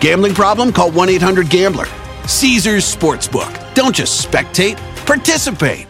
[0.00, 0.72] Gambling problem?
[0.72, 1.86] Call 1 800 Gambler.
[2.26, 3.52] Caesars Sportsbook.
[3.74, 5.86] Don't just spectate, participate.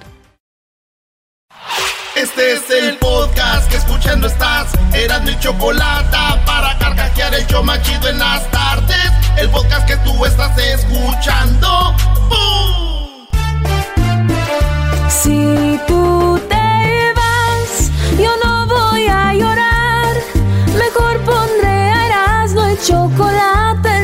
[2.16, 4.72] Este es el podcast que escuchando estás.
[4.94, 6.16] Eran mi chocolate
[6.47, 9.12] para carcajear el yo machido en las tardes.
[9.36, 11.94] El podcast que tú estás escuchando.
[12.31, 13.27] ¡Bum!
[15.11, 20.16] Si tú te vas, yo no voy a llorar.
[20.78, 23.25] Mejor pondré a Erasmo el chocolate,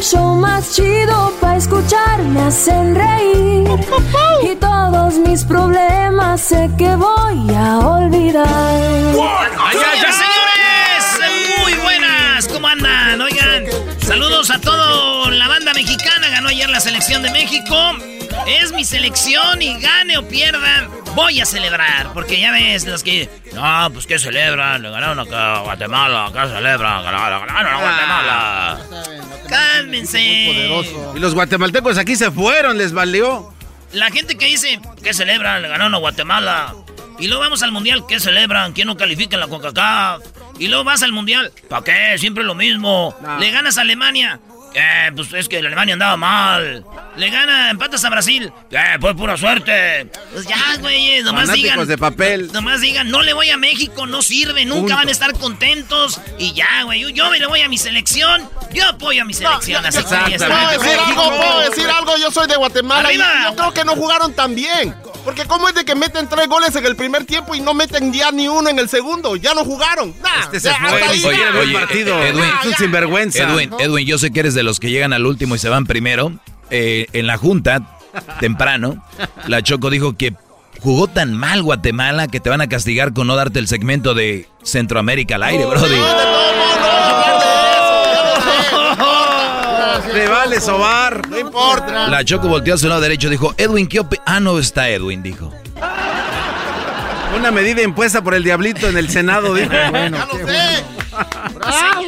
[0.00, 3.68] El show más chido para escuchar me hacen reír.
[4.50, 8.46] Y todos mis problemas sé que voy a olvidar.
[8.46, 10.59] ¡Ay, ay, ay, señores!
[14.50, 16.28] Saludos a toda la banda mexicana.
[16.28, 17.76] Ganó ayer la selección de México.
[18.46, 22.12] Es mi selección y gane o pierda, voy a celebrar.
[22.12, 23.28] Porque ya ves, los que.
[23.52, 24.82] No, pues que celebran.
[24.82, 26.26] Le ganaron acá a Guatemala.
[26.26, 27.02] Acá celebran.
[27.02, 28.80] Ganaron, ganaron a Guatemala.
[29.48, 30.20] Cálmense.
[30.22, 33.52] Y los guatemaltecos aquí se fueron, les valió.
[33.92, 36.74] La gente que dice que celebran, le ganaron a Guatemala.
[37.18, 38.72] Y luego vamos al mundial, ¿qué celebran?
[38.72, 40.22] ¿Quién no califica en la CONCACAF?
[40.60, 42.18] Y luego vas al mundial, ¿para qué?
[42.18, 43.16] Siempre lo mismo.
[43.40, 44.38] Le ganas a Alemania.
[44.72, 46.84] Eh, pues es que la Alemania andaba mal.
[47.16, 48.52] Le gana, empatas a Brasil.
[48.70, 50.08] Eh, pues pura suerte.
[50.32, 51.88] Pues ya, güey, nomás Fanáticos digan.
[51.88, 52.52] de papel.
[52.52, 54.94] Nomás digan, no le voy a México, no sirve, nunca Punto.
[54.96, 56.20] van a estar contentos.
[56.38, 58.48] Y ya, güey, yo, yo me le voy a mi selección.
[58.72, 60.04] Yo apoyo a mi selección, así que.
[60.38, 61.36] ¿Puedo decir algo?
[61.36, 62.16] ¿Puedo decir algo?
[62.18, 64.94] Yo soy de Guatemala y yo creo que no jugaron tan bien.
[65.24, 68.12] Porque cómo es de que meten tres goles en el primer tiempo y no meten
[68.12, 69.36] ya ni uno en el segundo.
[69.36, 70.14] Ya no jugaron.
[70.22, 71.02] Nah, Este se fue.
[71.02, 72.22] Oye, Oye, partido.
[72.24, 73.42] Edwin, es un sinvergüenza.
[73.44, 75.86] Edwin, Edwin, yo sé que eres de los que llegan al último y se van
[75.86, 76.32] primero.
[76.70, 77.98] Eh, en la junta,
[78.38, 79.04] temprano,
[79.46, 80.34] la Choco dijo que
[80.80, 84.48] jugó tan mal Guatemala que te van a castigar con no darte el segmento de
[84.62, 85.96] Centroamérica al aire, Brody.
[90.12, 91.28] Te vale sobar.
[91.28, 92.08] No importa.
[92.08, 94.24] La Choco volteó a su lado derecho y dijo, Edwin, ¿qué opinas?
[94.26, 95.52] Ah, no está Edwin, dijo.
[97.36, 99.54] Una medida impuesta por el diablito en el Senado.
[99.54, 100.84] Dijo, bueno, Ya lo sé.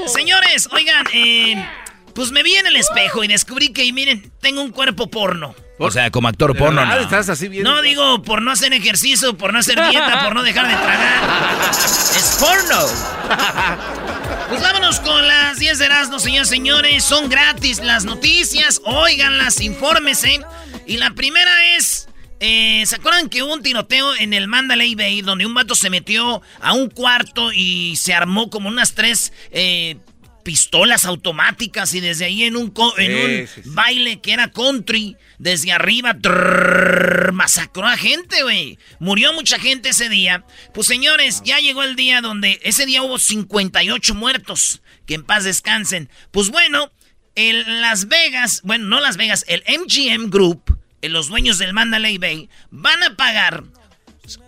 [0.09, 1.65] Se- señores, oigan, eh,
[2.15, 5.55] pues me vi en el espejo y descubrí que, miren, tengo un cuerpo porno.
[5.79, 7.03] O sea, como actor De porno, verdad, no.
[7.03, 7.65] Estás así bien.
[7.65, 11.71] No digo por no hacer ejercicio, por no hacer dieta, por no dejar de tragar.
[11.73, 12.87] Es porno.
[14.53, 17.05] Pues vámonos con las 10 de Erasmo, señores señores.
[17.05, 18.83] Son gratis las noticias.
[18.85, 20.41] Óiganlas, infórmese.
[20.87, 22.07] Y la primera es.
[22.41, 25.89] eh, ¿Se acuerdan que hubo un tiroteo en el Mandalay Bay donde un vato se
[25.89, 29.97] metió a un cuarto y se armó como unas tres eh,
[30.43, 33.71] pistolas automáticas y desde ahí en un, co- en Sí, un sí, sí.
[33.73, 38.79] baile que era country, desde arriba trrr, masacró a gente, güey.
[39.01, 40.47] Murió mucha gente ese día.
[40.73, 44.83] Pues señores, ya llegó el día donde ese día hubo 58 muertos.
[45.05, 46.09] Que en paz descansen.
[46.31, 46.93] Pues bueno,
[47.35, 52.19] el Las Vegas, bueno, no Las Vegas, el MGM Group, eh, los dueños del Mandalay
[52.19, 53.65] Bay, van a pagar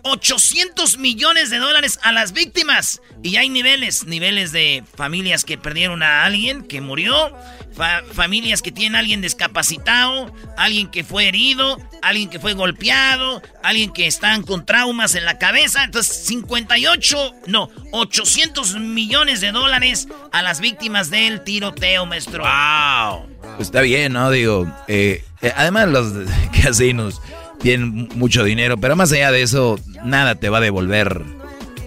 [0.03, 3.01] 800 millones de dólares a las víctimas.
[3.23, 7.35] Y hay niveles, niveles de familias que perdieron a alguien que murió,
[7.75, 13.41] fa- familias que tienen a alguien discapacitado, alguien que fue herido, alguien que fue golpeado,
[13.63, 15.83] alguien que están con traumas en la cabeza.
[15.83, 22.43] Entonces, 58, no, 800 millones de dólares a las víctimas del tiroteo, maestro.
[22.43, 23.27] ¡Wow!
[23.57, 24.31] Pues está bien, ¿no?
[24.31, 26.13] Digo, eh, eh, además los
[26.63, 27.21] casinos
[27.65, 31.23] tienen mucho dinero, pero más allá de eso, nada te va a devolver,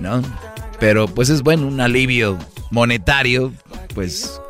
[0.00, 0.22] ¿no?
[0.80, 2.36] Pero pues es bueno, un alivio
[2.72, 3.52] monetario,
[3.94, 4.40] pues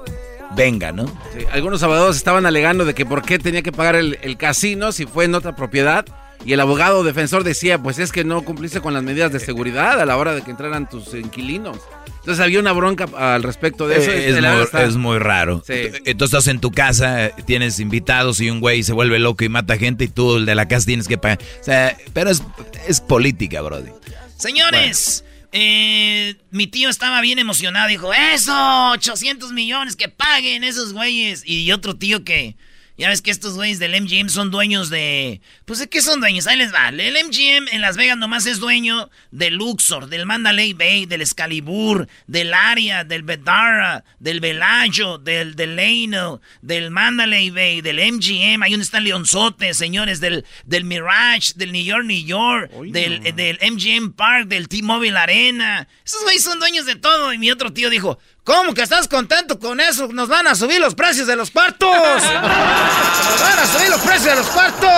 [0.57, 1.05] venga, ¿no?
[1.53, 5.27] Algunos abogados estaban alegando de que por qué tenía que pagar el casino si fue
[5.27, 6.07] en otra propiedad.
[6.45, 10.01] Y el abogado defensor decía, pues es que no cumpliste con las medidas de seguridad
[10.01, 11.79] a la hora de que entraran tus inquilinos.
[12.21, 14.11] Entonces había una bronca al respecto de eso.
[14.11, 15.63] Eh, es, Este, la muy, está- es muy raro.
[15.67, 16.15] Sí.
[16.17, 19.77] Tú, estás en tu casa, tienes invitados y un güey se vuelve loco y mata
[19.79, 21.39] gente y tú, el de la casa, tienes que pagar.
[21.61, 22.43] O sea, pero es,
[22.87, 23.91] es política, brody.
[24.37, 27.89] Señores, eh, mi tío estaba bien emocionado.
[27.89, 31.43] Dijo, eso, 800 millones, que paguen esos güeyes.
[31.47, 32.57] Y otro tío que,
[32.99, 35.41] ya ves que estos güeyes del MGM son dueños de...
[35.65, 36.89] Pues de qué son dueños, ahí les va.
[36.89, 42.09] El MGM en Las Vegas nomás es dueño del Luxor, del Mandalay Bay, del Excalibur,
[42.27, 48.65] del Aria, del Bedara, del Velayo, del Delano, del Mandalay Bay, del MGM.
[48.65, 53.25] Ahí donde está el Leonzote, señores, del, del Mirage, del New York, New York, del,
[53.25, 55.87] eh, del MGM Park, del T-Mobile Arena.
[56.05, 57.33] Esos güeyes son dueños de todo.
[57.33, 58.19] Y mi otro tío dijo,
[58.49, 60.09] ¿cómo que estás contento con eso?
[60.09, 61.91] Nos van a subir los precios de los cuartos.
[61.93, 64.91] Nos van a subir los precios de los cuartos.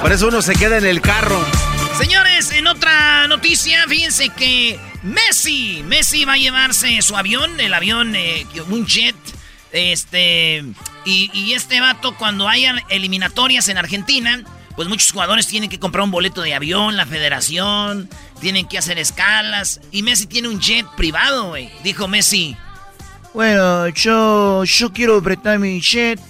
[0.00, 1.38] Por eso uno se queda en el carro.
[1.98, 8.14] Señores, en otra noticia, fíjense que Messi, Messi va a llevarse su avión, el avión,
[8.16, 9.16] eh, un jet,
[9.72, 10.64] este,
[11.04, 14.42] y, y este vato cuando haya eliminatorias en Argentina,
[14.78, 18.08] pues muchos jugadores tienen que comprar un boleto de avión, la federación,
[18.40, 21.68] tienen que hacer escalas, y Messi tiene un jet privado, güey.
[21.82, 22.56] Dijo Messi,
[23.34, 26.20] bueno, yo, yo quiero prestar mi jet.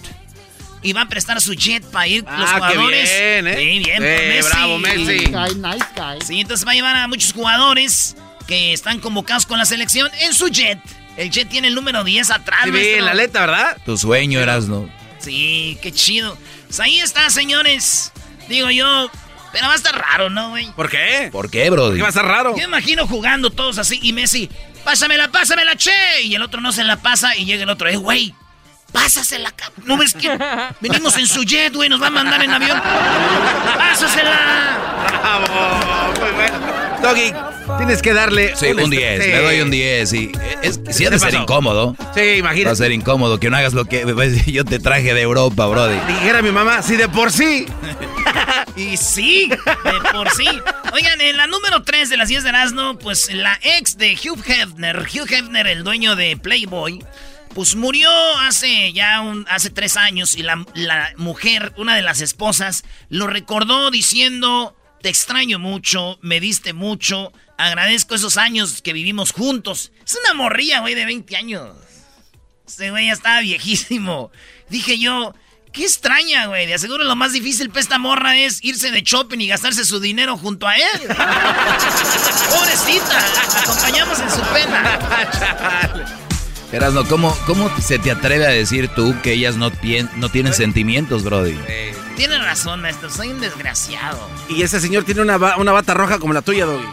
[0.81, 3.11] Y va a prestar su jet para ir los Ah, qué jugadores.
[3.11, 3.56] bien, ¿eh?
[3.59, 4.49] Sí, bien, Eh, Messi.
[4.51, 5.25] bravo, Messi.
[5.27, 6.19] Guy, nice guy.
[6.27, 8.17] Sí, entonces va a llevar a muchos jugadores
[8.47, 10.79] que están convocados con la selección en su jet.
[11.19, 12.61] El jet tiene el número 10 atrás.
[12.65, 13.77] Sí, bien, la letra, ¿verdad?
[13.85, 14.89] Tu sueño eras, ¿no?
[15.19, 16.39] Sí, qué chido.
[16.69, 18.11] Pues ahí está, señores.
[18.49, 19.11] Digo yo,
[19.53, 20.71] pero va a estar raro, ¿no, güey?
[20.73, 21.29] ¿Por qué?
[21.33, 21.97] ¿Por qué, brody?
[21.97, 22.56] ¿Qué va a ser raro?
[22.56, 24.50] Yo imagino jugando todos así y Messi,
[24.85, 26.23] pásamela, pásamela, che.
[26.23, 28.35] Y el otro no se la pasa y llega el otro, eh, güey.
[28.93, 29.85] Pásasela, cabrón.
[29.87, 30.31] ¿No ves que
[30.81, 31.91] venimos en su jet, güey?
[31.91, 32.81] Nos va a mandar en avión.
[33.77, 34.79] ¡Pásasela!
[35.21, 36.59] Bravo, muy bueno.
[37.03, 37.33] Doggy,
[37.76, 38.55] tienes que darle.
[38.56, 40.12] Sí, un 10, le doy un 10.
[40.15, 40.32] Y
[40.62, 41.43] es, sí ha de ser pasó?
[41.43, 41.94] incómodo.
[42.15, 42.76] Sí, Va a imagínate.
[42.76, 45.99] ser incómodo que no hagas lo que pues, yo te traje de Europa, brody.
[46.06, 47.67] Dijera mi mamá, si de por sí.
[48.76, 50.47] Y sí, de por sí.
[50.93, 54.38] Oigan, en la número 3 de las 10 de Erasmo, pues la ex de Hugh
[54.47, 57.05] Hefner, Hugh Hefner, el dueño de Playboy,
[57.55, 58.09] pues murió
[58.43, 63.26] hace ya un, hace tres años y la, la mujer, una de las esposas, lo
[63.26, 69.93] recordó diciendo, te extraño mucho, me diste mucho, agradezco esos años que vivimos juntos.
[70.06, 71.76] Es una morría, güey, de 20 años.
[72.66, 74.31] Este güey ya estaba viejísimo.
[74.70, 75.34] Dije yo,
[75.72, 76.66] qué extraña, güey.
[76.66, 80.00] De aseguro lo más difícil para esta morra es irse de shopping y gastarse su
[80.00, 80.82] dinero junto a él.
[82.50, 84.99] Pobrecita, la acompañamos en su pena.
[86.70, 90.52] Erasno, ¿cómo, ¿cómo se te atreve a decir tú que ellas no, tien- no tienen
[90.52, 91.56] sentimientos, brody?
[92.16, 94.28] Tiene razón, maestro, soy un desgraciado.
[94.50, 96.84] Y ese señor tiene una, ba- una bata roja como la tuya, Doggy.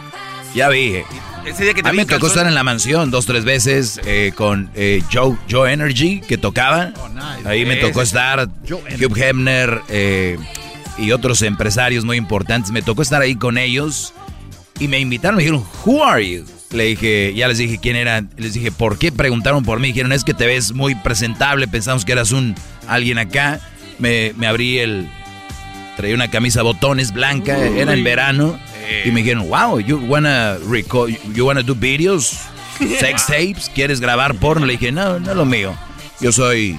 [0.54, 1.02] Ya vi.
[1.44, 4.00] Ese día que te A mí me tocó estar en la mansión dos, tres veces
[4.04, 6.92] eh, con eh, Joe, Joe Energy, que tocaba.
[7.44, 10.38] Ahí me tocó es- estar Hugh Hefner eh,
[10.98, 12.72] y otros empresarios muy importantes.
[12.72, 14.12] Me tocó estar ahí con ellos
[14.80, 15.36] y me invitaron.
[15.36, 16.44] Me dijeron, ¿Who are you?
[16.72, 18.24] Le dije, ya les dije quién era.
[18.36, 19.88] Les dije, ¿por qué preguntaron por mí?
[19.88, 21.68] Dijeron, es que te ves muy presentable.
[21.68, 22.56] Pensamos que eras un
[22.88, 23.60] alguien acá.
[24.00, 25.08] Me, me abrí el.
[25.96, 28.58] Traía una camisa botones blanca, era en verano.
[29.04, 32.36] Y me dijeron, wow, you wanna record, you wanna do videos,
[32.98, 34.66] sex tapes, ¿quieres grabar porno?
[34.66, 35.76] Le dije, no, no es lo mío.
[36.20, 36.78] Yo soy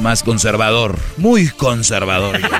[0.00, 2.40] más conservador, muy conservador.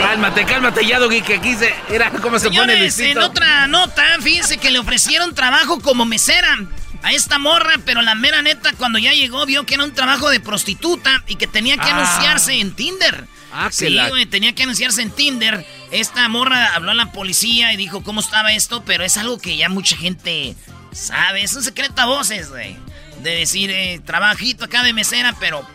[0.00, 1.72] Cálmate, cálmate ya, Doggy, que aquí se.
[1.88, 3.26] Era cómo se pone Señores, en Luisito.
[3.26, 6.58] otra nota, fíjense que le ofrecieron trabajo como mesera
[7.02, 10.30] a esta morra, pero la mera neta, cuando ya llegó, vio que era un trabajo
[10.30, 11.96] de prostituta y que tenía que Ah.
[12.00, 13.26] anunciarse en Tinder.
[13.52, 15.66] Ah, que sí, la- güey, tenía que anunciarse en Tinder.
[15.90, 19.56] Esta morra habló a la policía y dijo cómo estaba esto, pero es algo que
[19.56, 20.54] ya mucha gente
[20.92, 21.42] sabe.
[21.42, 22.76] Es un secreto a voces, güey.
[23.22, 25.66] De decir, eh, trabajito acá de mesera, pero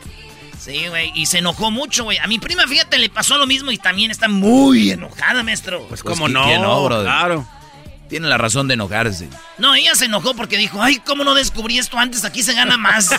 [0.57, 2.17] Sí, güey, y se enojó mucho, güey.
[2.17, 5.86] A mi prima, fíjate, le pasó lo mismo y también está muy enojada, maestro.
[5.88, 7.05] Pues, Pues, cómo ¿qui- no, no, brother?
[7.05, 7.48] claro.
[8.10, 9.28] Tiene la razón de enojarse.
[9.58, 12.24] No, ella se enojó porque dijo, ay, ¿cómo no descubrí esto antes?
[12.24, 13.10] Aquí se gana más.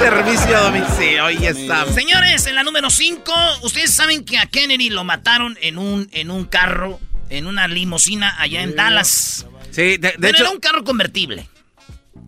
[0.00, 1.86] Servicio a domicilio, ahí está.
[1.92, 6.30] Señores, en la número 5, ustedes saben que a Kennedy lo mataron en un, en
[6.30, 6.98] un carro,
[7.30, 9.46] en una limusina allá en Dallas.
[9.70, 11.48] Sí, de, de Pero hecho, era un carro convertible.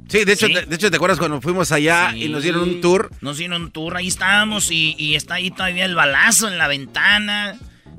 [0.08, 0.54] sí, de hecho, Sí.
[0.54, 2.24] De, de hecho, ¿te acuerdas cuando fuimos allá Sí.
[2.24, 3.10] y nos dieron un tour?
[3.20, 6.68] Nos dieron un tour, ahí estábamos y, y está ahí todavía el balazo en la
[6.68, 7.56] ventana.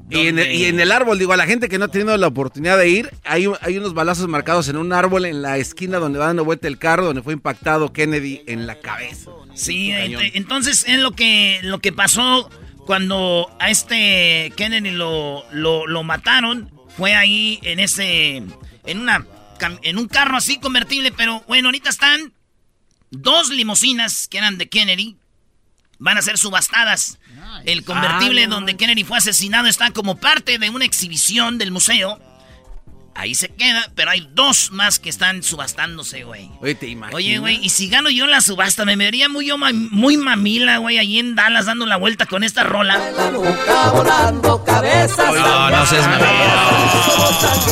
[0.10, 2.16] Y en, el, y en, el, árbol, digo, a la gente que no ha tenido
[2.16, 5.98] la oportunidad de ir, hay, hay unos balazos marcados en un árbol en la esquina
[5.98, 9.32] donde va dando vuelta el carro, donde fue impactado Kennedy en la cabeza.
[9.56, 12.52] Sí, entonces es lo que, lo que pasó
[12.86, 16.72] cuando a este Kennedy lo, lo, lo mataron.
[16.96, 18.44] Fue ahí en ese,
[18.86, 19.26] en una,
[19.82, 22.32] en un carro así convertible, pero bueno, ahorita están
[23.10, 25.18] dos limusinas que eran de Kennedy
[26.00, 27.20] van a ser subastadas.
[27.64, 32.20] El convertible ah, donde Kennedy fue asesinado está como parte de una exhibición del museo.
[33.18, 36.50] Ahí se queda, pero hay dos más que están subastándose, güey.
[36.60, 37.16] Oye, te imaginas.
[37.16, 41.18] Oye, güey, y si gano yo la subasta, me vería muy, muy mamila, güey, ahí
[41.18, 43.00] en Dallas dando la vuelta con esta rola.
[43.94, 45.34] volando cabezas.
[45.34, 47.06] No, no seas mamila.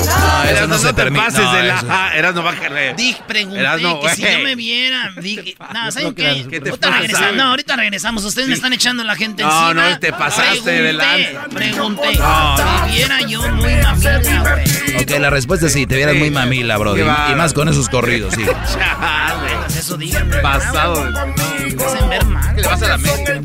[0.06, 1.32] No, eso no, se permite.
[1.34, 2.12] No, de la...
[2.16, 2.94] Eras no bájale.
[2.94, 3.64] Dije, pregunté
[4.02, 6.48] que si yo me viera, dije, no, ¿saben qué?
[6.50, 8.24] ¿Qué te ahorita regresamos, no, ahorita regresamos.
[8.24, 9.74] Ustedes me están echando la gente encima.
[9.74, 11.50] No, no, te pasaste de lanza.
[11.50, 15.04] Pregunté, si viera yo muy mamila, güey.
[15.04, 16.98] Ok, la respuesta es sí, te vieras muy mamila, bro.
[16.98, 17.04] Y,
[17.36, 18.44] más con esos corridos, sí.
[19.78, 20.38] Eso díganme.
[20.38, 21.04] Pasado.
[21.04, 22.56] hacen ver mal.
[22.56, 23.42] ¿Qué le vas a la mente?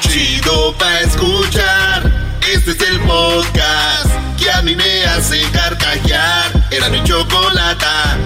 [0.00, 2.12] Chido pa' escuchar.
[2.52, 6.68] Este es el podcast que a mí me hace carcajear.
[6.70, 8.16] Era mi chocolata.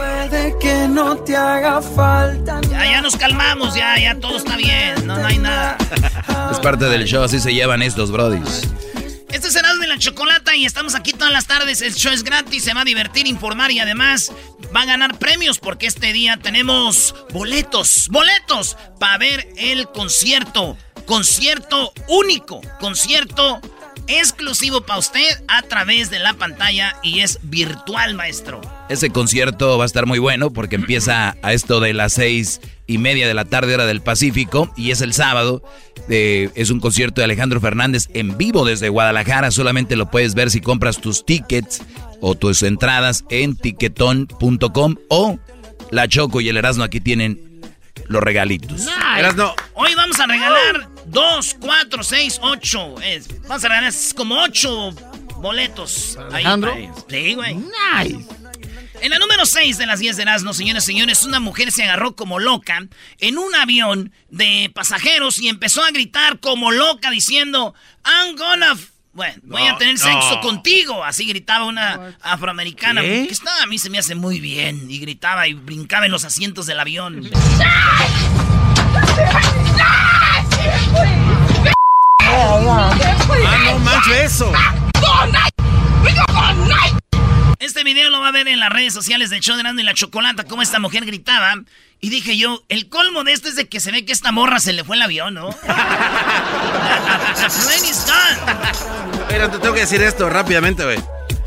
[0.00, 2.58] Puede que no te haga falta.
[2.70, 5.76] Ya, ya nos calmamos, ya, ya todo está bien, no, hay nada.
[6.50, 8.66] Es parte del show, así se llevan estos brodis.
[9.30, 11.82] Este es Erasmo de la Chocolata y estamos aquí todas las tardes.
[11.82, 14.32] El show es gratis, se va a divertir, informar y además
[14.74, 20.78] va a ganar premios porque este día tenemos boletos, boletos para ver el concierto.
[21.04, 23.60] Concierto único, concierto
[24.18, 28.60] exclusivo para usted a través de la pantalla y es virtual, maestro.
[28.88, 32.98] Ese concierto va a estar muy bueno porque empieza a esto de las seis y
[32.98, 35.62] media de la tarde hora del Pacífico y es el sábado.
[36.08, 39.50] Eh, es un concierto de Alejandro Fernández en vivo desde Guadalajara.
[39.50, 41.82] Solamente lo puedes ver si compras tus tickets
[42.20, 45.38] o tus entradas en tiquetón.com o
[45.90, 47.50] La Choco y el Erasmo aquí tienen
[48.06, 48.86] los regalitos.
[49.74, 52.94] Hoy vamos a regalar dos, cuatro, seis, ocho.
[53.48, 54.90] vamos a regalar como ocho
[55.36, 56.16] boletos.
[56.30, 56.74] Alejandro.
[57.08, 57.54] sí, güey.
[57.56, 58.26] Nice.
[59.02, 61.84] En la número 6 de las 10 de Erasmo, señores y señores, una mujer se
[61.84, 62.86] agarró como loca
[63.18, 67.74] en un avión de pasajeros y empezó a gritar como loca diciendo,
[68.04, 68.76] I'm gonna...
[69.12, 71.02] Bueno, voy a tener sexo contigo.
[71.02, 73.00] Así gritaba una afroamericana.
[73.00, 74.88] Que estaba, a mí se me hace muy bien.
[74.88, 77.28] Y gritaba y brincaba en los asientos del avión.
[82.32, 84.52] Ah, no manches eso.
[87.58, 90.44] Este video lo va a ver en las redes sociales de show y la Chocolata,
[90.44, 91.54] como esta mujer gritaba.
[92.00, 94.58] Y dije yo, el colmo de esto es de que se ve que esta morra
[94.58, 95.50] se le fue el avión, ¿no?
[99.28, 100.98] Pero te tengo que decir esto rápidamente, güey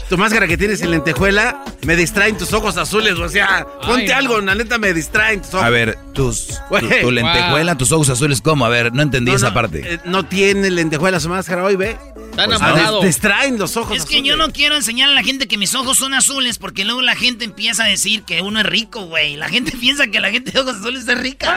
[0.10, 3.14] tu máscara que tienes en lentejuela, me distraen tus ojos azules.
[3.14, 5.66] O sea, ponte algo, la neta me distraen tus ojos.
[5.66, 6.60] A ver, tus,
[7.02, 8.66] tu, lentejuela, tus ojos azules, ¿cómo?
[8.66, 9.94] A ver, no entendí esa parte.
[9.94, 11.98] Eh, no tiene lentejuela su máscara hoy, ve.
[12.38, 15.60] Están pues, distraen los ojos Es que yo no quiero enseñar a la gente que
[15.60, 19.06] mis ojos son azules porque luego la gente empieza a decir que uno es rico,
[19.06, 19.36] güey.
[19.36, 21.54] La gente piensa que la gente de ojos azules es rica.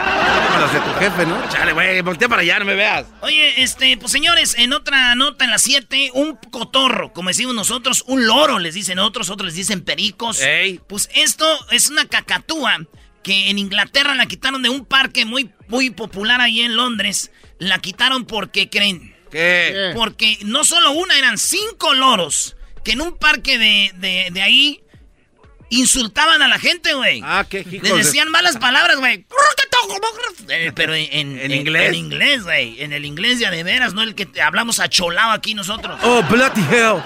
[0.47, 1.49] Como las de tu jefe, ¿no?
[1.49, 3.07] Chale, güey, voltea para allá, no me veas.
[3.21, 8.03] Oye, este, pues señores, en otra nota, en la 7, un cotorro, como decimos nosotros,
[8.07, 10.41] un loro, les dicen otros, otros les dicen pericos.
[10.87, 12.85] Pues esto es una cacatúa
[13.23, 17.31] que en Inglaterra la quitaron de un parque muy, muy popular ahí en Londres.
[17.59, 19.91] La quitaron porque creen ¿Qué?
[19.95, 24.81] Porque no solo una, eran cinco loros que en un parque de, de, de ahí
[25.69, 27.21] insultaban a la gente, güey.
[27.23, 29.25] Ah, qué Les decían malas palabras, güey.
[30.49, 31.89] Eh, pero en, en, inglés.
[31.89, 32.81] En inglés, güey.
[32.81, 35.99] En el inglés ya de veras, no el que hablamos a cholao aquí nosotros.
[36.03, 37.01] Oh, bloody hell.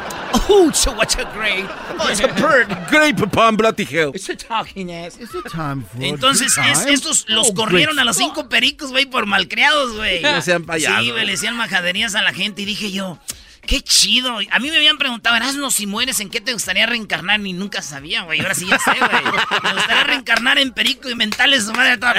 [0.49, 1.65] Oh, so what a great.
[1.99, 2.67] Oh, it's a bird.
[2.89, 4.11] Great upon bloody hell.
[4.13, 5.17] It's a talking ass.
[5.19, 9.05] It's a time for Entonces, es, estos los oh, corrieron a los cinco pericos, güey,
[9.05, 10.21] por malcriados, güey.
[10.31, 11.03] No sean payasos.
[11.03, 13.19] Sí, güey, le decían majaderías a la gente y dije yo...
[13.65, 14.37] Qué chido.
[14.51, 17.39] A mí me habían preguntado, Erasmo, si mueres, ¿en qué te gustaría reencarnar?
[17.39, 18.41] Ni nunca sabía, güey.
[18.41, 19.23] Ahora sí ya sé, güey.
[19.63, 22.15] Me gustaría reencarnar en perico y mentales su madre toda.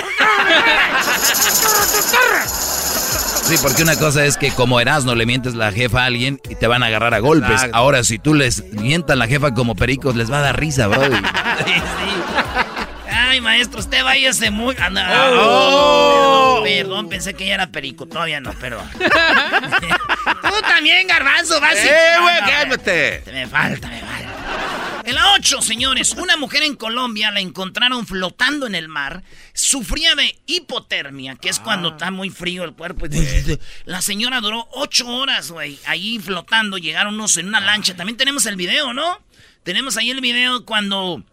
[3.42, 6.54] Sí, porque una cosa es que como Erasmo le mientes la jefa a alguien y
[6.54, 7.61] te van a agarrar a golpes.
[7.72, 11.02] Ahora, si tú les mientas la jefa como pericos, les va a dar risa, bro.
[11.66, 12.32] sí, sí.
[13.33, 14.77] Ay, maestro, usted váyase muy.
[14.79, 16.61] Ah, oh.
[16.62, 18.05] perdón, pensé que ya era perico.
[18.05, 18.87] Todavía no, perdón.
[18.99, 23.23] Tú también, garbanzo, vas ¡Eh, güey, cálmate!
[23.33, 25.03] Me falta, me falta.
[25.07, 26.12] En la ocho, señores.
[26.12, 29.23] Una mujer en Colombia la encontraron flotando en el mar.
[29.55, 31.93] Sufría de hipotermia, que es cuando Ah.
[31.93, 33.07] está muy frío el cuerpo.
[33.87, 36.77] La señora duró ocho horas, güey, ahí flotando.
[36.77, 37.97] Llegaron unos en una lancha.
[37.97, 39.23] También tenemos el video, ¿no?
[39.62, 41.25] Tenemos ahí el video cuando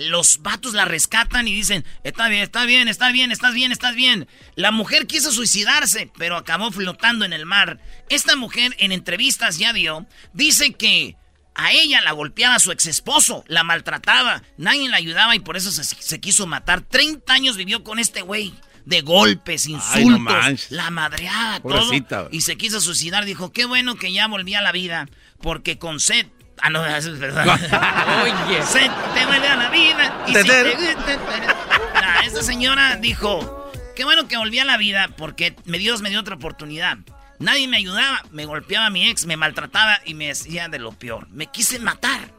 [0.00, 3.94] los vatos la rescatan y dicen, está bien, está bien, está bien, estás bien, estás
[3.94, 4.28] bien.
[4.54, 7.80] La mujer quiso suicidarse, pero acabó flotando en el mar.
[8.08, 11.16] Esta mujer en entrevistas ya dio, dice que
[11.54, 15.70] a ella la golpeaba su ex esposo, la maltrataba, nadie la ayudaba y por eso
[15.72, 16.82] se, se quiso matar.
[16.82, 18.54] 30 años vivió con este güey.
[18.86, 20.70] De golpes, insultos, Ay, no manches.
[20.70, 22.28] la madreada, Pobrecita, todo.
[22.32, 23.26] Y se quiso suicidar.
[23.26, 25.10] Dijo, qué bueno que ya volví a la vida.
[25.42, 26.26] Porque con sed.
[26.62, 27.46] Ah, no, eso es verdad.
[28.22, 28.62] Oye.
[28.62, 30.24] Sed te vuelve a la vida.
[30.26, 31.56] Y si te gusta-
[31.94, 36.10] Nah, esta señora dijo, qué bueno que volví a la vida porque me Dios me
[36.10, 36.98] dio otra oportunidad.
[37.38, 40.92] Nadie me ayudaba, me golpeaba a mi ex, me maltrataba y me decía de lo
[40.92, 41.28] peor.
[41.30, 42.32] Me quise matar.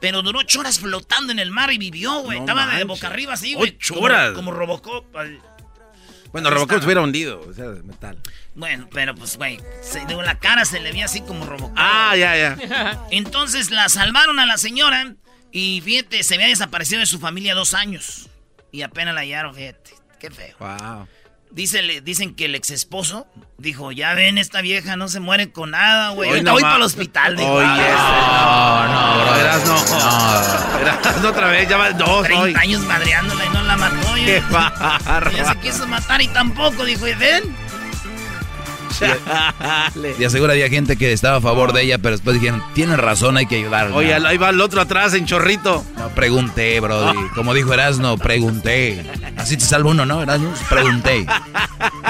[0.00, 2.38] Pero duró ocho horas flotando en el mar y vivió, güey.
[2.40, 3.70] No Estaba de boca arriba así, güey.
[3.76, 4.32] Ocho Como- horas.
[4.32, 5.04] Como Robocop.
[6.32, 8.18] Bueno, Robocop se hubiera hundido, o sea, de metal.
[8.54, 9.60] Bueno, pero pues, güey,
[10.08, 11.72] digo, la cara se le veía así como Robocop.
[11.76, 13.06] Ah, ya, ya.
[13.10, 15.14] Entonces la salvaron a la señora
[15.52, 18.28] y fíjate, se había desaparecido de su familia dos años.
[18.72, 19.94] Y apenas la hallaron, fíjate.
[20.18, 20.56] Qué feo.
[20.58, 21.08] Wow.
[21.50, 23.26] Dice, le- dicen que el ex esposo
[23.56, 26.28] dijo, ya ven, esta vieja no se muere con nada, güey.
[26.28, 27.36] Hoy Ahorita no voy para el hospital.
[27.36, 27.50] dijo.
[27.50, 30.78] Oye, Ah, no, no, verás, no.
[30.78, 32.54] Verás, otra vez, ya va dos 30 hoy.
[32.58, 33.96] años madreándola y no la mató.
[34.06, 34.42] Qué oye.
[34.50, 35.60] Ya se barba.
[35.62, 37.56] quiso matar y tampoco, dijo, y ven.
[38.98, 40.14] Chale.
[40.14, 43.36] De aseguro había gente que estaba a favor de ella, pero después dijeron, tiene razón,
[43.36, 43.94] hay que ayudarla.
[43.94, 45.84] Oye, ahí va el otro atrás en chorrito.
[45.96, 47.16] No, pregunté, brody.
[47.34, 49.04] Como dijo Erasno, pregunté.
[49.36, 50.52] Así te salva uno, ¿no, Erasno?
[50.68, 51.26] Pregunté.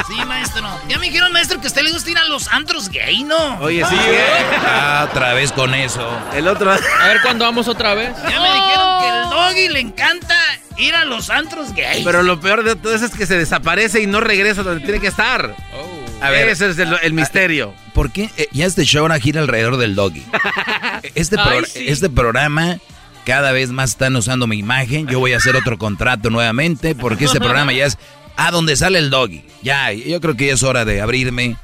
[0.07, 0.67] Sí, maestro.
[0.89, 3.59] Ya me dijeron, maestro, que a usted le gusta ir a los antros gay, ¿no?
[3.61, 4.27] Oye, sí, eh.
[4.67, 6.09] Ah, otra vez con eso.
[6.35, 6.71] El otro.
[6.71, 8.11] A ver cuándo vamos otra vez.
[8.29, 10.37] Ya me dijeron que el doggy le encanta
[10.77, 12.03] ir a los antros gay.
[12.05, 15.01] Pero lo peor de todo eso es que se desaparece y no regresa donde tiene
[15.01, 15.55] que estar.
[16.21, 17.75] A ver, Ese es el, el misterio.
[17.95, 20.25] ¿por qué eh, ya este show ahora gira alrededor del doggy?
[21.15, 21.85] Este, Ay, pro- sí.
[21.89, 22.79] este programa
[23.25, 25.07] cada vez más están usando mi imagen.
[25.07, 27.99] Yo voy a hacer otro contrato nuevamente porque este programa ya es
[28.37, 29.45] a donde sale el doggy.
[29.63, 31.57] Ya, yo creo que ya es hora de abrirme.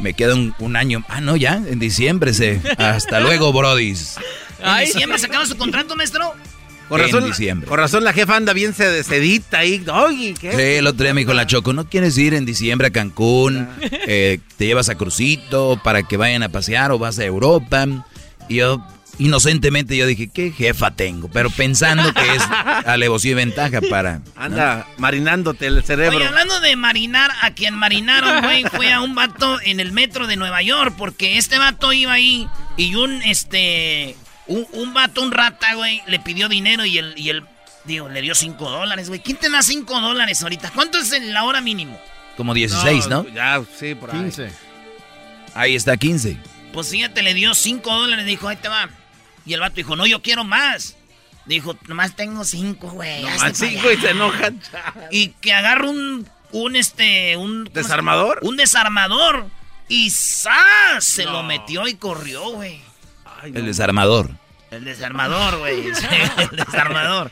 [0.00, 1.04] Me queda un, un año.
[1.08, 2.60] Ah, no, ya, en diciembre se.
[2.78, 4.16] Hasta luego, brodis.
[4.60, 6.34] ¿En Ay, diciembre se acaba su contrato, maestro?
[6.90, 7.66] Con En razón, diciembre.
[7.68, 9.82] con razón la jefa anda bien sed- sedita ahí.
[9.90, 10.52] Oye, ¿qué?
[10.52, 13.66] Sí, el otro día me dijo la Choco, ¿no quieres ir en diciembre a Cancún?
[13.80, 17.86] Eh, te llevas a Crucito para que vayan a pasear o vas a Europa.
[18.48, 18.84] Y yo,
[19.20, 21.28] inocentemente, yo dije, ¿qué jefa tengo?
[21.28, 22.42] Pero pensando que es
[22.86, 24.22] alevosía y ventaja para...
[24.34, 26.16] Anda marinándote el cerebro.
[26.16, 30.26] Oye, hablando de marinar, a quien marinaron, güey, fue a un vato en el metro
[30.26, 34.16] de Nueva York, porque este vato iba ahí y un, este,
[34.50, 37.44] un, un vato, un rata, güey, le pidió dinero y el, y el,
[37.84, 39.20] digo, le dio cinco dólares, güey.
[39.20, 40.70] ¿Quién te da cinco dólares ahorita?
[40.74, 41.98] ¿Cuánto es en la hora mínimo?
[42.36, 43.26] Como 16, ¿no?
[43.28, 44.18] Ya, sí, por ahí.
[44.20, 44.50] 15.
[45.54, 46.36] Ahí está 15.
[46.72, 48.88] Pues fíjate, le dio cinco dólares, dijo, ahí te va.
[49.44, 50.96] Y el vato dijo, no, yo quiero más.
[51.46, 53.26] Dijo, nomás tengo cinco, güey.
[53.26, 53.82] hazte pa' sí, allá".
[53.82, 54.60] güey, se enojan.
[55.10, 57.64] Y que agarra un, un, este, un...
[57.64, 58.38] ¿cómo se- ¿Desarmador?
[58.42, 59.46] Un desarmador.
[59.88, 61.02] Y ¡zas!
[61.04, 61.32] Se No.
[61.32, 62.80] lo metió y corrió, güey.
[63.42, 64.30] El desarmador.
[64.70, 65.82] El desarmador, güey.
[65.94, 66.06] Sí,
[66.38, 67.30] el desarmador.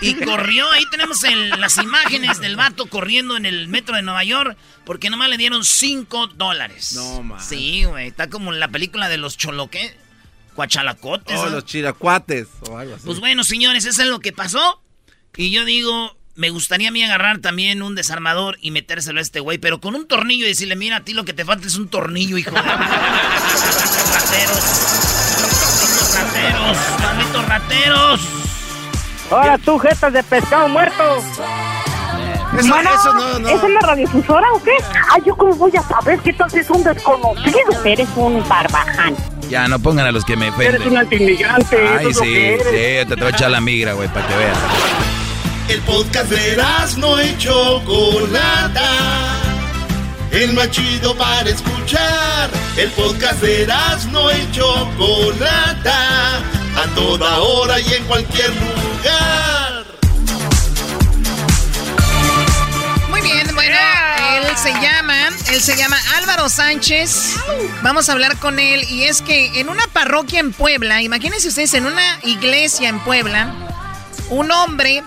[0.00, 4.24] Y corrió, ahí tenemos el- las imágenes del vato corriendo en el metro de Nueva
[4.24, 6.92] York porque nomás le dieron 5 dólares.
[6.94, 7.40] No, man.
[7.42, 8.08] Sí, güey.
[8.08, 9.96] Está como en la película de los choloque.
[10.54, 11.38] Cuachalacotes.
[11.38, 11.50] Oh, ¿no?
[11.50, 13.04] los chiracuates o algo así.
[13.06, 14.82] Pues bueno, señores, eso es lo que pasó.
[15.36, 19.38] Y yo digo, me gustaría a mí agarrar también un desarmador y metérselo a este
[19.40, 21.76] güey, pero con un tornillo y decirle, mira, a ti lo que te falta es
[21.76, 22.60] un tornillo, hijo de...
[26.22, 26.78] Rateros.
[27.02, 28.20] Malditos rateros.
[29.30, 31.18] Ahora tú, jetas de pescado muerto.
[32.58, 33.48] Eso, Mano, eso no, no.
[33.48, 34.72] ¿Es en la radiofusora o qué?
[35.10, 37.84] Ay, yo cómo voy a saber que tal es un desconocido.
[37.84, 39.14] Eres un barbaján.
[39.50, 40.88] Ya, no pongan a los que me Eres ofenden.
[40.88, 41.76] un antimigrante.
[41.84, 42.66] eso Ay, es lo sí, que eres.
[42.66, 44.58] sí, te, te voy a echar la migra, güey, para que veas.
[45.68, 46.56] El podcast de
[46.96, 48.82] no y Chocolata.
[50.30, 52.50] El más chido para escuchar.
[52.76, 53.66] El podcast de
[54.12, 56.38] no y Chocolata.
[56.76, 59.84] A toda hora y en cualquier lugar.
[63.08, 63.76] Muy bien, bueno,
[64.36, 67.36] él se llama, él se llama Álvaro Sánchez.
[67.82, 71.74] Vamos a hablar con él y es que en una parroquia en Puebla, imagínense ustedes
[71.74, 73.52] en una iglesia en Puebla,
[74.30, 75.02] un hombre,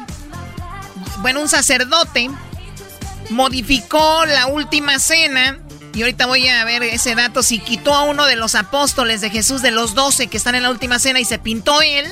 [1.20, 2.30] bueno, un sacerdote
[3.32, 5.60] modificó la última cena
[5.94, 9.30] y ahorita voy a ver ese dato si quitó a uno de los apóstoles de
[9.30, 12.06] Jesús de los doce que están en la última cena y se pintó él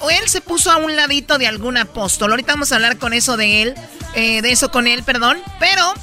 [0.00, 2.30] o él se puso a un ladito de algún apóstol.
[2.30, 3.74] Ahorita vamos a hablar con eso de él,
[4.14, 5.38] eh, de eso con él, perdón.
[5.58, 5.94] Pero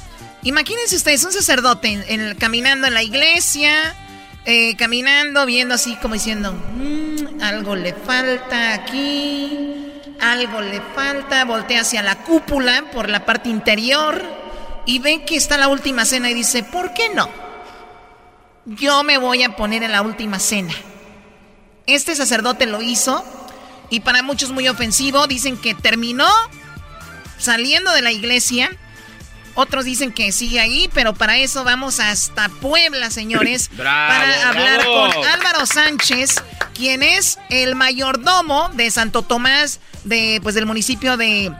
[0.42, 3.94] imagínense ustedes, un sacerdote en, caminando en la iglesia,
[4.44, 11.82] eh, caminando, viendo así como diciendo, mm, algo le falta aquí, algo le falta, voltea
[11.82, 14.42] hacia la cúpula por la parte interior
[14.86, 17.28] y ve que está la última cena y dice, ¿por qué no?
[18.64, 20.74] Yo me voy a poner en la última cena.
[21.86, 23.24] Este sacerdote lo hizo
[23.90, 25.26] y para muchos muy ofensivo.
[25.26, 26.28] Dicen que terminó
[27.38, 28.70] saliendo de la iglesia.
[29.54, 35.10] Otros dicen que sigue ahí, pero para eso vamos hasta Puebla, señores, para hablar con
[35.26, 36.36] Álvaro Sánchez,
[36.72, 41.52] quien es el mayordomo de Santo Tomás, de, pues, del municipio de,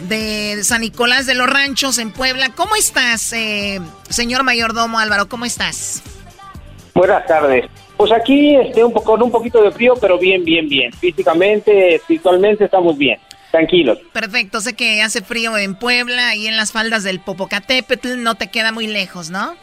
[0.00, 2.50] de San Nicolás de los Ranchos en Puebla.
[2.54, 5.28] ¿Cómo estás, eh, señor mayordomo Álvaro?
[5.28, 6.02] ¿Cómo estás?
[6.94, 7.66] Buenas tardes.
[7.96, 10.92] Pues aquí este, un poco, con un poquito de frío, pero bien, bien, bien.
[10.92, 13.18] Físicamente, espiritualmente estamos bien,
[13.50, 13.98] tranquilos.
[14.12, 18.50] Perfecto, sé que hace frío en Puebla y en las faldas del Popocatépetl, no te
[18.50, 19.54] queda muy lejos, ¿no?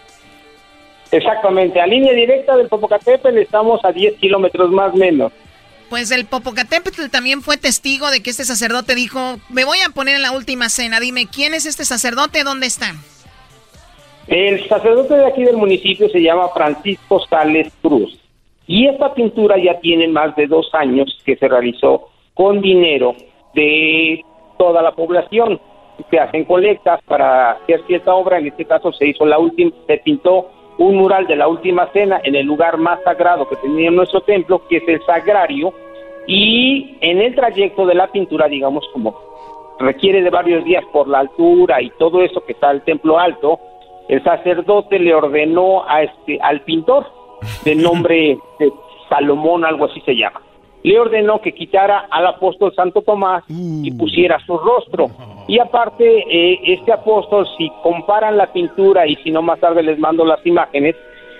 [1.12, 5.32] Exactamente, a línea directa del Popocatépetl estamos a 10 kilómetros más o menos.
[5.93, 10.15] Pues el Popocatépetl también fue testigo de que este sacerdote dijo, me voy a poner
[10.15, 12.43] en la última cena, dime, ¿quién es este sacerdote?
[12.43, 12.95] ¿Dónde está?
[14.25, 18.19] El sacerdote de aquí del municipio se llama Francisco Sales Cruz.
[18.65, 23.15] Y esta pintura ya tiene más de dos años que se realizó con dinero
[23.53, 24.25] de
[24.58, 25.62] toda la población.
[26.10, 29.97] Se hacen colectas para hacer cierta obra, en este caso se hizo la última, se
[29.99, 34.21] pintó un mural de la última cena en el lugar más sagrado que tenía nuestro
[34.21, 35.73] templo, que es el sagrario,
[36.27, 39.15] y en el trayecto de la pintura, digamos, como
[39.79, 43.59] requiere de varios días por la altura y todo eso que está el templo alto,
[44.07, 47.05] el sacerdote le ordenó a este, al pintor
[47.63, 48.71] de nombre de
[49.09, 50.41] Salomón, algo así se llama.
[50.84, 53.98] Le ordenó que quitara al apóstol Santo Tomás y uh.
[53.98, 55.10] pusiera su rostro.
[55.48, 59.98] Y aparte, eh, este apóstol, si comparan la pintura y si no más tarde les
[59.98, 60.96] mando las imágenes,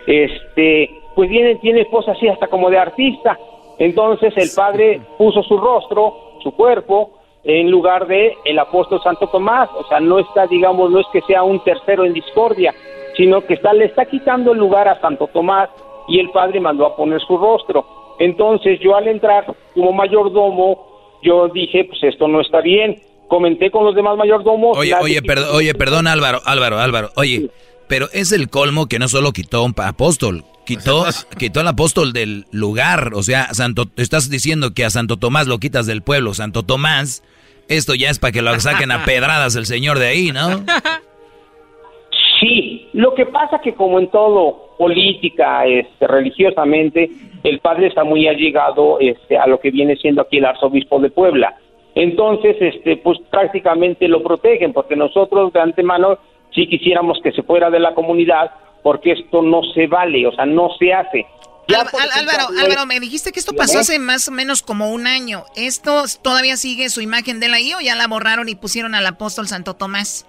[0.08, 3.38] este, pues viene, tiene cosas así hasta como de artista.
[3.80, 7.12] Entonces el padre puso su rostro, su cuerpo,
[7.44, 9.70] en lugar de el apóstol Santo Tomás.
[9.78, 12.74] O sea, no está, digamos, no es que sea un tercero en discordia,
[13.16, 15.70] sino que está, le está quitando el lugar a Santo Tomás
[16.08, 17.86] y el padre mandó a poner su rostro.
[18.24, 23.02] Entonces yo al entrar como mayordomo, yo dije, pues esto no está bien.
[23.28, 24.78] Comenté con los demás mayordomos.
[24.78, 27.50] Oye, oye, perdón, oye, perdón Álvaro, Álvaro, Álvaro, oye,
[27.90, 31.04] pero es el colmo que no solo quitó un apóstol, quitó,
[31.38, 33.12] quitó al apóstol del lugar.
[33.14, 36.34] O sea, Santo, estás diciendo que a Santo Tomás lo quitas del pueblo.
[36.34, 37.24] Santo Tomás,
[37.68, 40.64] esto ya es para que lo saquen a pedradas el señor de ahí, ¿no?
[42.40, 47.10] Sí, lo que pasa que como en todo política, este, religiosamente,
[47.44, 51.10] el padre está muy allegado este, a lo que viene siendo aquí el arzobispo de
[51.10, 51.56] Puebla.
[51.96, 56.18] Entonces, este, pues prácticamente lo protegen, porque nosotros de antemano
[56.52, 58.52] sí quisiéramos que se fuera de la comunidad,
[58.82, 61.26] porque esto no se vale, o sea, no se hace.
[61.70, 65.44] Álvaro, Álvaro, me dijiste que esto pasó hace más o menos como un año.
[65.56, 69.06] ¿Esto todavía sigue su imagen de la I o ya la borraron y pusieron al
[69.06, 70.28] apóstol Santo Tomás?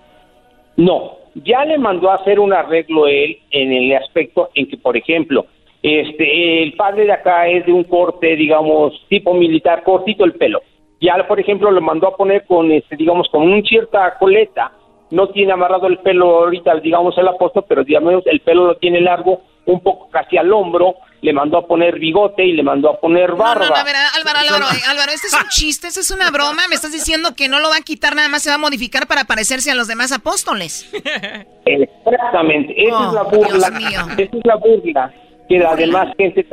[0.77, 4.97] No, ya le mandó a hacer un arreglo él en el aspecto en que, por
[4.97, 5.47] ejemplo,
[5.85, 10.63] este, el padre de acá es de un corte, digamos, tipo militar, cortito el pelo.
[10.99, 14.73] Ya, por ejemplo, lo mandó a poner con, este, digamos, con una cierta coleta.
[15.11, 19.03] No tiene amarrado el pelo ahorita, digamos, el apóstol, pero digamos, el pelo lo tiene
[19.03, 20.95] largo, un poco casi al hombro.
[21.21, 23.67] Le mandó a poner bigote y le mandó a poner barba.
[23.67, 26.63] No, no, a ver, Álvaro, Álvaro, Álvaro, este es un chiste, este es una broma.
[26.71, 29.07] Me estás diciendo que no lo va a quitar, nada más se va a modificar
[29.07, 30.91] para parecerse a los demás apóstoles.
[31.67, 33.69] Exactamente, esa es la oh, burla.
[34.17, 35.13] Esa es la burla
[35.49, 36.47] que la demás gente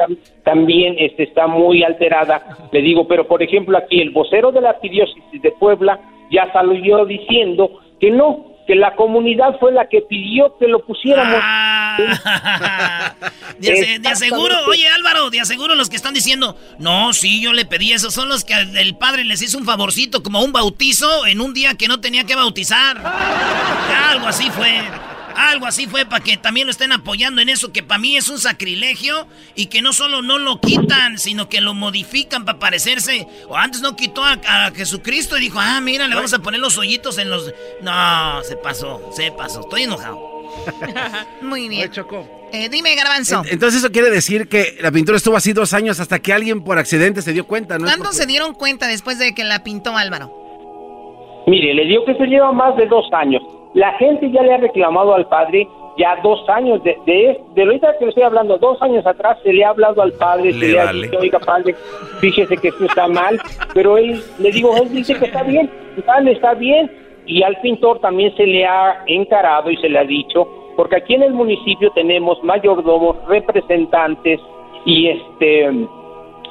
[0.44, 2.70] también este, está muy alterada.
[2.72, 6.00] Le digo, pero por ejemplo aquí el vocero de la arquidiócesis de Puebla
[6.30, 11.40] ya salió diciendo que no, que la comunidad fue la que pidió que lo pusiéramos.
[11.42, 11.98] Ah.
[13.60, 17.92] de, aseguro, oye Álvaro, de aseguro los que están diciendo, no, sí, yo le pedí
[17.92, 21.54] eso, son los que el padre les hizo un favorcito, como un bautizo en un
[21.54, 22.98] día que no tenía que bautizar.
[24.10, 24.80] Algo así fue.
[25.36, 28.30] Algo así fue para que también lo estén apoyando en eso, que para mí es
[28.30, 33.28] un sacrilegio y que no solo no lo quitan, sino que lo modifican para parecerse.
[33.48, 36.78] O antes no quitó a, Jesucristo y dijo, ah, mira, le vamos a poner los
[36.78, 37.54] hoyitos en los.
[37.82, 39.62] No, se pasó, se pasó.
[39.62, 40.32] Estoy enojado.
[41.42, 41.90] Muy bien.
[42.54, 43.44] Eh, dime, Garbanzo.
[43.50, 46.78] Entonces eso quiere decir que la pintura estuvo así dos años hasta que alguien por
[46.78, 47.86] accidente se dio cuenta, ¿no?
[47.86, 50.42] ¿Cuándo se dieron cuenta después de que la pintó Álvaro?
[51.48, 53.42] Mire, le digo que se lleva más de dos años.
[53.74, 57.98] La gente ya le ha reclamado al padre ya dos años, de, de, de ahorita
[57.98, 60.80] que le estoy hablando, dos años atrás se le ha hablado al padre, se Le
[60.80, 61.04] ha vale.
[61.04, 61.76] dicho, oiga padre,
[62.20, 63.40] fíjese que esto está mal,
[63.74, 65.70] pero él, le digo, él dice que está bien,
[66.06, 66.90] tal, está bien,
[67.26, 71.14] y al pintor también se le ha encarado y se le ha dicho, porque aquí
[71.16, 74.40] en el municipio tenemos mayordomos, representantes
[74.86, 75.70] y este,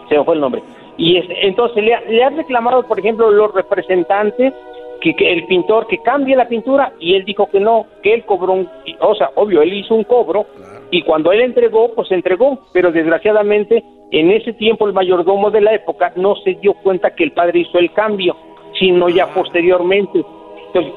[0.08, 0.62] se me fue el nombre,
[0.98, 4.52] y este, entonces le, ha- le han reclamado, por ejemplo, los representantes
[5.00, 8.24] que, que el pintor que cambie la pintura y él dijo que no, que él
[8.24, 8.68] cobró un,
[9.00, 10.46] o sea, obvio, él hizo un cobro
[10.90, 15.74] y cuando él entregó, pues entregó, pero desgraciadamente en ese tiempo el mayordomo de la
[15.74, 18.36] época no se dio cuenta que el padre hizo el cambio,
[18.78, 20.24] sino ya posteriormente.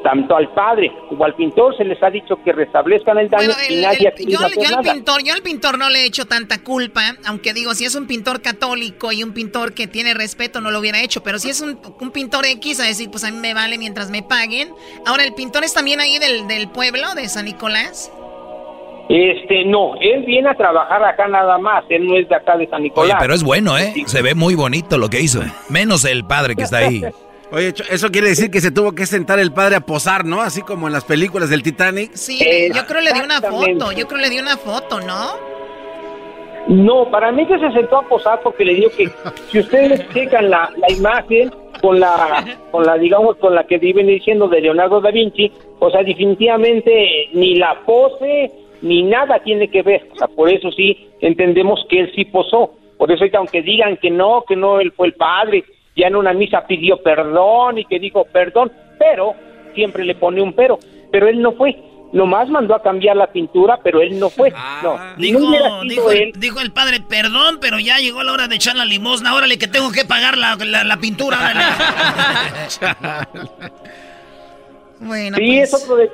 [0.04, 3.60] Tanto al padre como al pintor se les ha dicho que restablezcan el daño Bueno,
[3.70, 4.94] y nadie ha el- querido yo, yo al nada.
[4.94, 8.06] pintor, yo al pintor no le he hecho tanta culpa, aunque digo, si es un
[8.08, 11.62] pintor católico y un pintor que tiene respeto, no lo hubiera hecho, pero si es
[11.62, 14.70] un, un pintor X, a decir, pues a mí me vale mientras me paguen.
[15.06, 18.12] Ahora, ¿el pintor es también ahí del, del pueblo, de San Nicolás?
[19.10, 22.68] Este, no, él viene a trabajar acá nada más, él no es de acá de
[22.70, 23.12] San Nicolás.
[23.16, 23.94] Oye, pero es bueno, ¿eh?
[24.06, 25.42] Se ve muy bonito lo que hizo.
[25.70, 27.02] Menos el padre que está ahí.
[27.52, 30.42] Oye, eso quiere decir que se tuvo que sentar el padre a posar, ¿no?
[30.42, 32.12] Así como en las películas del Titanic.
[32.14, 32.40] Sí,
[32.74, 35.54] yo creo le di una foto, yo creo le di una foto, ¿no?
[36.68, 39.10] No, para mí que se sentó a posar porque le digo que
[39.52, 41.52] si ustedes checan la, la imagen
[41.82, 45.92] con la, con la, digamos, con la que viven diciendo de Leonardo da Vinci, o
[45.92, 48.52] sea, definitivamente ni la pose
[48.82, 50.08] ni nada tiene que ver.
[50.14, 52.72] O sea, por eso sí entendemos que él sí posó.
[52.98, 56.34] Por eso aunque digan que no, que no él fue el padre, ya en una
[56.34, 59.34] misa pidió perdón y que dijo perdón, pero
[59.76, 60.80] siempre le pone un pero,
[61.12, 61.76] pero él no fue.
[62.14, 64.54] Nomás mandó a cambiar la pintura, pero él no fue.
[64.84, 66.32] No, Dijo, no dijo, él.
[66.36, 69.58] el, dijo el padre, perdón, pero ya llegó la hora de echar la limosna, órale
[69.58, 71.38] que tengo que pagar la, la, la pintura,
[75.00, 75.74] bueno, sí, pues.
[75.74, 76.10] es otro de-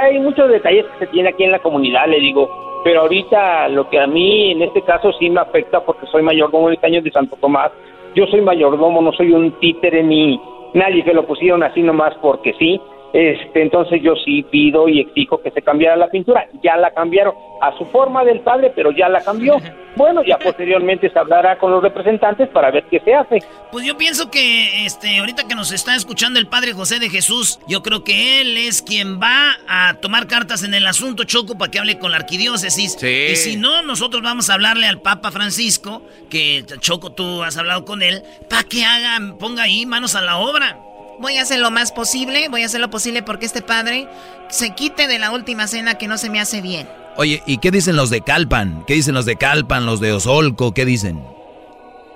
[0.00, 2.80] hay muchos detalles que se tiene aquí en la comunidad, le digo.
[2.84, 6.68] Pero ahorita lo que a mí en este caso sí me afecta porque soy mayordomo
[6.68, 7.70] de años de Santo Tomás.
[8.14, 10.40] Yo soy mayordomo, no soy un títere ni
[10.74, 12.80] nadie que lo pusieron así nomás porque sí.
[13.12, 16.46] Este, entonces yo sí pido y exijo que se cambiara la pintura.
[16.62, 19.56] Ya la cambiaron a su forma del padre, pero ya la cambió.
[19.94, 23.40] Bueno, ya posteriormente se hablará con los representantes para ver qué se hace.
[23.70, 27.60] Pues yo pienso que este ahorita que nos está escuchando el padre José de Jesús,
[27.68, 31.70] yo creo que él es quien va a tomar cartas en el asunto Choco para
[31.70, 32.96] que hable con la arquidiócesis.
[32.98, 33.26] Sí.
[33.32, 37.84] Y si no, nosotros vamos a hablarle al Papa Francisco, que Choco tú has hablado
[37.84, 40.78] con él, para que haga, ponga ahí manos a la obra.
[41.22, 44.08] Voy a hacer lo más posible, voy a hacer lo posible porque este padre
[44.48, 46.86] se quite de la última cena que no se me hace bien.
[47.16, 48.84] Oye, ¿y qué dicen los de Calpan?
[48.86, 50.74] ¿Qué dicen los de Calpan, los de Osolco?
[50.74, 51.20] ¿Qué dicen?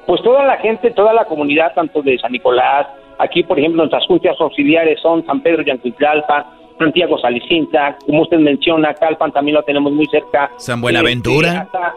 [0.07, 2.87] pues toda la gente, toda la comunidad, tanto de San Nicolás,
[3.19, 8.95] aquí por ejemplo nuestras juntas auxiliares son San Pedro Yanquitlalpa, Santiago Salicinta, como usted menciona,
[8.95, 10.51] Calpan también lo tenemos muy cerca.
[10.59, 11.63] San Buenaventura.
[11.63, 11.95] Hasta,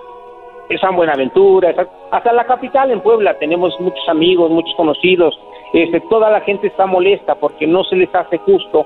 [0.70, 5.38] eh, San Buenaventura, hasta, hasta la capital en Puebla tenemos muchos amigos, muchos conocidos.
[5.74, 8.86] Este, toda la gente está molesta porque no se les hace justo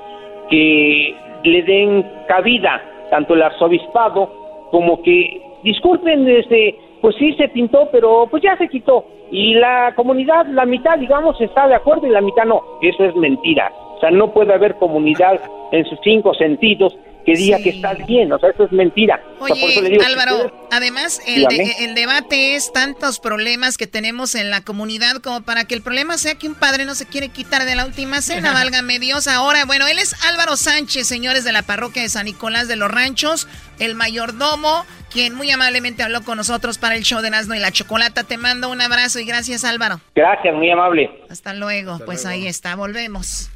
[0.49, 7.89] que le den cabida tanto el arzobispado como que disculpen este pues sí se pintó
[7.91, 9.05] pero pues ya se quitó.
[9.31, 12.61] Y la comunidad la mitad digamos está de acuerdo y la mitad no.
[12.81, 13.71] Eso es mentira.
[13.95, 15.39] O sea no puede haber comunidad
[15.71, 19.47] en sus cinco sentidos que diga que está bien o sea eso es mentira O
[19.47, 23.19] sea, por eso le Oye, digo Álvaro, ustedes- además el, de- el debate es tantos
[23.19, 26.85] problemas que tenemos en la comunidad como para que el problema sea que un padre
[26.85, 29.27] no se quiere quitar de la última cena, válgame Dios.
[29.27, 32.89] Ahora, bueno, él es Álvaro Sánchez, señores de la parroquia de San Nicolás de los
[32.91, 33.47] Ranchos,
[33.79, 37.71] el mayordomo, quien muy amablemente habló con nosotros para el show de Nazno y la
[37.71, 38.23] Chocolata.
[38.23, 39.99] Te mando un abrazo y gracias, Álvaro.
[40.15, 41.99] gracias muy amable Hasta luego.
[42.05, 43.49] pues ahí está, volvemos.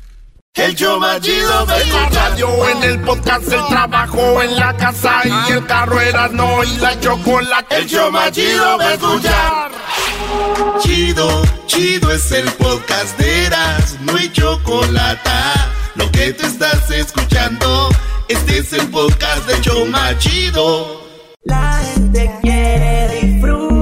[0.58, 5.22] El show más chido de la radio, en el podcast, el trabajo, en la casa
[5.24, 7.78] y el carro Erasmo y la chocolate.
[7.78, 9.72] El show más chido de escuchar.
[10.80, 15.30] Chido, chido es el podcast de Erasmo y chocolate.
[15.94, 17.90] Lo que te estás escuchando,
[18.28, 21.04] este es el podcast del show más chido.
[21.44, 23.77] La gente quiere disfrutar.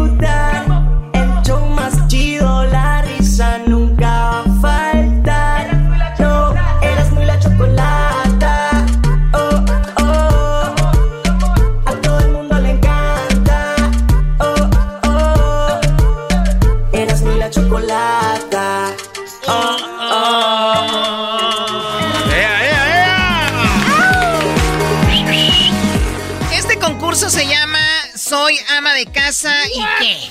[28.95, 30.29] De casa y qué.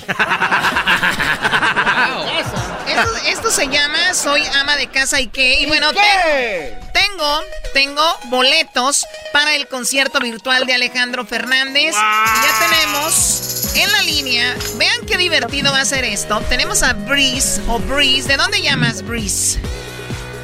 [2.88, 5.61] Esto, esto se llama Soy ama de casa y qué.
[5.61, 7.40] Y bueno, te- tengo,
[7.72, 11.94] tengo boletos para el concierto virtual de Alejandro Fernández.
[11.94, 16.40] Y ya tenemos en la línea, vean qué divertido va a ser esto.
[16.48, 18.29] Tenemos a Breeze o Breeze.
[18.29, 19.59] ¿De dónde llamas Breeze?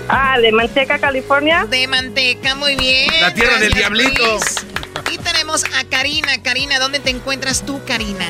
[0.09, 1.66] Ah, de Manteca, California.
[1.68, 3.09] De Manteca, muy bien.
[3.20, 4.38] La tierra del diablito.
[4.38, 4.66] Breeze.
[5.12, 6.42] Y tenemos a Karina.
[6.42, 8.26] Karina, ¿dónde te encuentras tú, Karina?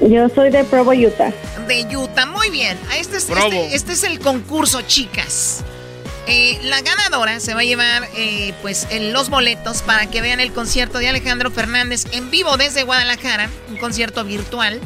[0.00, 1.32] Yo soy de Provo, Utah.
[1.68, 2.78] De Utah, muy bien.
[2.96, 5.62] Este es, este, este es el concurso, chicas.
[6.26, 10.38] Eh, la ganadora se va a llevar eh, pues en los boletos para que vean
[10.38, 14.80] el concierto de Alejandro Fernández en vivo desde Guadalajara, un concierto virtual.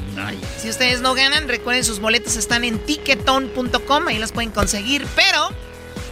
[0.59, 5.51] Si ustedes no ganan, recuerden sus boletos están en ticketon.com, ahí los pueden conseguir, pero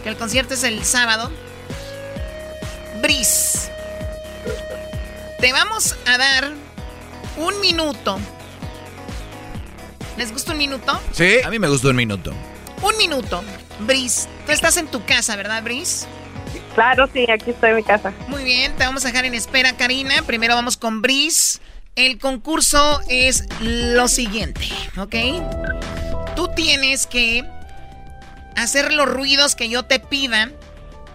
[0.03, 1.31] que el concierto es el sábado.
[3.01, 3.71] Bris,
[5.43, 6.53] te vamos a dar
[7.35, 8.17] un minuto.
[10.17, 10.97] ¿Les gusta un minuto?
[11.11, 11.41] Sí.
[11.43, 12.33] A mí me gustó un minuto.
[12.81, 13.43] Un minuto.
[13.81, 16.07] Bris, tú estás en tu casa, ¿verdad, Bris?
[16.75, 18.13] Claro, sí, aquí estoy en mi casa.
[18.29, 20.21] Muy bien, te vamos a dejar en espera, Karina.
[20.25, 21.59] Primero vamos con Bris.
[21.97, 25.15] El concurso es lo siguiente, ¿ok?
[26.37, 27.43] Tú tienes que
[28.55, 30.51] hacer los ruidos que yo te pida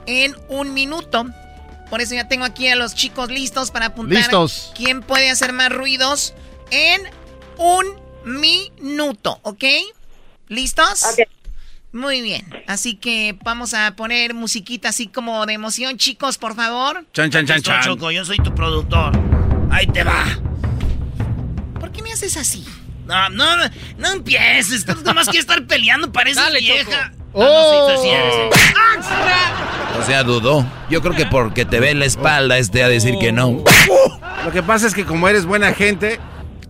[0.05, 1.25] en un minuto.
[1.91, 4.73] Por eso ya tengo aquí a los chicos listos para apuntar Listos.
[4.75, 6.35] quién puede hacer más ruidos
[6.71, 7.01] en
[7.57, 7.87] un
[8.25, 9.65] minuto, ¿ok?
[10.49, 11.03] ¿Listos?
[11.93, 17.07] Muy bien, así que vamos a poner musiquita así como de emoción, chicos, por favor.
[17.15, 17.83] Chan, chan, chan, chan.
[17.83, 19.13] Choco, yo soy tu productor.
[19.71, 20.25] Ahí te va.
[21.81, 22.65] ¿Por qué me haces así?
[23.07, 23.65] No, no, no,
[23.97, 24.85] no empieces.
[24.85, 27.11] Tú nomás quieres estar peleando, pareces Dale, vieja.
[27.11, 27.18] Choco.
[27.35, 28.35] Ah, no, sí, tú sí eres.
[30.01, 30.65] O sea, dudó.
[30.91, 33.63] Yo creo que porque te ve en la espalda este a decir que no.
[34.45, 36.19] Lo que pasa es que como eres buena gente,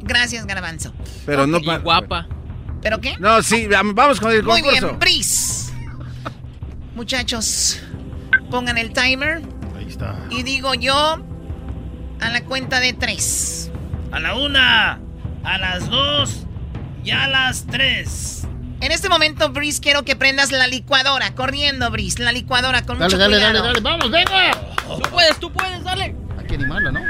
[0.01, 0.93] Gracias, Garbanzo.
[1.27, 1.61] pero no...
[1.61, 2.27] pa- guapa.
[2.81, 3.17] ¿Pero qué?
[3.19, 4.87] No, sí, vamos con el Muy concurso.
[4.87, 5.73] bien, Bris.
[6.95, 7.81] Muchachos,
[8.51, 9.43] pongan el timer.
[9.77, 10.17] Ahí está.
[10.31, 11.19] Y digo yo
[12.21, 13.71] a la cuenta de tres.
[14.11, 14.99] A la una,
[15.45, 16.47] a las dos
[17.05, 18.48] y a las tres.
[18.81, 21.35] En este momento, Bris, quiero que prendas la licuadora.
[21.35, 22.19] Corriendo, Bris.
[22.19, 23.67] La licuadora con Dale, mucho dale, dale, cuidado.
[23.67, 23.81] dale.
[23.81, 24.51] ¡Vamos, venga!
[24.87, 26.15] Tú puedes, tú puedes, dale.
[26.39, 27.01] Hay que animarla, ¿no?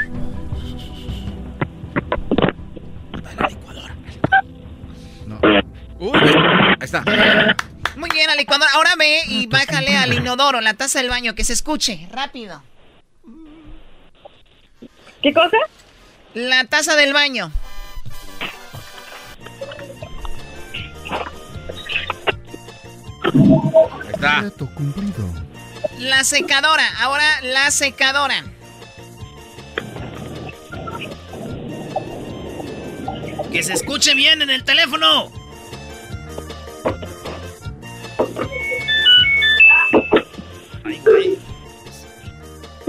[5.99, 7.03] Uy, ahí está.
[7.97, 8.71] Muy bien, la licuadora.
[8.75, 12.09] Ahora ve y bájale al inodoro, la taza del baño, que se escuche.
[12.13, 12.63] Rápido.
[15.23, 15.57] ¿Qué cosa?
[16.35, 17.51] La taza del baño.
[23.35, 24.51] Ahí está.
[24.75, 25.25] Cumplido.
[25.99, 26.85] La secadora.
[27.01, 28.45] Ahora la secadora.
[33.53, 35.31] Que se escuche bien en el teléfono.
[40.85, 41.39] Ay.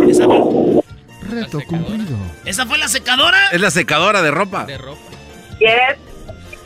[0.10, 0.82] ¿Esa fue,
[1.30, 2.18] Reto cumplido.
[2.46, 3.48] esa fue la secadora?
[3.52, 4.66] Es la secadora de ropa.
[4.66, 5.00] De ropa.
[5.60, 5.98] Yes.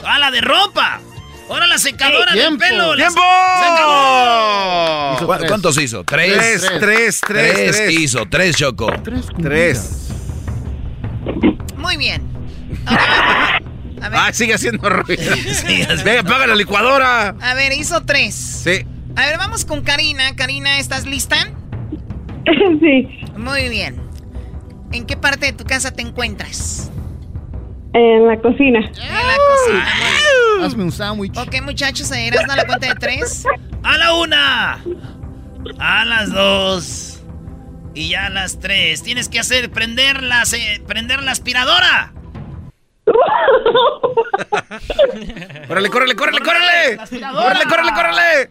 [0.05, 1.01] ¡Ah, la de ropa!
[1.49, 2.59] Ahora la secadora del ¡Tiempo!
[2.67, 2.95] pelo.
[2.95, 3.21] ¡Tiempo!
[3.21, 5.13] se- se acabó.
[5.15, 5.47] Hizo ¿Cu- tres.
[5.49, 6.03] ¿Cuántos hizo?
[6.03, 6.33] ¿Tres?
[6.37, 7.91] Tres, tres, tres, Tres tres.
[7.99, 8.91] hizo, tres Choco.
[9.03, 9.25] Tres.
[9.41, 9.89] Tres.
[11.77, 12.23] Muy bien.
[12.85, 13.61] Ahora,
[14.01, 15.35] a ver, Ah, sigue haciendo ruido.
[15.35, 15.85] Sí.
[16.03, 17.35] Venga, apaga la licuadora.
[17.39, 18.33] a ver, hizo tres.
[18.35, 18.85] Sí.
[19.15, 20.35] A ver, vamos con Karina.
[20.35, 21.35] Karina, ¿estás lista?
[22.81, 23.07] sí.
[23.37, 24.01] Muy bien.
[24.91, 26.89] ¿En qué parte de tu casa te encuentras?
[27.93, 28.79] En la cocina.
[28.79, 29.85] En la cocina.
[29.97, 30.65] Bien.
[30.65, 31.37] Hazme un sándwich.
[31.37, 33.45] Ok, muchachos, ¿se irás a la cuenta de tres?
[33.83, 34.79] A la una.
[35.79, 37.19] A las dos.
[37.93, 39.03] Y ya a las tres.
[39.03, 42.13] Tienes que hacer prender la, se- prender la aspiradora.
[45.67, 46.97] ¡Córrele, córrele, córrele, córrele!
[46.97, 48.49] ¡Córrele, córrele, córrele!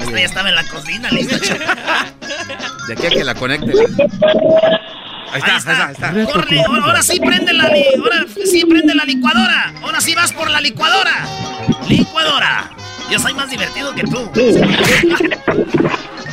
[0.00, 1.38] Esta ya estaba en la cocina, lista.
[1.40, 1.64] chico.
[2.88, 3.72] De aquí a que la conecte.
[5.32, 6.32] Ahí está, ahí está, ahí está.
[6.32, 9.72] Córrele, ahora, sí prende la li- ahora sí prende la licuadora.
[9.82, 11.26] Ahora sí vas por la licuadora.
[11.88, 12.70] Licuadora.
[13.10, 14.30] Yo soy más divertido que tú.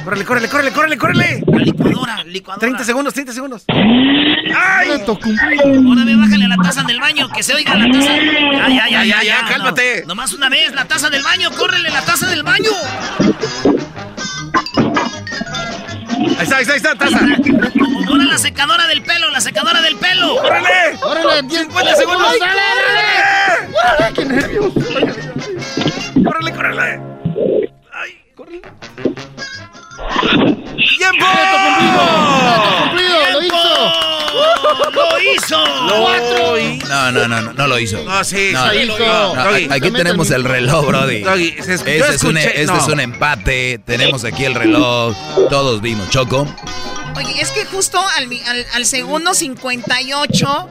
[0.03, 1.43] Córrele, córrele, córrele, córrele, córrele.
[1.47, 2.59] La licuadora, licuadora.
[2.59, 3.65] 30 segundos, 30 segundos.
[5.19, 5.65] Cumplido.
[5.89, 8.15] Ahora ve, bájale a la taza del baño, que se oiga la taza.
[8.15, 9.45] Ya, ya, ya, ya, ya.
[9.47, 10.01] cálmate.
[10.01, 12.69] No, nomás una vez, la taza del baño, córrele la taza del baño.
[16.37, 17.19] Ahí está, ahí está, ahí está, taza.
[18.07, 20.35] Ahora la secadora del pelo, la secadora del pelo.
[20.37, 20.97] ¡Córrele!
[21.01, 21.41] ¡Órale!
[21.43, 22.27] ¡10 50 segundos.
[22.31, 23.77] ¡Ay, dale, dale!
[23.77, 24.73] ¡Órale, qué nervios!
[26.23, 26.99] ¡Córrele, córrele!
[27.93, 28.21] ¡Ay!
[30.97, 31.25] ¡Tiempo!
[31.25, 32.01] ¡Reto cumplido!
[33.33, 33.63] ¡Lo hizo!
[34.91, 35.59] ¡Lo hizo!
[36.01, 36.55] ¡Cuatro!
[36.89, 38.03] No, no, no, no, no lo hizo.
[38.03, 39.73] No, sí, No, lo hizo.
[39.73, 41.23] aquí tenemos el reloj, Brody.
[41.57, 41.81] Este es,
[42.23, 43.79] un, escuché- este es un empate.
[43.85, 45.15] Tenemos aquí el reloj.
[45.49, 46.09] Todos vimos.
[46.09, 46.47] Choco.
[47.15, 50.69] Oye, es que justo al, mi- al, al segundo 58,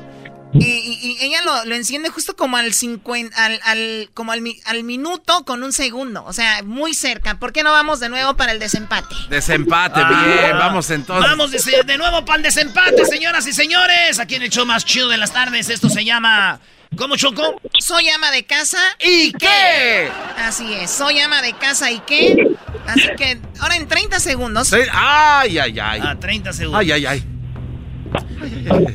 [0.55, 4.41] eh, y, y ella lo, lo enciende justo como al 50, al, al, como al
[4.85, 6.23] minuto con un segundo.
[6.27, 7.39] O sea, muy cerca.
[7.39, 9.15] ¿Por qué no vamos de nuevo para el desempate?
[9.31, 10.25] Desempate, Ah.
[10.27, 11.29] bien, vamos entonces.
[11.31, 14.19] Vamos de, de nuevo para el desempate, señoras y señores.
[14.19, 15.69] Aquí en el show más chido de las tardes.
[15.71, 16.61] Esto se llama.
[16.97, 17.61] ¿Cómo, Choco?
[17.81, 18.79] Soy ama de casa.
[19.01, 20.09] ¿Y qué?
[20.39, 22.37] Así es, soy ama de casa y qué.
[22.87, 24.69] Así que ahora en 30 segundos.
[24.69, 26.01] Sí, Ay, ay, ay.
[26.03, 26.81] Ah, 30 segundos.
[26.81, 27.25] Ay, ay, ay.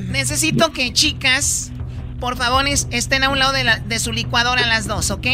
[0.09, 1.71] Necesito que chicas,
[2.19, 5.27] por favor, es- estén a un lado de, la- de su licuadora las dos, ¿ok?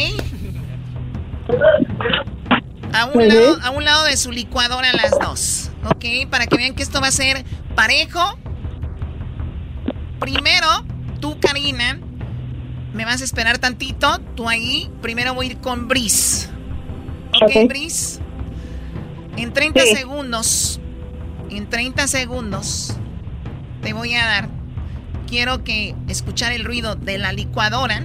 [2.93, 6.29] A un, lado, a un lado de su licuadora las dos, ¿ok?
[6.29, 7.43] Para que vean que esto va a ser
[7.75, 8.39] parejo.
[10.19, 10.67] Primero,
[11.19, 11.99] tú, Karina,
[12.93, 14.17] me vas a esperar tantito.
[14.35, 14.89] Tú ahí.
[15.01, 16.47] Primero voy a ir con Brice.
[17.33, 17.67] ¿Ok, Ok.
[17.67, 18.21] Brice?
[19.37, 19.95] En 30 Sí.
[19.95, 20.79] segundos.
[21.49, 22.95] En 30 segundos
[23.81, 24.49] te voy a dar.
[25.27, 28.03] Quiero que escuchar el ruido de la licuadora,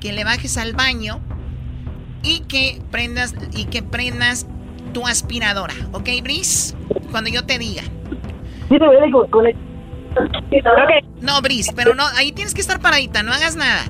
[0.00, 1.20] que le bajes al baño
[2.22, 4.46] y que prendas y que prendas
[4.92, 6.74] tu aspiradora, ¿ok, Brice?
[7.10, 7.82] Cuando yo te diga.
[11.20, 13.82] No, Brice, pero no, ahí tienes que estar paradita, no hagas nada.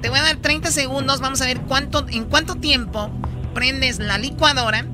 [0.00, 3.10] Te voy a dar 30 segundos, vamos a ver cuánto, en cuánto tiempo
[3.54, 4.86] prendes la licuadora,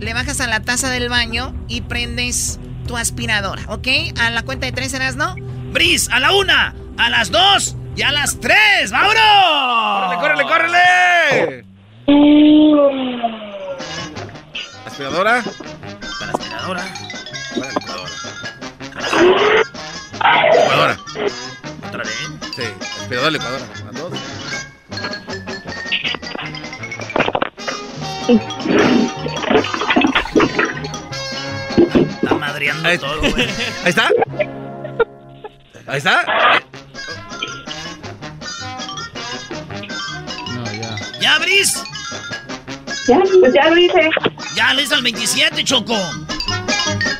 [0.00, 3.88] le bajas a la taza del baño y prendes tu aspiradora, ¿ok?
[4.20, 5.34] A la cuenta de tres serás, ¿no?
[5.72, 8.90] Bris, a la una, a las dos y a las tres.
[8.90, 10.16] ¡Vámonos!
[10.20, 11.64] ¡Córrele, córrele,
[14.86, 15.42] ¿Aspiradora?
[16.20, 16.82] La aspiradora.
[20.52, 20.96] Licuadora.
[21.86, 22.14] ¿Otra vez?
[22.56, 22.62] Sí,
[23.00, 23.64] aspiradora, licuadora.
[23.84, 24.12] Las dos.
[32.22, 33.46] Está madreando Ahí- todo, güey.
[33.84, 34.08] Ahí está.
[35.86, 36.24] Ahí está.
[40.54, 40.96] No, ya.
[41.20, 41.82] ¿Ya, Bris?
[43.06, 44.10] Ya, pues ya lo hice.
[44.54, 45.96] Ya, le hizo al 27, Choco.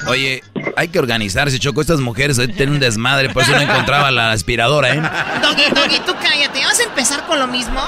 [0.07, 0.43] Oye,
[0.77, 1.81] hay que organizarse, Choco.
[1.81, 5.01] Estas mujeres tienen un desmadre, por eso no encontraba la aspiradora, ¿eh?
[5.43, 6.65] Doggy, Doggy, tú cállate.
[6.65, 7.81] ¿Vas a empezar con lo mismo?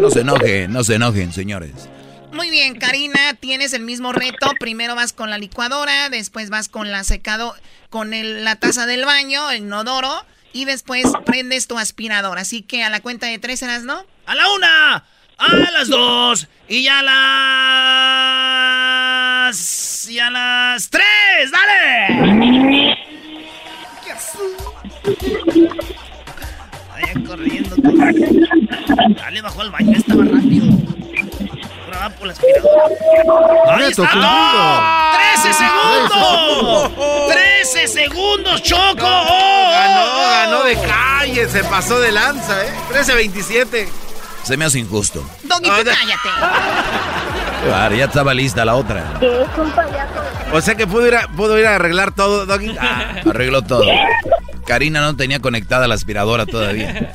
[0.00, 1.72] No se enojen, no se enojen, señores.
[2.34, 4.50] Muy bien, Karina, tienes el mismo reto.
[4.58, 7.54] Primero vas con la licuadora, después vas con la secado,
[7.90, 12.40] con el- la taza del baño, el inodoro, y después prendes tu aspiradora.
[12.42, 14.04] Así que a la cuenta de tres serás, ¿no?
[14.26, 15.04] A la una,
[15.38, 17.02] a las dos y a
[19.52, 20.08] las...
[20.08, 21.50] y a las tres.
[21.52, 22.96] ¡Dale!
[26.88, 27.76] Vaya corriendo.
[29.16, 30.66] Dale, bajó al baño, estaba rápido.
[32.18, 32.84] Por la aspiradora.
[33.76, 34.02] ¡Ahí está!
[34.02, 34.28] cumplido.
[35.14, 36.90] ¡13 segundos!
[37.74, 39.06] ¡13 segundos, Choco!
[39.06, 42.70] ¡Oh, Ganó, ganó de calle, se pasó de lanza, ¿eh?
[42.92, 43.88] 13-27.
[44.42, 45.24] Se me hace injusto.
[45.44, 46.28] Doggy, tú cállate.
[47.64, 49.02] Claro, ya estaba lista la otra.
[49.18, 50.12] Que es un payaso.
[50.52, 52.76] O sea que pudo ir a, pudo ir a arreglar todo, Doggy.
[52.78, 53.84] Ah, Arregló todo.
[54.66, 57.12] Karina no tenía conectada la aspiradora todavía.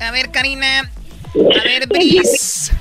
[0.00, 0.80] A ver, Karina.
[0.80, 2.72] A ver, Bris.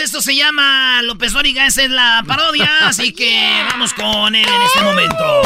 [0.00, 4.62] Esto se llama López Dóriga, esa es la parodia, así que vamos con él en
[4.62, 5.42] este momento.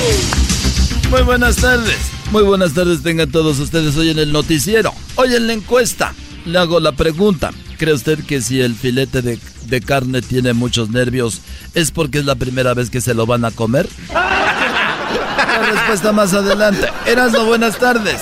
[1.10, 1.98] Muy buenas tardes.
[2.30, 4.94] Muy buenas tardes tengan todos ustedes hoy en el noticiero.
[5.16, 7.50] Hoy en la encuesta le hago la pregunta.
[7.78, 11.40] ¿Cree usted que si el filete de, de carne tiene muchos nervios
[11.74, 13.88] es porque es la primera vez que se lo van a comer?
[14.12, 16.88] La respuesta más adelante.
[17.06, 18.20] Erasmo, buenas tardes.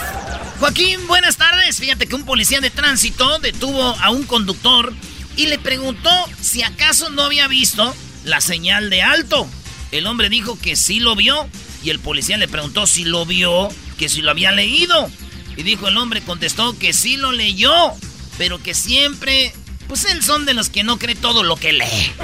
[0.60, 1.78] Joaquín, buenas tardes.
[1.78, 4.92] Fíjate que un policía de tránsito detuvo a un conductor
[5.36, 6.10] y le preguntó
[6.40, 9.46] si acaso no había visto la señal de alto.
[9.90, 11.48] El hombre dijo que sí lo vio
[11.82, 13.68] y el policía le preguntó si lo vio,
[13.98, 15.10] que si lo había leído.
[15.56, 17.92] Y dijo el hombre, contestó que sí lo leyó,
[18.38, 19.52] pero que siempre,
[19.88, 22.12] pues él son de los que no cree todo lo que lee.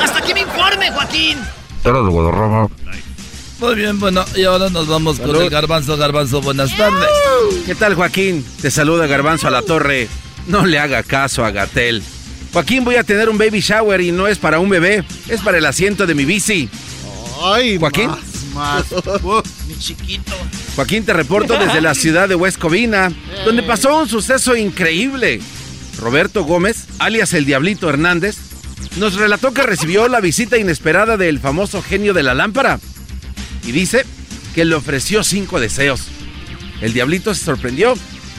[0.00, 1.38] Hasta aquí mi informe, Joaquín.
[1.84, 2.68] Era de Guadarrama.
[3.62, 5.96] Muy bien, bueno, y ahora nos vamos con el garbanzo.
[5.96, 7.08] Garbanzo, buenas tardes.
[7.64, 8.44] ¿Qué tal, Joaquín?
[8.60, 10.08] Te saluda Garbanzo a la torre.
[10.48, 12.02] No le haga caso a Gatel.
[12.52, 15.58] Joaquín, voy a tener un baby shower y no es para un bebé, es para
[15.58, 16.68] el asiento de mi bici.
[17.40, 18.10] Ay, Joaquín.
[18.52, 18.84] más.
[19.68, 20.32] Mi chiquito.
[20.74, 23.12] Joaquín, te reporto desde la ciudad de West Covina,
[23.44, 25.40] donde pasó un suceso increíble.
[26.00, 28.38] Roberto Gómez, alias el Diablito Hernández,
[28.96, 32.80] nos relató que recibió la visita inesperada del famoso genio de la lámpara.
[33.64, 34.04] Y dice
[34.54, 36.08] que le ofreció cinco deseos.
[36.80, 37.94] El Diablito se sorprendió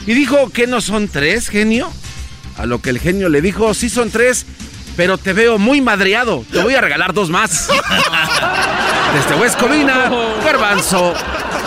[0.06, 1.90] y dijo que no son tres, genio.
[2.56, 4.46] A lo que el genio le dijo, sí son tres,
[4.96, 6.44] pero te veo muy madreado.
[6.52, 7.68] Te voy a regalar dos más.
[9.14, 10.10] Desde West Covina,
[10.44, 11.14] Garbanzo,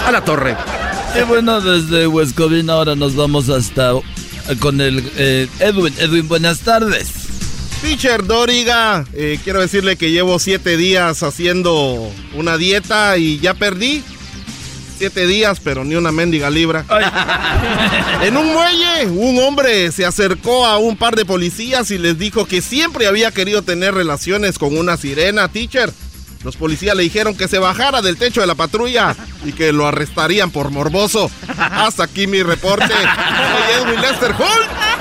[0.05, 0.55] a la torre.
[1.19, 3.93] Y bueno, desde Huescovina ahora nos vamos hasta
[4.59, 5.93] con el eh, Edwin.
[5.97, 7.16] Edwin, buenas tardes.
[7.81, 14.03] Teacher Doriga, eh, quiero decirle que llevo siete días haciendo una dieta y ya perdí.
[14.97, 16.83] Siete días, pero ni una mendiga libra.
[18.23, 22.45] en un muelle, un hombre se acercó a un par de policías y les dijo
[22.45, 25.93] que siempre había querido tener relaciones con una sirena, teacher.
[26.43, 29.15] Los policías le dijeron que se bajara del techo de la patrulla
[29.45, 31.29] y que lo arrestarían por morboso.
[31.57, 32.87] Hasta aquí mi reporte.
[32.87, 34.96] Soy Edwin Lester Holt.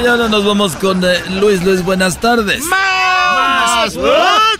[0.00, 1.62] Y ahora nos vamos con eh, Luis.
[1.64, 2.62] Luis, buenas tardes.
[2.64, 3.96] ¡Más!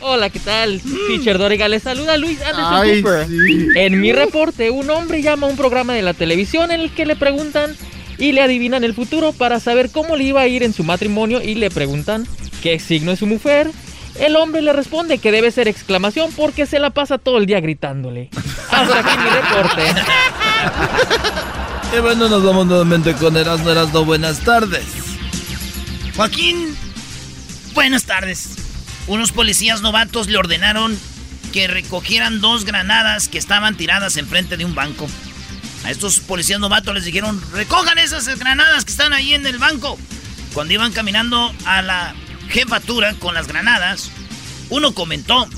[0.00, 0.80] Hola, ¿qué tal?
[1.08, 3.26] Teacher Doriga, les saluda Luis Anderson Ay, Cooper.
[3.28, 3.68] sí.
[3.76, 7.06] En mi reporte, un hombre llama a un programa de la televisión en el que
[7.06, 7.74] le preguntan
[8.18, 11.40] y le adivinan el futuro para saber cómo le iba a ir en su matrimonio
[11.40, 12.26] y le preguntan
[12.62, 13.70] qué signo es su mujer.
[14.18, 17.60] El hombre le responde que debe ser exclamación porque se la pasa todo el día
[17.60, 18.28] gritándole.
[18.70, 19.82] Hasta aquí mi reporte.
[21.94, 23.68] Y bueno, nos vamos nuevamente con Erasmo.
[23.68, 24.82] Erasmo, buenas tardes.
[26.16, 26.76] Joaquín,
[27.72, 28.50] buenas tardes.
[29.06, 30.98] Unos policías novatos le ordenaron
[31.52, 35.08] que recogieran dos granadas que estaban tiradas enfrente de un banco.
[35.84, 39.98] A estos policías novatos les dijeron, recojan esas granadas que están ahí en el banco.
[40.52, 42.14] Cuando iban caminando a la
[42.50, 44.10] jefatura con las granadas,
[44.68, 45.48] uno comentó,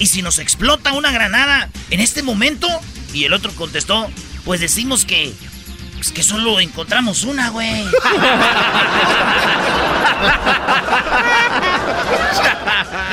[0.00, 2.68] ¿y si nos explota una granada en este momento?
[3.14, 4.10] Y el otro contestó,
[4.44, 5.32] pues decimos que,
[6.02, 7.70] pues que solo encontramos una, güey.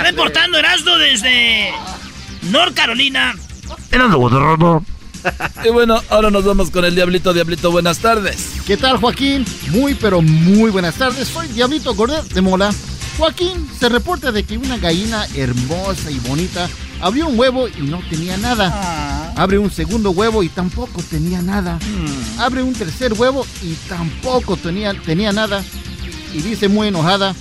[0.01, 1.71] Reportando Erasmo desde
[2.49, 3.35] North Carolina.
[5.63, 7.31] Y bueno, ahora nos vamos con el Diablito.
[7.31, 8.53] Diablito, buenas tardes.
[8.65, 9.45] ¿Qué tal, Joaquín?
[9.69, 11.27] Muy, pero muy buenas tardes.
[11.27, 12.73] Soy Diablito Gordet de Mola.
[13.19, 16.67] Joaquín, se reporta de que una gallina hermosa y bonita
[17.01, 19.33] abrió un huevo y no tenía nada.
[19.35, 21.79] Abre un segundo huevo y tampoco tenía nada.
[22.37, 25.63] Abre un tercer huevo y tampoco tenía, tenía nada.
[26.33, 27.35] Y dice muy enojada.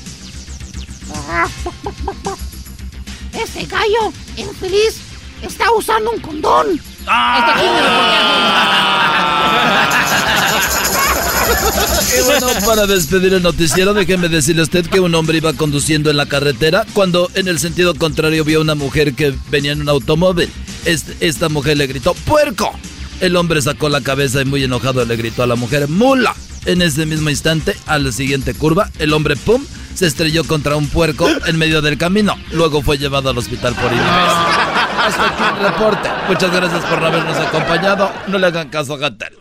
[3.32, 4.96] Ese gallo infeliz
[5.42, 6.80] está usando un condón.
[7.08, 7.14] Mi
[12.18, 16.10] Y bueno, para despedir el noticiero, déjeme decirle a usted que un hombre iba conduciendo
[16.10, 19.88] en la carretera cuando en el sentido contrario vio una mujer que venía en un
[19.88, 20.50] automóvil.
[20.84, 22.72] esta mujer le gritó, ¡puerco!
[23.20, 26.34] El hombre sacó la cabeza y muy enojado le gritó a la mujer, ¡mula!
[26.66, 30.88] En ese mismo instante, a la siguiente curva, el hombre, ¡pum!, se estrelló contra un
[30.88, 32.36] puerco en medio del camino.
[32.52, 34.77] Luego fue llevado al hospital por imbécil.
[35.08, 36.10] Hasta aquí el reporte.
[36.28, 38.12] Muchas gracias por habernos acompañado.
[38.26, 39.40] No le hagan caso a Gatel.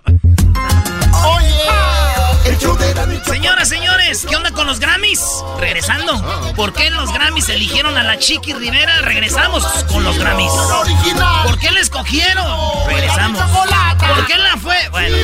[3.25, 5.21] Señoras, señores, ¿qué onda con los Grammys?
[5.59, 6.53] Regresando.
[6.55, 9.01] ¿Por qué los Grammys eligieron a la Chiqui Rivera?
[9.01, 10.53] Regresamos con los Grammys.
[11.43, 12.45] ¿Por qué la escogieron?
[12.87, 13.41] Regresamos.
[13.41, 14.77] ¿Por qué la fue?
[14.91, 15.17] Bueno.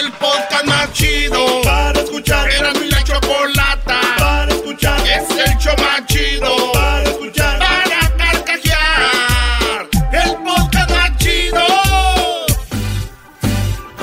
[0.00, 2.50] El podcast más chido para escuchar.
[2.50, 5.00] Era mi la chocolata para escuchar.
[5.06, 7.41] Es el show más chido para escuchar.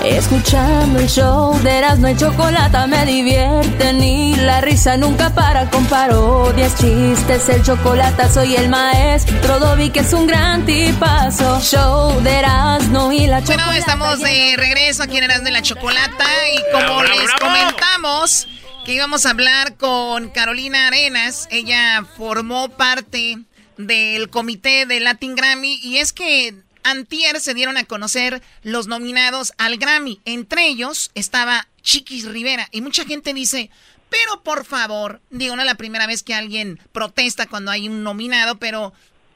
[0.10, 5.86] Escuchando el show de Erasmo y Chocolata me divierte ni la risa nunca para con
[5.86, 11.62] parodias, chistes, el chocolate soy el maestro Dobby que es un gran tipazo.
[11.62, 13.66] Show de Erasmo y la Chocolata.
[13.66, 18.48] Bueno, estamos de regreso aquí en Erasmo y la Chocolata y como les comentamos
[18.86, 23.38] que íbamos a hablar con Carolina Arenas, ella formó parte
[23.78, 29.54] del comité de Latin Grammy y es que Antier se dieron a conocer los nominados
[29.58, 30.20] al Grammy.
[30.26, 32.68] Entre ellos estaba Chiquis Rivera.
[32.72, 33.70] Y mucha gente dice,
[34.10, 38.04] pero por favor, digo, no es la primera vez que alguien protesta cuando hay un
[38.04, 38.94] nominado, pero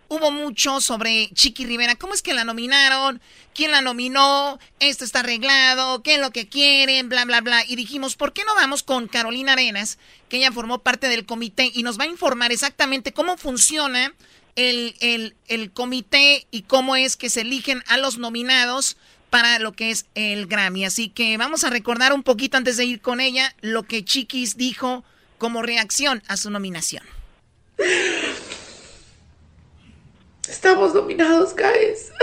[0.08, 1.96] hubo mucho sobre Chiqui Rivera.
[1.96, 3.22] ¿Cómo es que la nominaron?
[3.54, 4.60] ¿Quién la nominó?
[4.80, 6.04] Esto está arreglado.
[6.04, 7.10] ¿Qué es lo que quieren?
[7.10, 7.64] Bla, bla, bla.
[7.68, 9.98] Y dijimos, ¿por qué no vamos con Carolina Arenas,
[10.30, 14.14] que ella formó parte del comité y nos va a informar exactamente cómo funciona
[14.56, 18.98] el, el, el comité y cómo es que se eligen a los nominados
[19.30, 20.86] para lo que es el Grammy.
[20.86, 24.58] Así que vamos a recordar un poquito antes de ir con ella lo que Chiquis
[24.58, 25.04] dijo
[25.38, 27.04] como reacción a su nominación.
[30.48, 32.12] Estamos nominados, guys.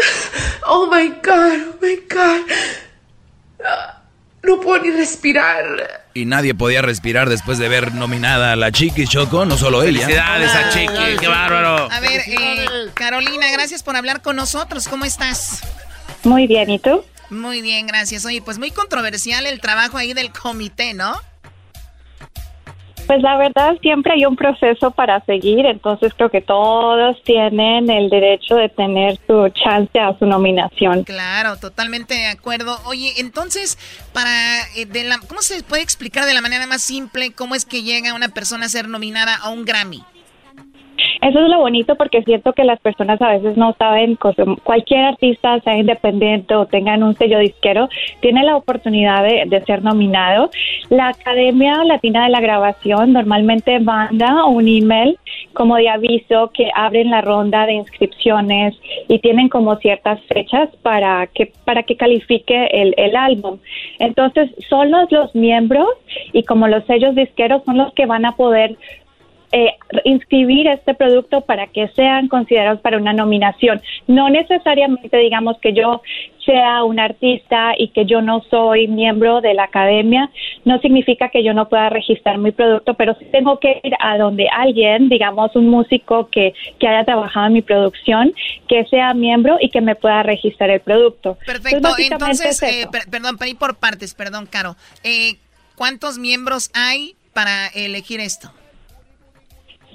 [0.72, 2.46] Oh my god, oh my god.
[4.42, 6.04] No puedo ni respirar.
[6.14, 10.00] Y nadie podía respirar después de ver nominada a la Chiqui Choco, no solo ella.
[10.00, 11.90] Felicidades a Chiqui, qué bárbaro.
[11.90, 14.88] A ver, eh, Carolina, gracias por hablar con nosotros.
[14.88, 15.60] ¿Cómo estás?
[16.24, 17.04] Muy bien, ¿y tú?
[17.30, 18.24] Muy bien, gracias.
[18.24, 21.20] Oye, pues muy controversial el trabajo ahí del comité, ¿no?
[23.10, 28.08] Pues la verdad siempre hay un proceso para seguir, entonces creo que todos tienen el
[28.08, 31.02] derecho de tener su chance a su nominación.
[31.02, 32.78] Claro, totalmente de acuerdo.
[32.84, 33.78] Oye, entonces,
[34.12, 34.30] para
[34.76, 37.82] eh, de la, ¿cómo se puede explicar de la manera más simple cómo es que
[37.82, 40.04] llega una persona a ser nominada a un Grammy?
[41.20, 44.18] Eso es lo bonito porque siento que las personas a veces no saben,
[44.64, 47.88] cualquier artista, sea independiente o tengan un sello disquero,
[48.20, 50.50] tiene la oportunidad de, ser nominado.
[50.88, 55.18] La Academia Latina de la Grabación normalmente manda un email
[55.52, 58.74] como de aviso que abren la ronda de inscripciones
[59.08, 63.58] y tienen como ciertas fechas para que para que califique el, el álbum.
[63.98, 65.88] Entonces, son los, los miembros
[66.32, 68.76] y como los sellos disqueros son los que van a poder
[69.52, 69.74] eh,
[70.04, 73.80] inscribir este producto para que sean considerados para una nominación.
[74.06, 76.02] No necesariamente digamos que yo
[76.44, 80.30] sea un artista y que yo no soy miembro de la academia,
[80.64, 84.16] no significa que yo no pueda registrar mi producto, pero sí tengo que ir a
[84.18, 88.32] donde alguien, digamos un músico que, que haya trabajado en mi producción,
[88.68, 91.36] que sea miembro y que me pueda registrar el producto.
[91.44, 94.76] Perfecto, entonces, eh, perdón, por partes, perdón, Caro.
[95.04, 95.36] Eh,
[95.76, 98.52] ¿Cuántos miembros hay para elegir esto?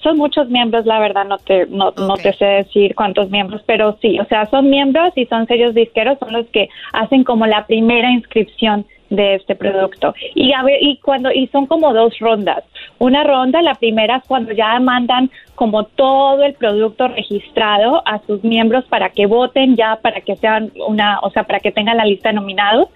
[0.06, 3.97] Son muchos miembros, la verdad no te no, no te sé decir cuántos miembros, pero
[4.03, 7.66] sí, o sea, son miembros y son sellos disqueros, son los que hacen como la
[7.66, 10.14] primera inscripción de este producto.
[10.34, 12.64] Y a ver, y cuando y son como dos rondas.
[12.97, 18.43] Una ronda, la primera es cuando ya mandan como todo el producto registrado a sus
[18.43, 22.06] miembros para que voten ya para que sean una, o sea, para que tengan la
[22.06, 22.89] lista de nominados,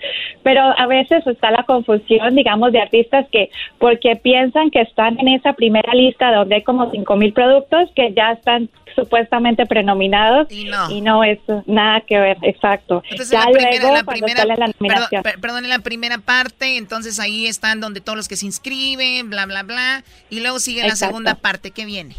[0.43, 5.29] pero a veces está la confusión, digamos, de artistas que porque piensan que están en
[5.29, 8.69] esa primera lista donde hay como cinco mil productos que ya están
[8.99, 13.03] supuestamente prenominados y no, es nada que ver, exacto.
[13.31, 15.23] ya luego la primera, la nominación.
[15.41, 19.45] Perdón, en la primera parte, entonces ahí están donde todos los que se inscriben, bla,
[19.45, 22.15] bla, bla, y luego sigue la segunda parte, ¿qué viene?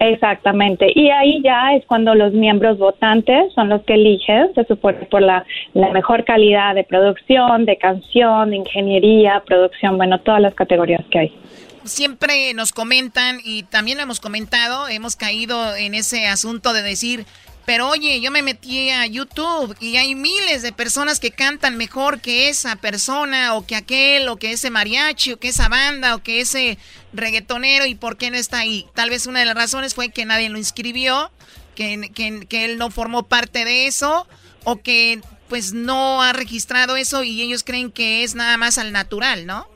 [0.00, 0.92] Exactamente.
[0.94, 5.22] Y ahí ya es cuando los miembros votantes son los que eligen, se supone por
[5.22, 11.04] la, la mejor calidad de producción, de canción, de ingeniería, producción, bueno, todas las categorías
[11.10, 11.32] que hay
[11.84, 17.26] siempre nos comentan y también lo hemos comentado, hemos caído en ese asunto de decir,
[17.66, 22.20] Pero oye, yo me metí a YouTube y hay miles de personas que cantan mejor
[22.20, 26.22] que esa persona o que aquel o que ese mariachi o que esa banda o
[26.22, 26.76] que ese
[27.14, 28.86] reggaetonero y por qué no está ahí.
[28.94, 31.30] Tal vez una de las razones fue que nadie lo inscribió,
[31.74, 34.28] que, que, que él no formó parte de eso
[34.64, 38.92] o que pues no ha registrado eso y ellos creen que es nada más al
[38.92, 39.66] natural, ¿no?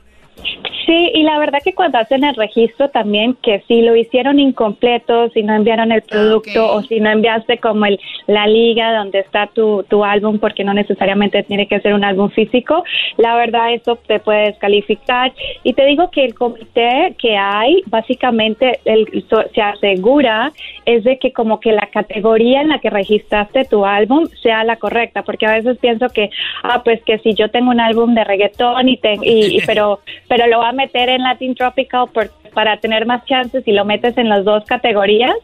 [0.89, 5.29] Sí, y la verdad que cuando hacen el registro también, que si lo hicieron incompleto,
[5.29, 9.45] si no enviaron el producto o si no enviaste como el, la liga donde está
[9.53, 12.83] tu, tu álbum, porque no necesariamente tiene que ser un álbum físico,
[13.17, 15.31] la verdad eso te puede descalificar.
[15.63, 19.05] Y te digo que el comité que hay, básicamente el,
[19.53, 20.51] se asegura
[20.85, 24.77] es de que como que la categoría en la que registraste tu álbum sea la
[24.77, 26.31] correcta, porque a veces pienso que,
[26.63, 30.47] ah, pues que si yo tengo un álbum de reggaetón y, te, y pero, pero
[30.47, 32.09] lo va meter en Latin Tropical
[32.53, 35.35] para tener más chances y lo metes en las dos categorías,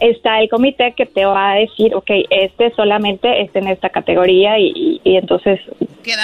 [0.00, 4.58] está el comité que te va a decir, ok, este solamente está en esta categoría
[4.58, 5.60] y, entonces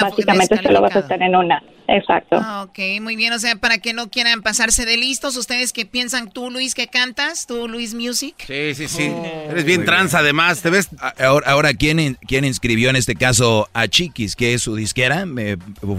[0.00, 1.62] básicamente se lo vas a estar en una.
[1.88, 2.38] Exacto.
[2.40, 3.32] Ah, ok, muy bien.
[3.32, 6.86] O sea, para que no quieran pasarse de listos, ustedes que piensan tú, Luis, que
[6.86, 8.36] cantas, tú, Luis Music.
[8.46, 9.10] Sí, sí, sí.
[9.12, 9.50] Oh.
[9.50, 10.88] Eres bien trans además, ¿te ves?
[11.18, 15.26] Ahora, ahora ¿quién, ¿quién inscribió en este caso a Chiquis, que es su disquera?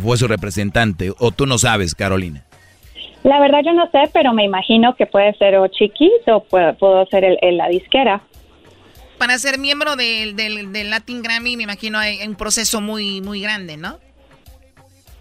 [0.01, 1.11] ¿Fue su representante?
[1.19, 2.45] ¿O tú no sabes, Carolina?
[3.23, 7.05] La verdad yo no sé, pero me imagino que puede ser o Chiquis o puedo,
[7.07, 8.21] ser el, la disquera.
[9.17, 13.77] Para ser miembro del, del, Latin Grammy, me imagino hay un proceso muy, muy grande,
[13.77, 13.97] ¿no?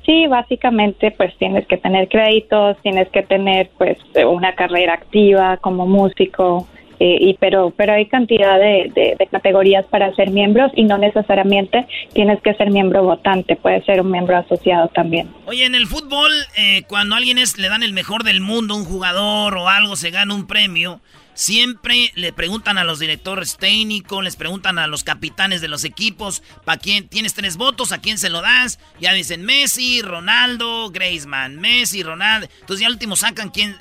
[0.04, 3.96] Sí, básicamente pues tienes que tener créditos, tienes que tener pues
[4.26, 6.66] una carrera activa como músico,
[7.04, 12.40] eh, y pero pero hay cantidad de, categorías para ser miembros y no necesariamente tienes
[12.42, 15.28] que ser miembro votante, puedes ser un miembro asociado también.
[15.46, 18.84] Oye, en el fútbol, eh, cuando alguien es, le dan el mejor del mundo, un
[18.84, 21.00] jugador o algo, se gana un premio,
[21.34, 26.44] siempre le preguntan a los directores técnicos, les preguntan a los capitanes de los equipos,
[26.64, 27.90] ¿para quién tienes tres votos?
[27.90, 28.78] ¿A quién se lo das?
[29.00, 32.46] Ya dicen Messi, Ronaldo, Griezmann, Messi, Ronaldo.
[32.60, 33.74] Entonces ya último sacan quién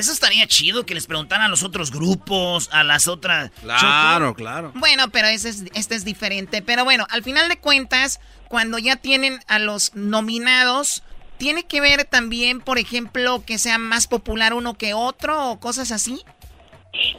[0.00, 3.50] eso estaría chido que les preguntaran a los otros grupos, a las otras.
[3.60, 4.72] Claro, claro.
[4.74, 6.62] Bueno, pero ese es, este es diferente.
[6.62, 11.02] Pero bueno, al final de cuentas, cuando ya tienen a los nominados,
[11.38, 15.92] ¿tiene que ver también, por ejemplo, que sea más popular uno que otro o cosas
[15.92, 16.22] así?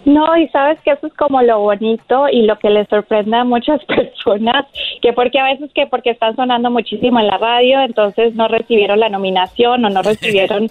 [0.05, 3.43] No, y sabes que eso es como lo bonito y lo que les sorprende a
[3.43, 4.65] muchas personas,
[5.01, 8.99] que porque a veces que porque están sonando muchísimo en la radio, entonces no recibieron
[8.99, 10.69] la nominación o no recibieron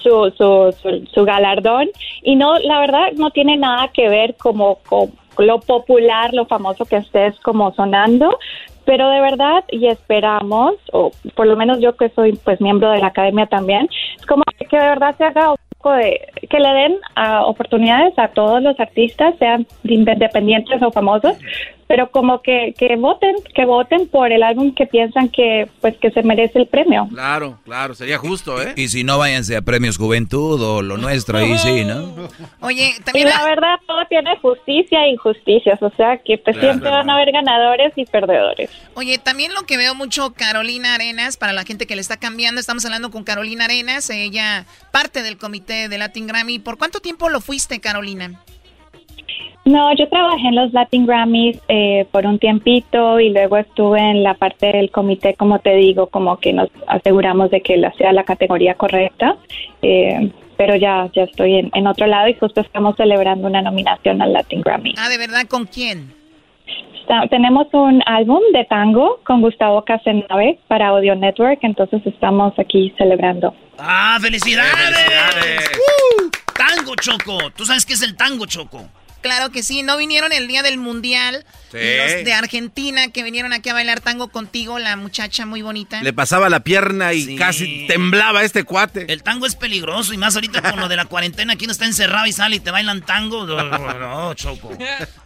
[0.00, 1.88] su, su, su, galardón.
[2.22, 6.84] Y no, la verdad no tiene nada que ver como con lo popular, lo famoso
[6.84, 8.38] que estés como sonando,
[8.88, 13.00] pero de verdad y esperamos o por lo menos yo que soy pues miembro de
[13.00, 13.86] la academia también
[14.18, 15.52] es como que de verdad se haga
[15.84, 16.20] de
[16.50, 21.36] que le den uh, oportunidades a todos los artistas, sean independientes o famosos,
[21.86, 26.10] pero como que, que voten, que voten por el álbum que piensan que pues que
[26.10, 27.08] se merece el premio.
[27.10, 28.74] Claro, claro, sería justo, ¿eh?
[28.76, 32.14] Y si no váyanse a Premios Juventud o lo nuestro ahí sí, ¿no?
[32.60, 36.90] Oye, también y la verdad todo tiene justicia e injusticias, o sea, que pues, siempre
[36.90, 38.70] van a haber ganadores y perdedores.
[38.94, 42.60] Oye, también lo que veo mucho Carolina Arenas, para la gente que le está cambiando,
[42.60, 46.58] estamos hablando con Carolina Arenas, ella parte del comité de Latin Grammy.
[46.58, 48.42] ¿Por cuánto tiempo lo fuiste, Carolina?
[49.64, 54.22] No, yo trabajé en los Latin Grammys eh, por un tiempito y luego estuve en
[54.22, 58.12] la parte del comité, como te digo, como que nos aseguramos de que la, sea
[58.12, 59.36] la categoría correcta.
[59.82, 64.32] Eh, pero ya, ya estoy en, otro lado y justo estamos celebrando una nominación al
[64.32, 64.94] Latin Grammy.
[64.98, 65.46] Ah, ¿de verdad?
[65.46, 66.12] ¿Con quién?
[67.30, 73.54] Tenemos un álbum de tango con Gustavo Casenave para Audio Network, entonces estamos aquí celebrando.
[73.78, 74.70] ¡Ah, felicidades!
[74.72, 75.70] felicidades.
[75.78, 77.50] Uh, tango, Choco.
[77.56, 78.88] ¿Tú sabes qué es el tango, Choco?
[79.20, 81.44] Claro que sí, no vinieron el día del mundial.
[81.72, 86.02] Los de Argentina que vinieron aquí a bailar tango contigo, la muchacha muy bonita.
[86.02, 89.12] Le pasaba la pierna y casi temblaba este cuate.
[89.12, 91.84] El tango es peligroso y más ahorita con lo de la cuarentena, aquí no está
[91.84, 93.44] encerrado y sale y te bailan tango.
[93.44, 94.70] No, choco.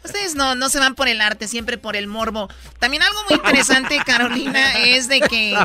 [0.05, 2.49] Ustedes no, no se van por el arte, siempre por el morbo.
[2.78, 5.57] También algo muy interesante, Carolina, es de que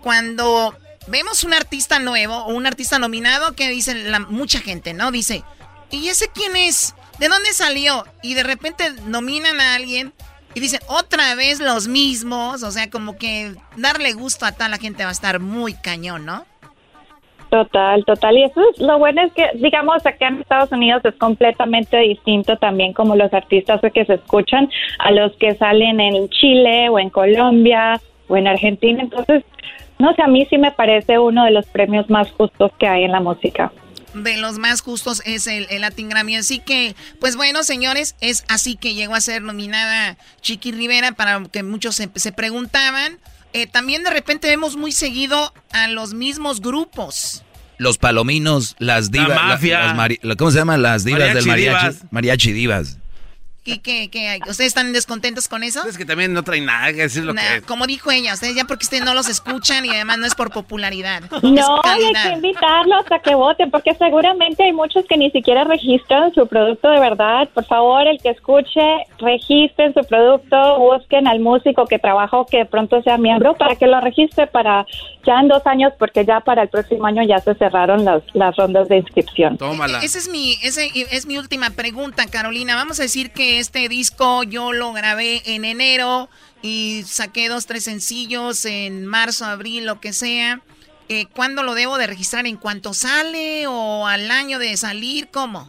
[0.00, 0.76] cuando
[1.06, 5.10] vemos un artista nuevo o un artista nominado, que dicen la, mucha gente, ¿no?
[5.10, 5.44] Dice,
[5.90, 6.94] ¿y ese quién es?
[7.18, 8.04] ¿De dónde salió?
[8.22, 10.12] Y de repente nominan a alguien
[10.54, 12.62] y dicen otra vez los mismos.
[12.62, 16.26] O sea, como que darle gusto a toda la gente va a estar muy cañón,
[16.26, 16.44] ¿no?
[17.50, 18.36] Total, total.
[18.36, 22.56] Y eso es lo bueno es que, digamos, acá en Estados Unidos es completamente distinto
[22.56, 27.10] también como los artistas que se escuchan a los que salen en Chile o en
[27.10, 29.02] Colombia o en Argentina.
[29.02, 29.44] Entonces,
[30.00, 33.04] no sé, a mí sí me parece uno de los premios más justos que hay
[33.04, 33.70] en la música.
[34.14, 36.36] De los más justos es el, el, Latin Grammy.
[36.36, 41.42] Así que, pues bueno, señores, es así que llegó a ser nominada Chiqui Rivera para
[41.50, 43.18] que muchos se, se preguntaban.
[43.52, 47.44] Eh, también de repente vemos muy seguido a los mismos grupos.
[47.78, 49.28] Los palominos, las divas.
[49.28, 49.94] La mafia.
[50.22, 50.82] las ¿Cómo se llaman?
[50.82, 51.86] Las divas Mariachi del mariachi.
[51.86, 52.12] divas.
[52.12, 52.98] Mariachi divas.
[53.64, 54.40] ¿Y qué, qué hay?
[54.40, 55.86] ¿Ustedes están descontentos con eso?
[55.88, 57.62] Es que también no traen nada que decir lo Nah, que es.
[57.62, 60.50] Como dijo ella, ustedes ya porque ustedes no los escuchan y además no es por
[60.50, 61.22] popularidad.
[61.42, 66.32] No, hay que invitarlos a que voten, porque seguramente hay muchos que ni siquiera registran
[66.34, 67.48] su producto de verdad.
[67.54, 68.80] Por favor, el que escuche,
[69.18, 73.76] registren su producto, busquen al músico que trabaja o que de pronto sea miembro para
[73.76, 74.86] que lo registre para
[75.24, 78.54] ya en dos años, porque ya para el próximo año ya se cerraron las, las
[78.56, 79.56] rondas de inscripción.
[79.56, 80.00] Tómala.
[80.02, 82.74] Esa es mi, ese es mi última pregunta, Carolina.
[82.74, 86.28] Vamos a decir que este disco yo lo grabé en enero
[86.62, 90.60] y saqué dos, tres sencillos en marzo, abril, lo que sea.
[91.08, 92.46] Eh, ¿Cuándo lo debo de registrar?
[92.46, 95.28] ¿En cuanto sale o al año de salir?
[95.28, 95.68] ¿Cómo?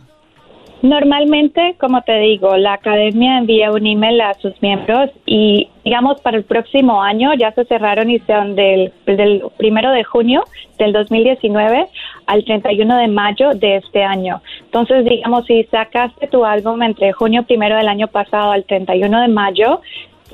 [0.85, 6.37] Normalmente, como te digo, la academia envía un email a sus miembros y, digamos, para
[6.37, 10.43] el próximo año ya se cerraron y son del, del primero de junio
[10.77, 11.87] del 2019
[12.27, 14.43] al 31 de mayo de este año.
[14.59, 19.27] Entonces, digamos, si sacaste tu álbum entre junio primero del año pasado al 31 de
[19.27, 19.81] mayo,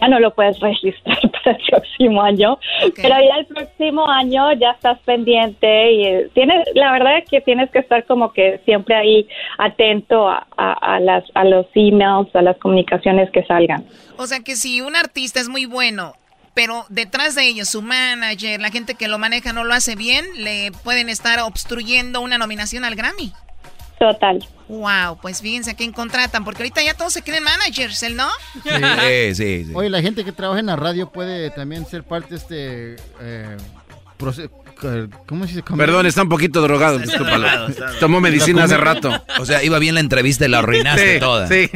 [0.01, 2.59] ya no lo puedes registrar para el próximo año,
[2.95, 7.41] pero ya el próximo año ya estás pendiente y eh, tienes, la verdad es que
[7.41, 9.27] tienes que estar como que siempre ahí
[9.57, 13.85] atento a, a, a las, a los emails, a las comunicaciones que salgan.
[14.17, 16.13] O sea que si un artista es muy bueno,
[16.53, 20.25] pero detrás de ellos, su manager, la gente que lo maneja no lo hace bien,
[20.35, 23.31] le pueden estar obstruyendo una nominación al Grammy.
[24.01, 24.43] Total.
[24.67, 28.27] Wow, pues fíjense a quién contratan, porque ahorita ya todos se creen managers, ¿el no?
[28.63, 29.71] Sí, sí, sí.
[29.75, 33.57] Oye, la gente que trabaja en la radio puede también ser parte de este eh,
[34.17, 34.49] proce-
[34.83, 35.63] eh, ¿Cómo se dice?
[35.77, 37.47] Perdón, está un poquito drogado, discúlpalo.
[37.99, 39.11] Tomó medicina hace rato.
[39.39, 41.47] O sea, iba bien la entrevista y la arruinaste Sí, toda.
[41.47, 41.69] sí.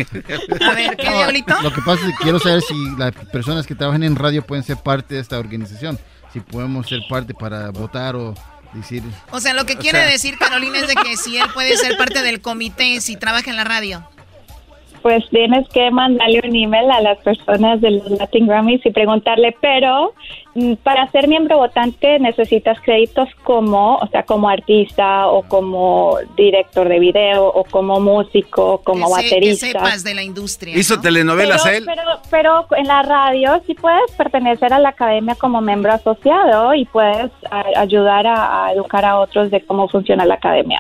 [0.67, 1.53] A ver, ¿qué diablito?
[1.61, 4.63] Lo que pasa es que quiero saber si las personas que trabajan en radio pueden
[4.63, 5.99] ser parte de esta organización.
[6.33, 8.33] Si podemos ser parte para votar o
[8.75, 9.03] decir...
[9.31, 11.75] O sea, lo que O quiere sea- decir Carolina es de que si él puede
[11.77, 14.07] ser parte del comité si trabaja en la radio.
[15.05, 19.55] Pues tienes que mandarle un email a las personas de los Latin Grammys y preguntarle,
[19.61, 20.15] pero
[20.55, 26.89] mm, para ser miembro votante necesitas créditos como, o sea, como artista o como director
[26.89, 29.65] de video o como músico, como que, se- que baterista.
[29.67, 30.75] sepas de la industria.
[30.75, 31.83] Hizo telenovelas pero, él.
[31.85, 32.01] Pero,
[32.31, 37.29] pero en la radio sí puedes pertenecer a la academia como miembro asociado y puedes
[37.51, 40.79] a- ayudar a, a educar a otros de cómo funciona la academia.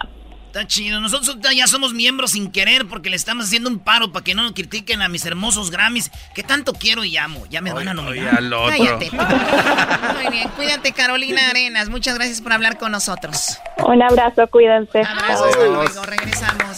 [0.55, 1.01] Está chido.
[1.01, 4.43] Nosotros ya somos miembros sin querer porque le estamos haciendo un paro para que no
[4.43, 7.45] nos critiquen a mis hermosos Grammys que tanto quiero y amo.
[7.49, 8.37] Ya me van a nominar.
[8.37, 8.69] al otro.
[8.69, 9.11] Cállate.
[10.23, 11.89] Muy bien, cuídate Carolina Arenas.
[11.89, 13.59] Muchas gracias por hablar con nosotros.
[13.85, 15.01] Un abrazo, cuídense.
[15.01, 16.03] Abrazos, hasta luego.
[16.03, 16.77] Regresamos.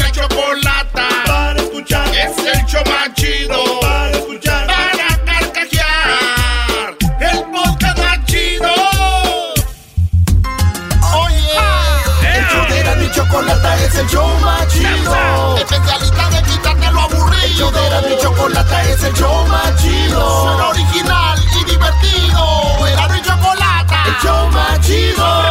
[18.41, 20.41] chocolata es el show más chido.
[20.43, 22.87] Suena original y divertido.
[22.87, 24.03] Erasmo y chocolata.
[24.07, 25.41] El show más chido.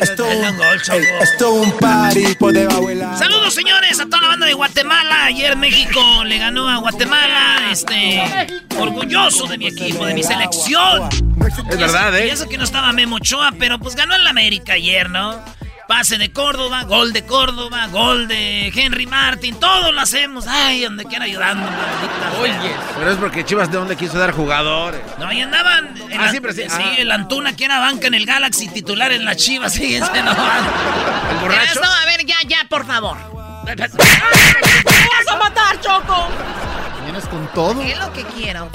[0.00, 0.26] Esto,
[1.20, 2.86] esto un party por debajo.
[3.16, 5.26] Saludos señores a toda la banda de Guatemala.
[5.26, 7.70] Ayer México le ganó a Guatemala.
[7.70, 8.22] Este,
[8.78, 11.08] orgulloso de mi equipo, de mi selección.
[11.70, 12.26] Es verdad, ¿eh?
[12.26, 15.42] Y eso que no estaba Memo Ochoa, pero pues ganó en la América ayer, ¿no?
[15.86, 20.46] Pase de Córdoba, gol de Córdoba, gol de Henry Martin, todo lo hacemos.
[20.46, 22.32] Ay, donde quiera ayudando, maldita.
[22.40, 25.00] Oye, pero es porque Chivas de dónde quiso dar jugadores.
[25.18, 25.94] No, ahí andaban.
[26.10, 26.62] el Ah, siempre sí.
[26.62, 26.94] Sí, Ah.
[26.96, 29.74] el Antuna que era banca en el Galaxy, titular en la Chivas.
[29.74, 30.30] Fíjense, no.
[30.30, 31.80] ¿El borracho?
[31.82, 33.18] No, a ver, ya, ya, por favor.
[33.66, 33.90] ¡Me vas
[35.30, 36.28] a matar, Choco!
[37.04, 37.82] ¿Vienes con todo?
[37.82, 38.68] Es lo que quiero.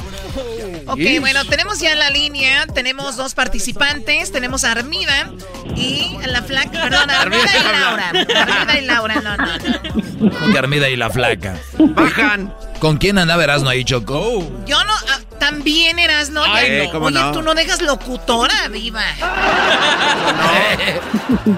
[0.85, 1.19] Ok, Ish.
[1.19, 5.31] bueno, tenemos ya en la línea, tenemos dos participantes, tenemos a Armida
[5.75, 8.09] y a la flaca, perdón, Armida y Laura.
[8.09, 10.53] Armida y Laura, no, no, no.
[10.53, 11.57] Carmida y la flaca.
[11.77, 12.53] Bajan.
[12.79, 14.39] ¿Con quién anda Erasmo ahí, Choco?
[14.65, 15.19] Yo no, ah,
[15.49, 16.43] También eras, ¿no?
[16.43, 17.31] Ay, Ya ¿cómo Oye, no?
[17.31, 19.03] tú no dejas locutora, viva.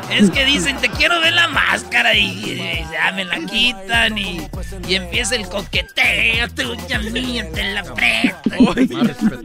[0.10, 4.48] Es que dicen, te quiero ver la máscara y, y ya me la quitan y,
[4.88, 7.84] y empieza el coqueteo, tuya mía, te la.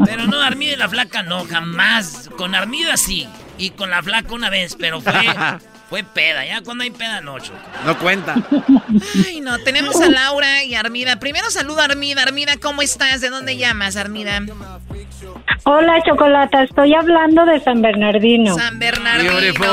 [0.04, 2.30] Pero no, Armida y la flaca no, jamás.
[2.38, 3.28] Con Armida sí,
[3.58, 5.12] y con la flaca una vez, pero fue,
[5.88, 6.44] fue peda.
[6.44, 7.58] Ya cuando hay peda, no, Choco.
[7.84, 8.34] No cuenta.
[9.26, 11.18] Ay, no, tenemos a Laura y Armida.
[11.18, 12.22] Primero saludo a Armida.
[12.22, 13.20] Armida, ¿cómo estás?
[13.20, 14.42] ¿De dónde llamas, Armida?
[15.64, 16.62] Hola, Chocolata.
[16.62, 18.56] Estoy hablando de San Bernardino.
[18.56, 19.32] San Bernardino.
[19.32, 19.66] Beautiful.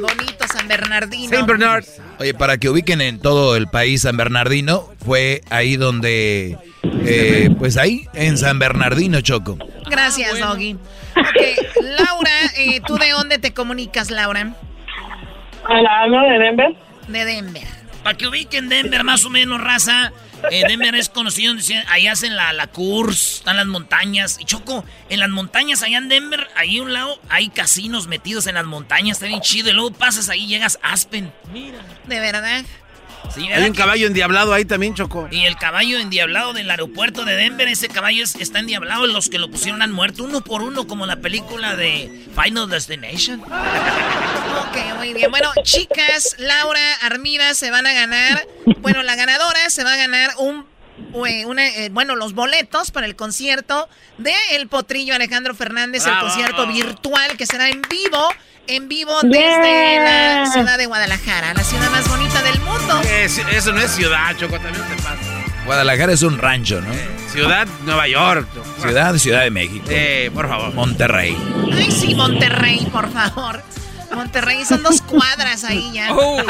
[0.00, 1.46] Bonito San Bernardino.
[2.18, 6.58] Oye, para que ubiquen en todo el país San Bernardino, fue ahí donde,
[7.04, 9.58] eh, pues ahí, en San Bernardino, Choco.
[9.90, 10.74] Gracias, Doggy.
[11.16, 14.54] Ok, Laura, eh, ¿tú de dónde te comunicas, Laura?
[15.68, 16.22] Hola, ¿no?
[16.28, 16.76] ¿De Denver?
[17.08, 17.62] De Denver.
[18.02, 20.12] Para que ubiquen Denver más o menos, raza.
[20.50, 21.54] eh, Denver es conocido,
[21.88, 24.38] ahí hacen la, la Course, están las montañas.
[24.40, 28.46] Y Choco, en las montañas allá en Denver, ahí a un lado hay casinos metidos
[28.46, 29.70] en las montañas, está bien chido.
[29.70, 31.32] Y luego pasas ahí, llegas a Aspen.
[31.52, 31.78] Mira.
[32.04, 32.64] ¿De verdad?
[33.34, 35.28] Sí, Hay ¿verdad un que- caballo endiablado ahí también, Choco.
[35.30, 39.06] Y el caballo endiablado del aeropuerto de Denver, ese caballo es- está endiablado.
[39.06, 43.42] Los que lo pusieron han muerto uno por uno, como la película de Final Destination.
[44.68, 45.30] Ok, muy bien.
[45.30, 48.46] Bueno, chicas, Laura, Armida se van a ganar.
[48.78, 50.66] Bueno, la ganadora se va a ganar un.
[51.26, 56.18] eh, una, eh, bueno, los boletos para el concierto de El Potrillo Alejandro Fernández, el
[56.18, 58.28] concierto virtual que será en vivo,
[58.68, 60.40] en vivo desde Yeah.
[60.44, 63.00] la ciudad de Guadalajara, la ciudad más bonita del mundo.
[63.10, 65.16] Es- eso no es ciudad, Choco, también te pasa.
[65.64, 66.92] Guadalajara es un rancho, ¿no?
[67.32, 68.46] Ciudad, Nueva York.
[68.54, 68.82] Choco.
[68.82, 69.84] Ciudad, Ciudad de México.
[69.88, 70.72] Eh, por favor.
[70.74, 71.36] Monterrey.
[71.72, 73.62] Ay, sí, Monterrey, por favor.
[74.14, 76.08] Monterrey son dos cuadras ahí ya.
[76.12, 76.42] Oh.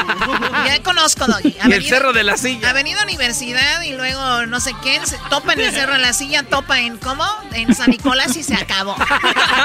[0.67, 1.57] Ya conozco, Doggy.
[1.67, 2.71] Y el Cerro de la Silla.
[2.71, 6.43] Avenida Universidad y luego no sé qué, se topa en el Cerro de la Silla,
[6.43, 7.25] topa en ¿cómo?
[7.53, 8.97] En San Nicolás y se acabó.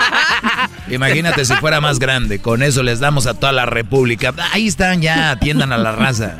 [0.89, 2.39] Imagínate si fuera más grande.
[2.39, 4.33] Con eso les damos a toda la república.
[4.51, 6.37] Ahí están, ya atiendan a la raza.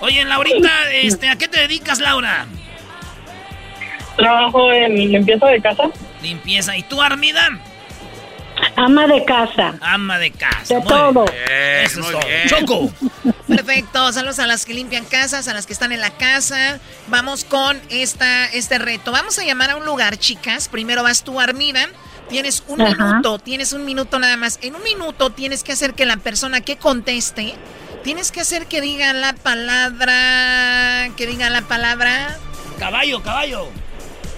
[0.00, 2.46] Oye, Laurita, este, ¿a qué te dedicas, Laura?
[4.16, 5.84] Trabajo en limpieza de casa.
[6.22, 6.76] Limpieza.
[6.76, 7.48] ¿Y tú, Armida?
[8.76, 9.74] Ama de casa.
[9.80, 10.74] Ama de casa.
[10.74, 11.24] De Muy todo.
[11.24, 11.84] bien.
[11.84, 12.20] Eso es todo.
[12.46, 12.92] Choco.
[13.48, 16.78] Perfecto, saludos a las que limpian casas, a las que están en la casa.
[17.08, 19.10] Vamos con esta, este reto.
[19.12, 20.68] Vamos a llamar a un lugar, chicas.
[20.68, 21.86] Primero vas tú, Armida.
[22.28, 22.94] Tienes un Ajá.
[23.06, 24.58] minuto, tienes un minuto nada más.
[24.62, 27.54] En un minuto tienes que hacer que la persona que conteste,
[28.04, 32.36] tienes que hacer que diga la palabra, que diga la palabra,
[32.78, 33.68] Caballo, caballo.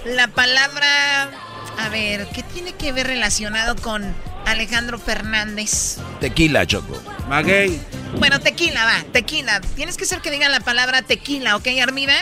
[0.05, 1.29] la palabra,
[1.77, 4.13] a ver, ¿qué tiene que ver relacionado con
[4.45, 5.97] Alejandro Fernández?
[6.19, 7.01] Tequila, Choco.
[7.27, 7.79] Maguey.
[8.17, 9.61] Bueno, tequila, va, tequila.
[9.75, 12.15] Tienes que hacer que digan la palabra tequila, ¿ok, Armida?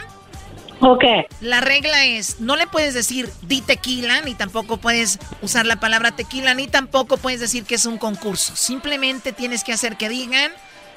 [0.82, 1.04] Ok.
[1.42, 6.12] La regla es, no le puedes decir di tequila, ni tampoco puedes usar la palabra
[6.12, 8.56] tequila, ni tampoco puedes decir que es un concurso.
[8.56, 10.52] Simplemente tienes que hacer que digan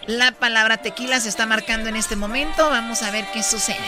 [0.06, 1.20] la palabra tequila.
[1.20, 2.68] Se está marcando en este momento.
[2.70, 3.78] Vamos a ver qué sucede.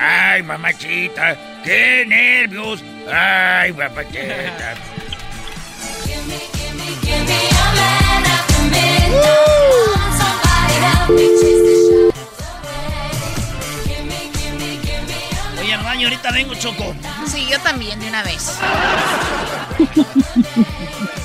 [0.00, 2.84] Ay, mamachita, qué nervios.
[3.12, 4.74] Ay, mamachita.
[15.60, 16.94] Oye, al baño, ahorita vengo, Choco.
[17.26, 18.56] Sí, yo también, de una vez.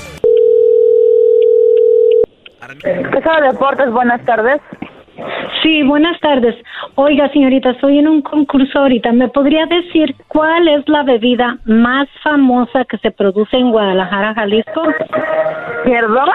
[2.82, 4.60] Casa de Deportes, buenas tardes.
[5.62, 6.54] Sí, buenas tardes.
[6.96, 9.12] Oiga, señorita, estoy en un concurso ahorita.
[9.12, 14.82] ¿Me podría decir cuál es la bebida más famosa que se produce en Guadalajara, Jalisco?
[15.84, 16.28] ¿Perdón?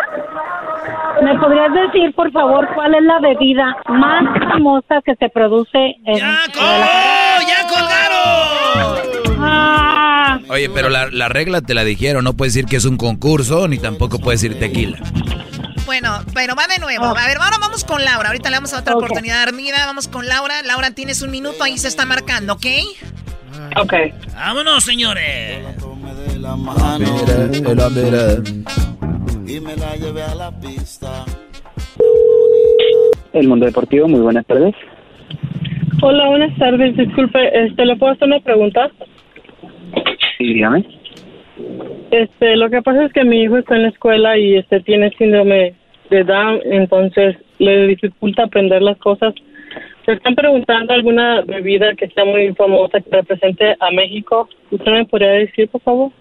[1.21, 6.15] ¿Me podrías decir, por favor, cuál es la bebida más famosa que se produce en
[6.15, 9.39] ¡Oh, ya colgaron!
[9.41, 12.23] Ah, Oye, pero la, la regla te la dijeron.
[12.23, 14.97] No puedes decir que es un concurso, ni tampoco puedes decir tequila.
[16.02, 17.04] Bueno, pero va de nuevo.
[17.04, 18.30] A ver, ahora vamos con Laura.
[18.30, 19.04] Ahorita le damos otra Ok.
[19.04, 19.86] oportunidad a Armida.
[19.86, 20.62] Vamos con Laura.
[20.66, 21.62] Laura, tienes un minuto.
[21.62, 22.66] Ahí se está marcando, ¿ok?
[23.76, 23.93] Ok.
[24.34, 25.60] Vámonos, señores.
[29.45, 31.26] Y me la llevé a la pista.
[33.34, 34.74] El Mundo Deportivo, muy buenas tardes.
[36.02, 36.95] Hola, buenas tardes.
[36.95, 38.89] Disculpe, este, ¿le puedo hacer una pregunta?
[40.38, 40.86] Sí, dígame.
[42.12, 45.12] Este, lo que pasa es que mi hijo está en la escuela y este tiene
[45.18, 45.76] síndrome
[46.10, 49.34] de Down, entonces le dificulta aprender las cosas.
[50.05, 54.49] Se están preguntando alguna bebida que sea muy famosa que represente a México.
[54.72, 56.12] ¿Usted me podría decir, por favor?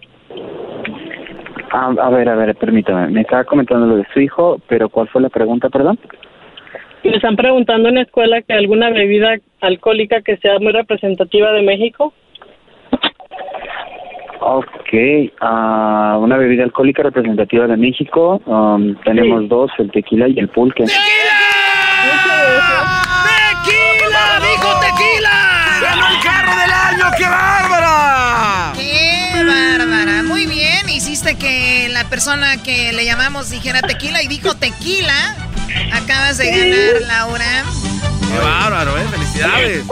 [1.71, 3.07] Ah, a ver, a ver, permítame.
[3.09, 5.97] Me estaba comentando lo de su hijo, pero ¿cuál fue la pregunta, perdón?
[7.03, 11.61] Me están preguntando en la escuela que alguna bebida alcohólica que sea muy representativa de
[11.61, 12.13] México.
[14.41, 14.93] Ok,
[15.41, 18.41] ah, una bebida alcohólica representativa de México.
[18.45, 20.85] um, tenemos dos, el tequila y el pulque.
[20.85, 21.03] ¡Tequila!
[24.41, 25.79] ¡Dijo tequila!
[25.81, 27.05] ¡Ganó el carro del año!
[27.17, 28.73] ¡Qué bárbara!
[28.75, 30.23] ¡Qué bárbara!
[30.23, 35.35] Muy bien, hiciste que la persona que le llamamos dijera tequila y dijo tequila.
[35.93, 37.63] Acabas de ganar, Laura.
[38.31, 39.03] ¡Qué bárbaro, eh!
[39.11, 39.83] ¡Felicidades!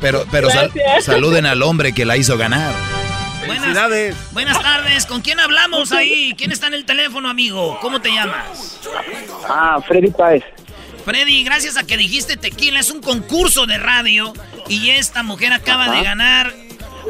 [0.00, 0.70] Pero, pero sal-
[1.00, 2.72] saluden al hombre que la hizo ganar.
[3.46, 6.34] Buenas, buenas tardes, ¿con quién hablamos ahí?
[6.36, 7.78] ¿Quién está en el teléfono, amigo?
[7.80, 8.78] ¿Cómo te llamas?
[9.48, 10.44] Ah, Freddy Páez.
[11.04, 14.32] Freddy, gracias a que dijiste tequila, es un concurso de radio
[14.68, 15.92] y esta mujer acaba Ajá.
[15.94, 16.52] de ganar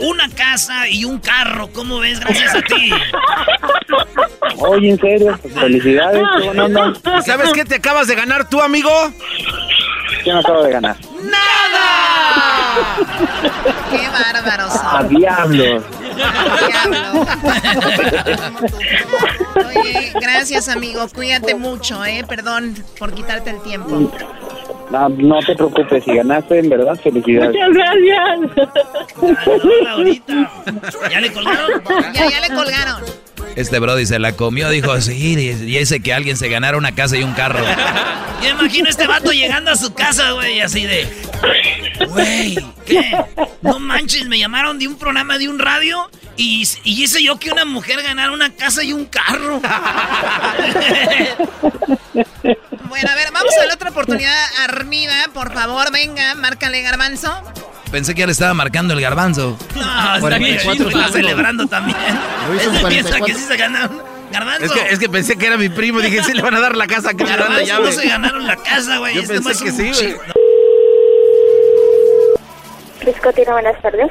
[0.00, 1.68] una casa y un carro.
[1.72, 2.20] ¿Cómo ves?
[2.20, 2.90] Gracias a ti.
[4.58, 6.92] Oye, en serio, pues, felicidades, qué buena onda.
[7.18, 8.90] ¿Y ¿Sabes qué te acabas de ganar tú, amigo?
[10.22, 10.96] ¿Quién acaba de ganar?
[13.90, 14.72] ¡Qué bárbaros!
[14.82, 15.82] ¡A diablos!
[19.56, 21.06] Oye, gracias, amigo.
[21.14, 22.24] Cuídate mucho, ¿eh?
[22.28, 24.10] Perdón por quitarte el tiempo.
[24.90, 27.54] No, no te preocupes, si ganaste, en verdad, felicidades.
[27.72, 28.40] gracias.
[31.10, 31.82] ¿Ya le colgaron?
[32.12, 33.29] Ya, ya le colgaron.
[33.56, 35.36] Este Brody se la comió, dijo, sí,
[35.66, 37.64] y ese que alguien se ganara una casa y un carro.
[38.42, 41.06] Yo imagino a este vato llegando a su casa, güey, así de...
[42.08, 43.16] Güey, ¿qué?
[43.60, 47.50] No manches, me llamaron de un programa de un radio y, y hice yo que
[47.50, 49.60] una mujer ganara una casa y un carro.
[52.88, 54.34] Bueno, a ver, vamos a la otra oportunidad.
[54.64, 57.42] Armida, por favor, venga, márcale garbanzo.
[57.90, 59.56] Pensé que ya le estaba marcando el garbanzo.
[59.74, 61.96] No, está bien chido, está celebrando también.
[62.48, 63.26] Piensa 44.
[63.26, 63.98] que sí se ganaron.
[64.32, 64.64] Garbanzo.
[64.64, 65.98] Es que, es que pensé que era mi primo.
[66.00, 67.84] Dije, sí le van a dar la casa, que la Garbanzo llave.
[67.86, 69.14] no se ganaron la casa, güey.
[69.14, 69.92] Yo Este pensé más que sí, güey.
[69.92, 70.16] chi-
[73.00, 74.10] Criscotina, buenas tardes.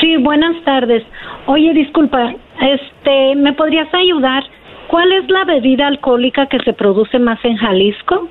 [0.00, 1.02] Sí, buenas tardes.
[1.46, 4.42] Oye, disculpa, este, ¿me podrías ayudar?
[4.88, 8.28] ¿Cuál es la bebida alcohólica que se produce más en Jalisco?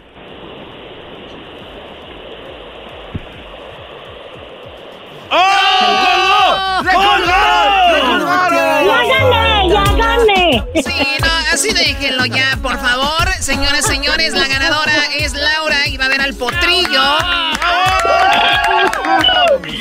[5.31, 6.24] ¡Oh!
[6.83, 8.87] ¡Le colgaron!
[8.87, 9.69] ¡Ya gané!
[9.69, 10.63] ¡Ya gané!
[10.83, 13.31] Sí, no, así déjenlo ya, por favor.
[13.39, 17.01] Señoras, señores, la ganadora es Laura y va a ver al potrillo.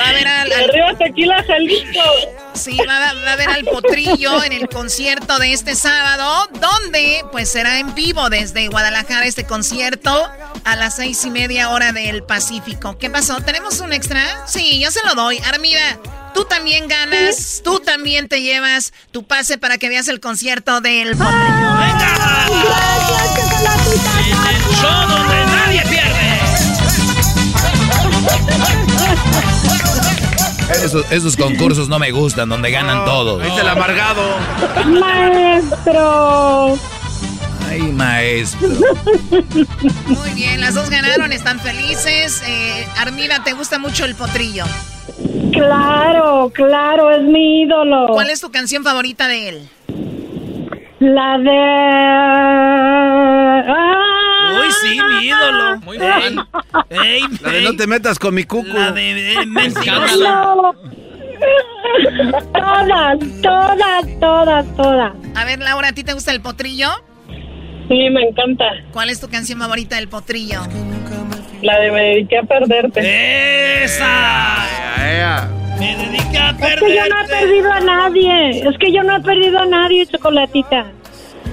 [0.00, 0.52] Va a ver al...
[0.52, 2.00] al- Arriba tequila Jalisco.
[2.54, 7.24] Sí, va, a- va a ver al potrillo en el concierto de este sábado, donde
[7.32, 10.28] pues será en vivo desde Guadalajara este concierto
[10.64, 12.96] a las seis y media hora del Pacífico.
[12.98, 13.40] ¿Qué pasó?
[13.40, 14.46] ¿Tenemos un extra?
[14.46, 15.38] Sí, yo se lo doy.
[15.40, 15.98] Armida,
[16.34, 21.16] tú también ganas, tú también te llevas tu pase para que veas el concierto del
[21.16, 21.34] potrillo.
[24.80, 26.40] Show donde nadie pierde.
[30.84, 33.42] Esos, esos concursos no me gustan, donde ganan todos.
[33.42, 34.36] Ahí está el amargado.
[34.86, 36.78] Maestro.
[37.68, 38.68] Ay, maestro.
[40.06, 42.42] Muy bien, las dos ganaron, están felices.
[42.46, 44.64] Eh, Armida, ¿te gusta mucho el potrillo?
[45.52, 48.06] Claro, claro, es mi ídolo.
[48.08, 49.68] ¿Cuál es tu canción favorita de él?
[51.00, 51.50] La de...
[54.60, 55.80] Uy, sí, mi ídolo.
[55.80, 56.38] Muy bien.
[56.90, 58.72] Ey, La de no te metas con mi cucu.
[58.72, 59.36] La de eh.
[62.52, 65.12] Todas, todas, todas, todas.
[65.34, 66.88] A ver, Laura, ¿a ti te gusta el potrillo?
[67.88, 68.64] Sí, me encanta.
[68.92, 70.62] ¿Cuál es tu canción favorita del potrillo?
[71.64, 73.84] La de me dediqué a perderte.
[73.84, 74.66] ¡Esa!
[75.78, 77.40] Me dediqué a Es que yo no he perderte.
[77.40, 78.68] perdido a nadie.
[78.68, 80.84] Es que yo no he perdido a nadie, chocolatita.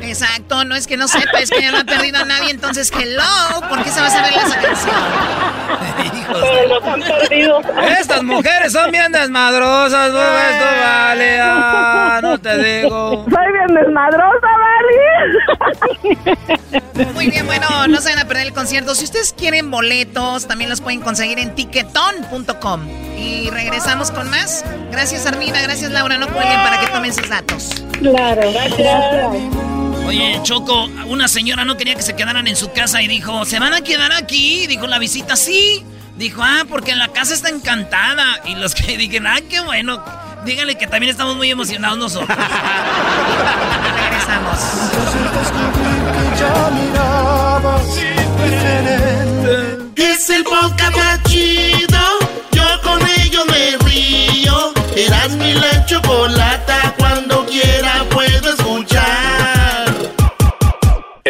[0.01, 2.91] Exacto, no es que no sepa, es que ya no ha perdido a nadie, entonces
[2.91, 3.21] hello,
[3.69, 4.95] ¿por qué se va a saber esa canción?
[6.27, 7.61] Pero los han perdido.
[7.99, 13.25] Estas mujeres son bien desmadrosas, no, esto vale, ah, no te digo.
[13.29, 14.70] Soy bien desmadrosa, ¿vale?
[17.13, 18.95] Muy bien, bueno, no se van a perder el concierto.
[18.95, 22.81] Si ustedes quieren boletos, también los pueden conseguir en tiquetón.com.
[23.17, 24.65] Y regresamos con más.
[24.91, 27.83] Gracias, Armida, gracias, Laura, no cuelguen para que tomen sus datos.
[27.99, 29.05] Claro, gracias.
[30.05, 33.59] Oye, Choco, una señora no quería que se quedaran en su casa y dijo, ¿se
[33.59, 34.67] van a quedar aquí?
[34.67, 35.85] Dijo la visita, sí.
[36.17, 38.41] Dijo, ah, porque la casa está encantada.
[38.45, 40.03] Y los que dijeron, ah, qué bueno.
[40.45, 42.37] Díganle que también estamos muy emocionados nosotros.
[49.95, 51.99] Es el podcast más chido.
[52.51, 54.73] Yo con ello me río.
[54.95, 56.80] Eras mi la chocolata.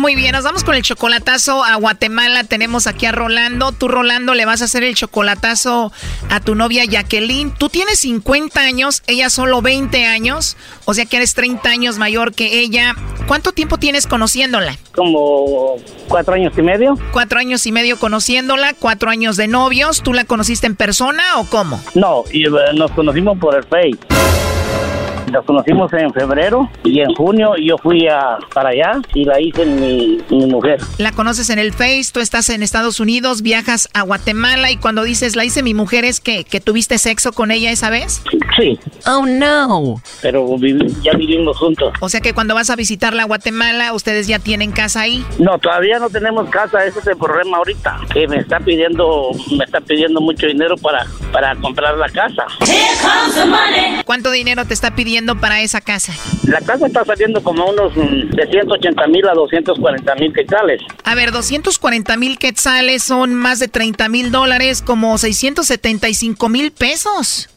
[0.00, 2.44] Muy bien, nos vamos con el chocolatazo a Guatemala.
[2.44, 3.72] Tenemos aquí a Rolando.
[3.72, 5.92] Tú, Rolando, le vas a hacer el chocolatazo
[6.30, 7.52] a tu novia Jacqueline.
[7.52, 10.56] Tú tienes 50 años, ella solo 20 años.
[10.86, 12.96] O sea que eres 30 años mayor que ella.
[13.28, 14.78] ¿Cuánto tiempo tienes conociéndola?
[14.94, 15.76] Como
[16.08, 16.98] cuatro años y medio.
[17.12, 20.02] Cuatro años y medio conociéndola, cuatro años de novios.
[20.02, 21.78] ¿Tú la conociste en persona o cómo?
[21.94, 23.98] No, y, eh, nos conocimos por el Face.
[25.30, 29.64] Nos conocimos en febrero y en junio yo fui a, para allá y la hice
[29.64, 30.80] mi, mi mujer.
[30.98, 35.02] La conoces en el Face, tú estás en Estados Unidos, viajas a Guatemala y cuando
[35.04, 38.22] dices la hice mi mujer es que, que tuviste sexo con ella esa vez.
[38.58, 40.02] Sí, Oh no.
[40.20, 41.92] pero vivi- ya vivimos juntos.
[42.00, 45.24] O sea que cuando vas a visitarla a Guatemala, ustedes ya tienen casa ahí.
[45.38, 48.00] No, todavía no tenemos casa, ese es el problema ahorita.
[48.12, 52.44] Que me está pidiendo, me está pidiendo mucho dinero para, para comprar la casa.
[54.04, 56.12] ¿Cuánto dinero te está pidiendo para esa casa?
[56.44, 60.80] La casa está saliendo como unos mm, de 180 mil a 240 mil quetzales.
[61.04, 67.48] A ver, 240 mil quetzales son más de 30 mil dólares, como 675 mil pesos.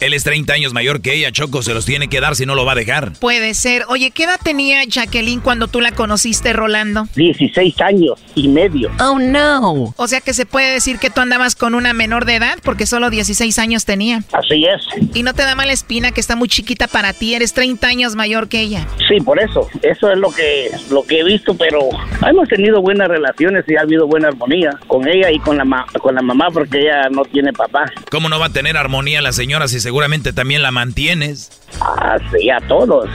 [0.00, 2.54] Él es 30 años mayor que ella, Choco, se los tiene que dar si no
[2.54, 3.12] lo va a dejar.
[3.20, 3.84] Puede ser.
[3.88, 7.06] Oye, ¿qué edad tenía Jacqueline cuando tú la conociste, Rolando?
[7.16, 8.90] 16 años y medio.
[9.00, 9.94] Oh, no.
[9.96, 12.86] O sea que se puede decir que tú andabas con una menor de edad porque
[12.86, 14.22] solo 16 años tenía.
[14.32, 14.82] Así es.
[15.14, 18.16] Y no te da mala espina que está muy chiquita para ti, eres 30 años
[18.16, 18.86] mayor que ella.
[19.08, 19.68] Sí, por eso.
[19.82, 21.80] Eso es lo que lo que he visto, pero
[22.26, 25.86] hemos tenido buenas relaciones y ha habido buena armonía con ella y con la ma-
[26.00, 27.84] con la mamá porque ella no tiene papá.
[28.10, 31.50] ¿Cómo no va a tener armonía la señora si seguramente también la mantienes?
[31.80, 33.10] Así a todos.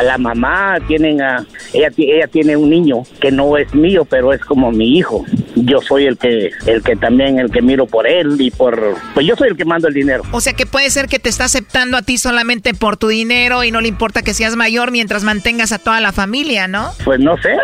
[0.00, 1.44] A la mamá tienen a
[1.74, 5.26] ella ella tiene un niño que no es mío, pero es como mi hijo.
[5.56, 9.26] Yo soy el que el que también el que miro por él y por pues
[9.26, 10.22] yo soy el que mando el dinero.
[10.32, 13.62] O sea que puede ser que te está aceptando a ti solamente por tu dinero
[13.62, 16.92] y no le importa que seas mayor mientras mantengas a toda la familia, ¿no?
[17.04, 17.56] Pues no sé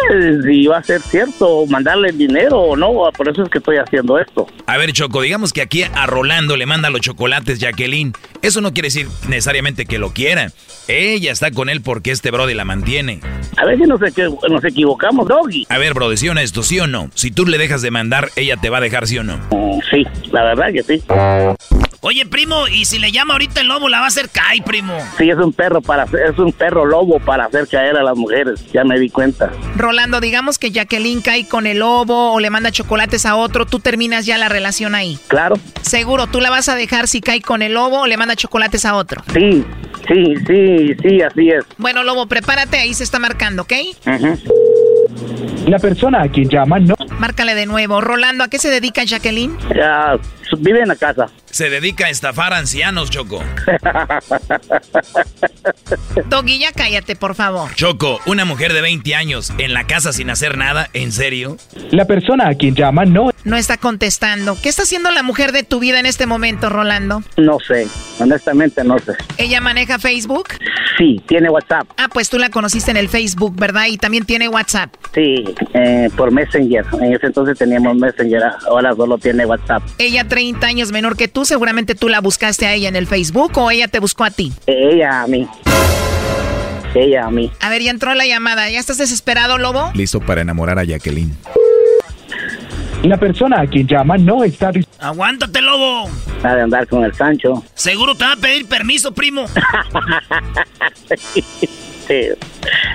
[0.44, 3.78] si va a ser cierto mandarle el dinero o no, por eso es que estoy
[3.78, 4.46] haciendo esto.
[4.66, 8.12] A ver, Choco, digamos que aquí a Rolando le manda los chocolates Jacqueline.
[8.42, 10.52] Eso no quiere decir necesariamente que lo quiera.
[10.88, 13.20] Ella está con él porque este brody la mantiene.
[13.56, 15.64] A veces nos, equi- nos equivocamos, Doggy.
[15.68, 17.08] A ver, brody, ¿sí honesto, sí o no?
[17.14, 19.38] Si tú le dejas de mandar, ella te va a dejar, ¿sí o no?
[19.92, 21.00] Sí, la verdad que sí.
[22.00, 24.92] Oye, primo, y si le llama ahorita el lobo, la va a hacer caer, primo.
[25.18, 28.16] Sí, es un perro para hacer- es un perro lobo para hacer caer a las
[28.16, 29.52] mujeres, ya me di cuenta.
[29.76, 33.78] Rolando, digamos que Jacqueline cae con el lobo o le manda chocolates a otro, tú
[33.78, 35.16] terminas ya la relación ahí.
[35.28, 35.54] Claro.
[35.82, 38.84] Seguro, tú la vas a dejar si cae con el lobo o le manda chocolates
[38.84, 39.22] a otro.
[39.32, 39.64] Sí,
[40.06, 41.64] sí, sí, sí, así es.
[41.78, 43.72] Bueno, lobo, prepárate, ahí se está marcando, ¿ok?
[45.66, 46.94] La persona a quien llama no.
[47.18, 48.00] Márcale de nuevo.
[48.00, 49.56] Rolando, ¿a qué se dedica Jacqueline?
[49.74, 50.16] Ya,
[50.58, 51.26] vive en la casa.
[51.56, 53.42] Se dedica a estafar ancianos, Choco.
[56.28, 57.74] Doggy, ya cállate, por favor.
[57.74, 61.56] Choco, una mujer de 20 años en la casa sin hacer nada, ¿en serio?
[61.92, 63.30] La persona a quien llama no.
[63.44, 64.54] No está contestando.
[64.62, 67.22] ¿Qué está haciendo la mujer de tu vida en este momento, Rolando?
[67.38, 67.88] No sé,
[68.18, 69.12] honestamente no sé.
[69.38, 70.48] ¿Ella maneja Facebook?
[70.98, 71.88] Sí, tiene WhatsApp.
[71.96, 73.86] Ah, pues tú la conociste en el Facebook, ¿verdad?
[73.88, 74.94] Y también tiene WhatsApp.
[75.14, 76.84] Sí, eh, por Messenger.
[77.00, 79.82] En ese entonces teníamos Messenger, ahora solo tiene WhatsApp.
[79.98, 83.52] Ella 30 años menor que tú, seguramente tú la buscaste a ella en el Facebook
[83.56, 84.52] o ella te buscó a ti.
[84.66, 85.46] Ella a mí.
[86.94, 87.50] Ella a mí.
[87.60, 88.70] A ver, ya entró la llamada.
[88.70, 89.90] ¿Ya estás desesperado, Lobo?
[89.94, 91.36] Listo para enamorar a Jacqueline.
[93.02, 96.10] La persona a quien llama no está Aguántate, lobo.
[96.42, 97.62] Ha de andar con el Sancho.
[97.74, 99.44] Seguro te va a pedir permiso, primo.
[102.06, 102.28] Sí.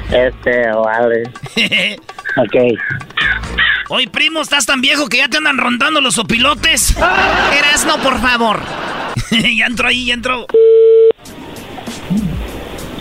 [0.10, 1.24] Este, vale.
[2.38, 2.80] ok.
[3.94, 6.96] Oye, primo, estás tan viejo que ya te andan rondando los opilotes.
[6.96, 8.62] Eras no, por favor.
[9.32, 10.46] ya entró ahí, ya entró.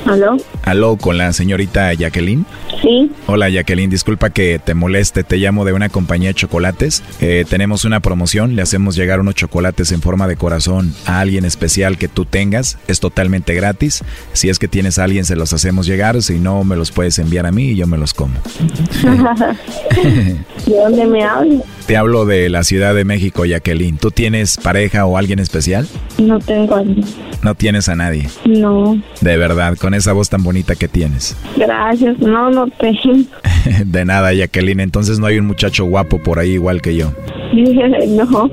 [0.05, 0.37] ¿Aló?
[0.65, 2.45] Aló, con la señorita Jacqueline.
[2.83, 3.11] Sí.
[3.27, 7.03] Hola Jacqueline, disculpa que te moleste, te llamo de una compañía de chocolates.
[7.21, 11.45] Eh, tenemos una promoción, le hacemos llegar unos chocolates en forma de corazón a alguien
[11.45, 14.03] especial que tú tengas, es totalmente gratis.
[14.33, 17.19] Si es que tienes a alguien, se los hacemos llegar, si no, me los puedes
[17.19, 18.35] enviar a mí y yo me los como.
[20.67, 21.63] ¿De dónde me hablas?
[21.87, 23.97] Te hablo de la Ciudad de México, Jacqueline.
[23.99, 25.89] ¿Tú tienes pareja o alguien especial?
[26.19, 27.05] No tengo a alguien.
[27.43, 28.29] No tienes a nadie.
[28.45, 31.35] No, De verdad, con esa voz tan bonita que tienes.
[31.57, 32.19] gracias.
[32.19, 32.60] No, no
[33.85, 34.81] De nada, Jacqueline.
[34.81, 37.13] Entonces no hay un muchacho guapo por ahí igual que yo.
[37.53, 38.49] No,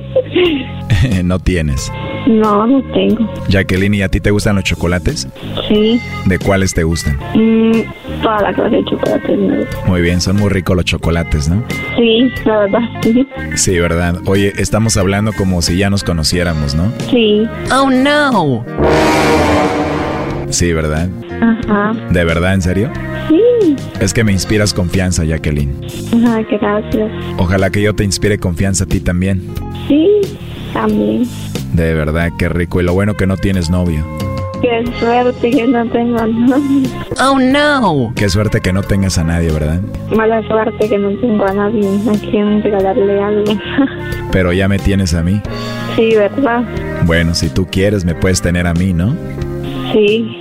[1.24, 1.92] no tienes.
[2.26, 3.30] no, no tengo.
[3.48, 5.28] Jacqueline, ¿y a ti te gustan los chocolates?
[5.68, 7.16] Sí, ¿De cuáles te gustan?
[7.36, 9.38] mm, toda la clase de chocolate.
[9.38, 9.78] me gusta.
[9.86, 11.64] Muy bien, son muy ricos los chocolates, ¿no?
[11.96, 13.28] Sí, la verdad, sí.
[13.56, 14.16] Sí, ¿verdad?
[14.26, 16.92] Oye, estamos hablando como si ya nos conociéramos, ¿no?
[17.12, 17.46] Sí.
[17.72, 18.66] Oh, no.
[20.50, 21.10] Sí, ¿verdad?
[21.41, 21.93] Ajá.
[22.11, 22.89] ¿De verdad, en serio?
[23.30, 23.76] Sí.
[23.99, 25.73] Es que me inspiras confianza, Jacqueline.
[26.23, 27.11] Ajá, gracias.
[27.38, 29.41] Ojalá que yo te inspire confianza a ti también.
[29.88, 30.22] Sí,
[30.73, 31.27] también.
[31.73, 32.80] De verdad, qué rico.
[32.81, 34.05] Y lo bueno que no tienes novio.
[34.61, 36.89] Qué suerte que no tengo novio.
[37.22, 38.11] Oh, no.
[38.15, 39.81] Qué suerte que no tengas a nadie, ¿verdad?
[40.15, 43.53] Mala suerte que no tengo a nadie a quien regalarle algo.
[44.31, 45.41] Pero ya me tienes a mí.
[45.95, 46.64] sí, ¿verdad?
[47.05, 49.15] Bueno, si tú quieres, me puedes tener a mí, ¿no?
[49.93, 50.39] Sí.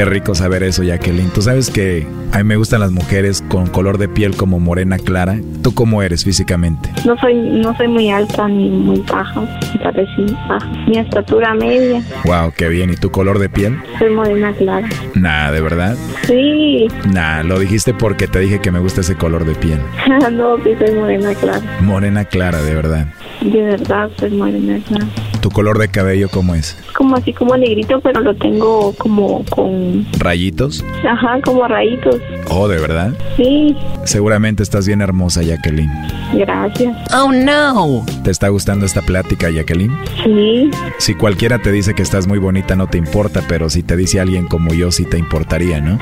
[0.00, 1.28] Qué rico saber eso, Jacqueline.
[1.28, 4.96] Tú sabes que a mí me gustan las mujeres con color de piel como morena
[4.96, 5.36] clara.
[5.62, 6.88] ¿Tú cómo eres físicamente?
[7.04, 9.42] No soy, no soy muy alta ni muy baja.
[9.82, 10.66] Parece baja.
[10.86, 12.02] Mi estatura media.
[12.24, 12.88] Wow, qué bien.
[12.88, 13.78] ¿Y tu color de piel?
[13.98, 14.88] Soy morena clara.
[15.16, 15.98] Nah, ¿de verdad?
[16.26, 16.88] Sí.
[17.12, 19.80] Nah, lo dijiste porque te dije que me gusta ese color de piel.
[20.32, 21.60] no, sí soy morena clara.
[21.82, 23.06] Morena clara, de verdad.
[23.40, 25.06] De verdad soy morena clara.
[25.40, 26.76] ¿Tu color de cabello cómo es?
[26.94, 30.06] Como así como negrito, pero lo tengo como con...
[30.18, 30.84] ¿Rayitos?
[31.08, 32.16] Ajá, como rayitos.
[32.50, 33.14] Oh, ¿de verdad?
[33.36, 35.90] Sí, Seguramente estás bien hermosa, Jacqueline.
[36.34, 36.94] gracias.
[37.14, 38.04] Oh, no.
[38.22, 39.96] ¿Te está gustando esta plática, Jacqueline?
[40.22, 43.96] Sí, Si cualquiera te dice que estás muy bonita no te importa, pero si te
[43.96, 45.98] dice alguien como yo sí te importaría, ¿no?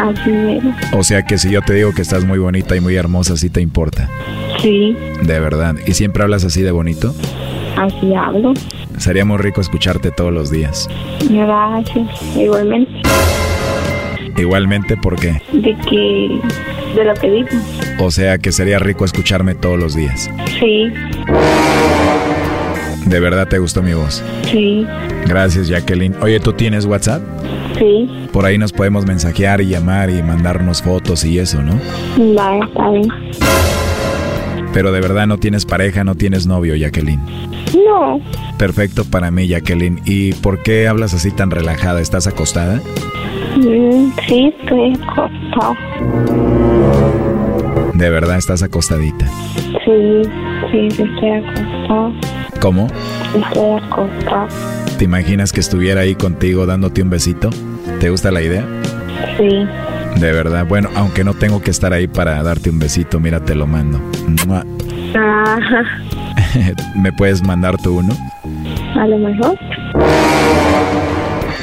[0.00, 0.72] así mero.
[0.92, 3.50] O sea que si yo te digo que estás muy bonita y muy hermosa sí
[3.50, 4.08] te importa.
[4.62, 5.76] Sí, De verdad.
[5.86, 7.14] ¿Y siempre hablas así de bonito?
[7.76, 8.54] así hablo.
[8.96, 10.88] Sería muy rico escucharte todos los días.
[11.30, 12.08] Gracias.
[12.36, 12.92] Igualmente.
[14.36, 16.40] Igualmente porque, De que...
[16.96, 17.48] De lo que digo.
[18.00, 20.28] o sea que sería rico escucharme todos los días.
[20.58, 20.90] Sí,
[23.06, 24.24] De verdad te gustó mi voz.
[24.50, 24.86] sí,
[25.26, 26.14] Gracias, Jacqueline.
[26.22, 27.22] Oye, ¿tú tienes WhatsApp?
[27.78, 28.10] sí.
[28.32, 31.78] Por ahí nos podemos mensajear y llamar y mandarnos fotos y eso, ¿no?
[32.34, 33.08] Vale, está bien.
[34.72, 37.20] Pero de verdad no tienes pareja, no tienes novio, Jacqueline.
[37.74, 38.20] No,
[38.58, 40.00] Perfecto para mí, Jacqueline.
[40.04, 42.00] ¿Y por qué hablas así tan relajada?
[42.00, 42.80] ¿Estás acostada?
[43.56, 45.76] mm, sí, estoy acostado.
[47.94, 49.26] De verdad estás acostadita.
[49.84, 50.22] Sí,
[50.70, 52.12] sí, estoy acostado.
[52.60, 52.88] ¿Cómo?
[53.34, 54.48] Estoy acostado.
[54.98, 57.50] ¿Te imaginas que estuviera ahí contigo dándote un besito?
[58.00, 58.64] ¿Te gusta la idea?
[59.36, 59.66] Sí.
[60.20, 60.66] De verdad.
[60.66, 64.00] Bueno, aunque no tengo que estar ahí para darte un besito, mira, te lo mando.
[65.14, 65.82] Ajá,
[66.96, 68.16] ¿Me puedes mandar tú uno?
[68.96, 69.58] a lo mejor.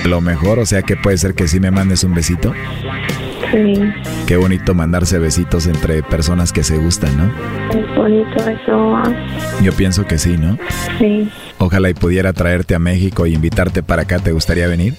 [0.05, 2.53] Lo mejor, o sea que puede ser que sí me mandes un besito.
[3.51, 3.73] Sí,
[4.27, 7.25] Qué bonito mandarse besitos entre personas que se gustan, ¿no?
[7.79, 8.95] es bonito eso.
[8.95, 9.03] ah,
[9.61, 10.57] Yo pienso que sí, ¿no?
[10.99, 11.29] Sí,
[11.59, 14.19] Ojalá y pudiera traerte a México y invitarte para acá.
[14.19, 14.95] ¿Te gustaría venir?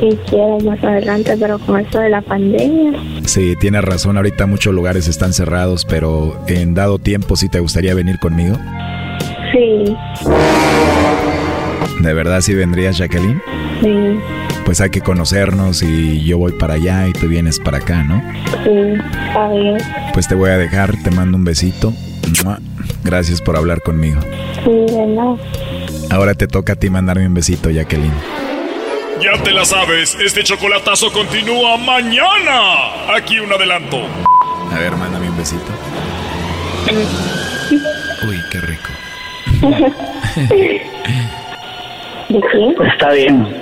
[0.00, 2.92] Quisiera más adelante, pero con esto de la pandemia.
[3.24, 4.16] Sí, tienes razón.
[4.16, 8.56] Ahorita muchos lugares están cerrados, pero en dado tiempo sí te gustaría venir conmigo.
[9.52, 9.94] Sí,
[12.00, 13.40] ¿De verdad sí vendrías, Jacqueline?
[13.82, 14.18] sí,
[14.64, 18.20] Pues hay que conocernos y yo voy para allá y tú vienes para acá, ¿no?
[18.64, 18.70] sí,
[19.28, 19.76] está bien.
[20.14, 21.92] Pues te voy a dejar, te mando un besito.
[23.04, 24.20] Gracias por hablar conmigo.
[24.64, 25.36] Sí, de nada.
[26.10, 28.12] Ahora te toca a ti mandarme un besito, Jacqueline.
[29.22, 33.14] Ya te la sabes, este chocolatazo continúa mañana.
[33.14, 33.98] Aquí un adelanto.
[34.72, 35.70] A ver, mándame un besito.
[38.28, 38.90] Uy, qué rico.
[42.28, 42.74] ¿De qué?
[42.92, 43.61] Está bien.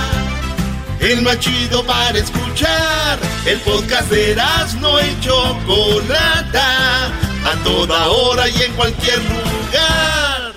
[1.01, 3.19] El más chido para escuchar.
[3.45, 4.35] El podcast de
[4.79, 7.07] no y Chocolata.
[7.43, 10.53] A toda hora y en cualquier lugar.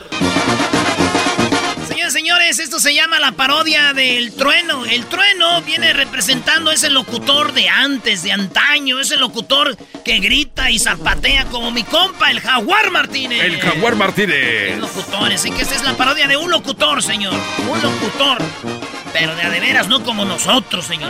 [1.91, 4.85] Oigan, señores, esto se llama la parodia del trueno.
[4.85, 10.79] El trueno viene representando ese locutor de antes, de antaño, ese locutor que grita y
[10.79, 13.43] zapatea como mi compa, el Jaguar Martínez.
[13.43, 14.73] El Jaguar Martínez.
[14.75, 17.33] El locutor, así que esta es la parodia de un locutor, señor.
[17.67, 18.43] Un locutor.
[19.15, 21.09] Pero de a de veras, no como nosotros, señor.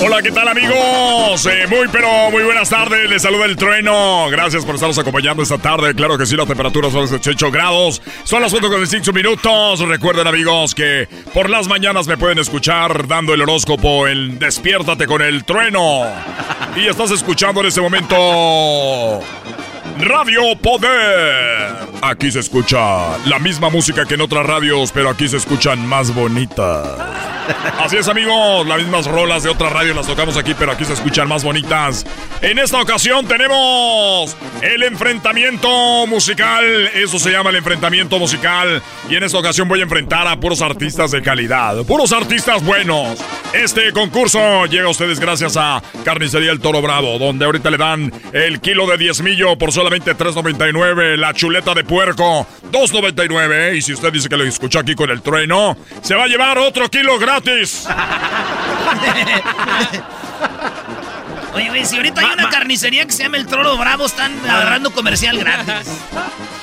[0.00, 1.46] Hola, ¿qué tal, amigos?
[1.46, 3.08] Eh, muy, pero muy buenas tardes.
[3.08, 4.26] Les saluda el trueno.
[4.30, 5.94] Gracias por estarnos acompañando esta tarde.
[5.94, 8.02] Claro que sí, la temperatura son 18 grados.
[8.24, 9.78] Son las 5 minutos.
[9.78, 15.22] Recuerden, amigos, que por las mañanas me pueden escuchar dando el horóscopo en Despiértate con
[15.22, 16.02] el trueno.
[16.74, 19.22] Y estás escuchando en este momento
[19.98, 21.76] Radio Poder.
[22.02, 26.14] Aquí se escucha la misma música que en otras radios, pero aquí se escuchan más
[26.14, 26.86] bonitas.
[27.78, 30.94] Así es, amigos, las mismas rolas de otras radios las tocamos aquí, pero aquí se
[30.94, 32.06] escuchan más bonitas.
[32.40, 36.64] En esta ocasión tenemos el enfrentamiento musical.
[36.94, 38.82] Eso se llama el enfrentamiento musical.
[39.08, 43.18] Y en esta ocasión voy a enfrentar a puros artistas de calidad, puros artistas buenos.
[43.52, 48.12] Este concurso llega a ustedes gracias a Carnicería El Toro Bravo, donde ahorita le dan
[48.32, 53.76] el kilo de diezmillo por solamente 3.99, la chuleta de puerco 2.99.
[53.76, 56.56] Y si usted dice que lo escuchó aquí con el trueno, se va a llevar
[56.56, 57.86] otro kilo gratis.
[61.54, 64.90] Oye, güey, si ahorita hay una carnicería que se llama El Toro Bravo, están agarrando
[64.90, 65.88] comercial gratis.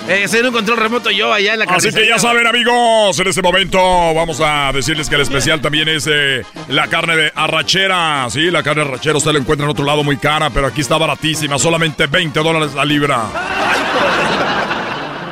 [0.07, 2.01] Eh, soy un control remoto yo allá en la Así carnicería.
[2.01, 3.77] que ya saben, amigos, en este momento
[4.13, 8.27] vamos a decirles que el especial también es eh, la carne de arrachera.
[8.29, 10.81] Sí, la carne de arrachera usted la encuentra en otro lado muy cara, pero aquí
[10.81, 13.21] está baratísima, solamente 20 dólares la libra.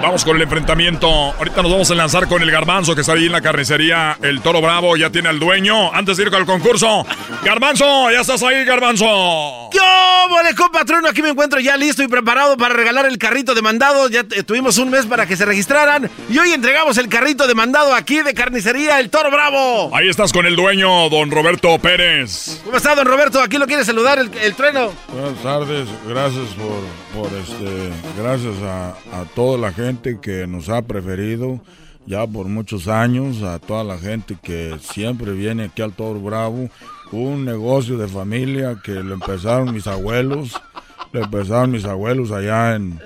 [0.02, 1.10] Vamos con el enfrentamiento.
[1.10, 4.18] Ahorita nos vamos a lanzar con el garbanzo que está ahí en la carnicería.
[4.22, 5.94] El toro bravo ya tiene al dueño.
[5.94, 7.06] Antes de ir con el concurso.
[7.44, 9.69] Garbanzo, ya estás ahí, garbanzo.
[9.72, 11.08] ¡Yo, mole, patrono!
[11.08, 14.10] Aquí me encuentro ya listo y preparado para regalar el carrito de mandado.
[14.10, 16.10] Ya tuvimos un mes para que se registraran.
[16.30, 19.96] Y hoy entregamos el carrito de mandado aquí de carnicería El Toro Bravo.
[19.96, 22.62] Ahí estás con el dueño, don Roberto Pérez.
[22.64, 23.42] ¿Cómo está, don Roberto?
[23.42, 24.92] Aquí lo quiere saludar el, el trueno.
[25.10, 27.90] Buenas tardes, gracias por, por este,
[28.22, 31.62] gracias a, a toda la gente que nos ha preferido
[32.06, 36.70] ya por muchos años, a toda la gente que siempre viene aquí al Toro Bravo,
[37.12, 40.62] un negocio de familia que lo empezaron mis abuelos,
[41.12, 43.00] lo empezaron mis abuelos allá en,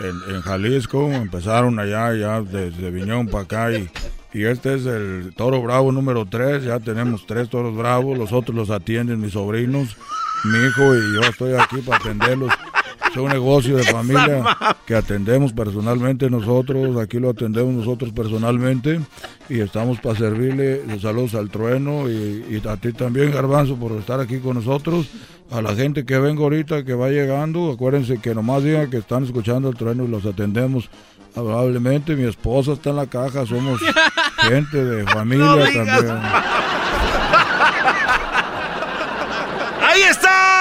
[0.00, 3.90] en, Jalisco, empezaron allá ya desde Viñón para acá y,
[4.32, 8.56] y este es el Toro Bravo número 3, ya tenemos tres Toros Bravos, los otros
[8.56, 9.96] los atienden mis sobrinos,
[10.44, 12.52] mi hijo y yo estoy aquí para atenderlos.
[13.10, 14.44] Es un negocio de familia
[14.86, 19.00] que atendemos personalmente nosotros, aquí lo atendemos nosotros personalmente
[19.48, 24.20] y estamos para servirle saludos al trueno y, y a ti también, Garbanzo, por estar
[24.20, 25.08] aquí con nosotros.
[25.50, 29.24] A la gente que venga ahorita, que va llegando, acuérdense que nomás digan que están
[29.24, 30.88] escuchando el trueno y los atendemos
[31.34, 32.14] amablemente.
[32.14, 33.80] Mi esposa está en la caja, somos
[34.38, 36.20] gente de familia No también.
[39.82, 40.02] Ahí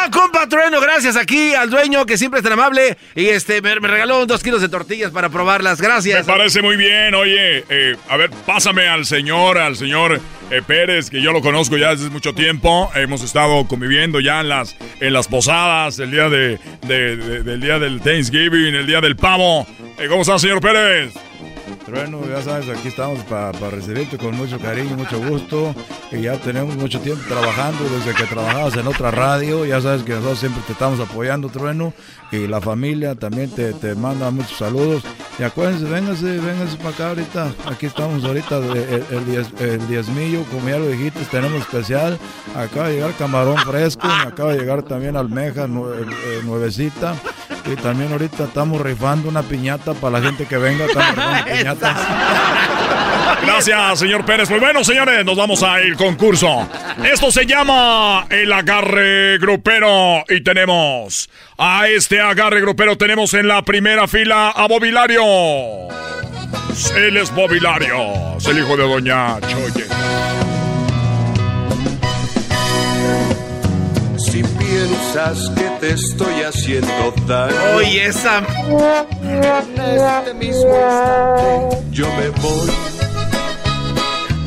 [0.10, 0.80] compa Trueno.
[0.81, 2.98] Gracias aquí al dueño que siempre es tan amable.
[3.15, 5.81] Y este me, regaló dos kilos de tortillas para probarlas.
[5.81, 6.26] Gracias.
[6.27, 7.14] Me parece muy bien.
[7.15, 10.19] Oye, eh, a ver, pásame al señor, al señor
[10.52, 12.91] eh, Pérez, que yo lo conozco ya desde mucho tiempo.
[12.95, 16.57] Hemos estado conviviendo ya en las, en las posadas, el día de-
[16.88, 19.68] del día del Thanksgiving, el día del pavo.
[19.98, 21.14] Eh, ¿Cómo está, señor Pérez?
[21.89, 25.73] Trueno, ya sabes, aquí estamos para recibirte con mucho cariño, mucho gusto.
[26.11, 29.65] Y ya tenemos mucho tiempo trabajando, desde que trabajabas en otra radio.
[29.65, 31.93] Ya sabes que nosotros siempre te estamos apoyando, Trueno.
[32.31, 35.03] Y la familia también te, te manda muchos saludos.
[35.39, 37.51] Y acuérdense, vénganse, vénganse para acá ahorita.
[37.65, 42.19] Aquí estamos ahorita, el, el, diez- el como ya lo dijiste, tenemos especial.
[42.55, 47.15] Acaba de llegar camarón fresco, acaba de llegar también almeja eh, nuevecita.
[47.71, 50.85] Y también ahorita estamos rifando una piñata para la gente que venga.
[51.45, 51.97] Piñatas.
[53.43, 54.49] Gracias, señor Pérez.
[54.49, 56.67] Pues bueno, señores, nos vamos al concurso.
[57.03, 60.23] Esto se llama el agarre grupero.
[60.27, 62.97] Y tenemos a este agarre grupero.
[62.97, 65.23] Tenemos en la primera fila a Bobilario.
[66.95, 68.37] Él es Bobilario.
[68.37, 69.85] Es el hijo de Doña Choye.
[74.80, 77.56] Piensas que te estoy haciendo daño.
[77.76, 78.39] Oye, esa.
[79.23, 82.69] En este mismo instante yo me voy.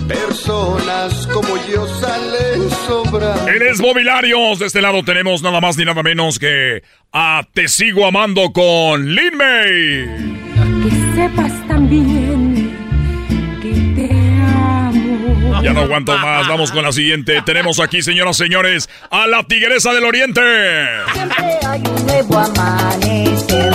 [0.08, 3.48] Personas como yo salen sobrando.
[3.48, 4.58] Él es Bobilarios.
[4.58, 6.82] De este lado tenemos nada más ni nada menos que
[7.12, 10.42] a Te Sigo Amando con Lin May.
[10.82, 12.51] Que sepas también
[15.62, 16.48] Ya no aguanto más.
[16.48, 17.42] Vamos con la siguiente.
[17.42, 20.40] Tenemos aquí, señoras y señores, a la Tigresa del Oriente.
[21.12, 23.72] Siempre hay un nuevo amanecer.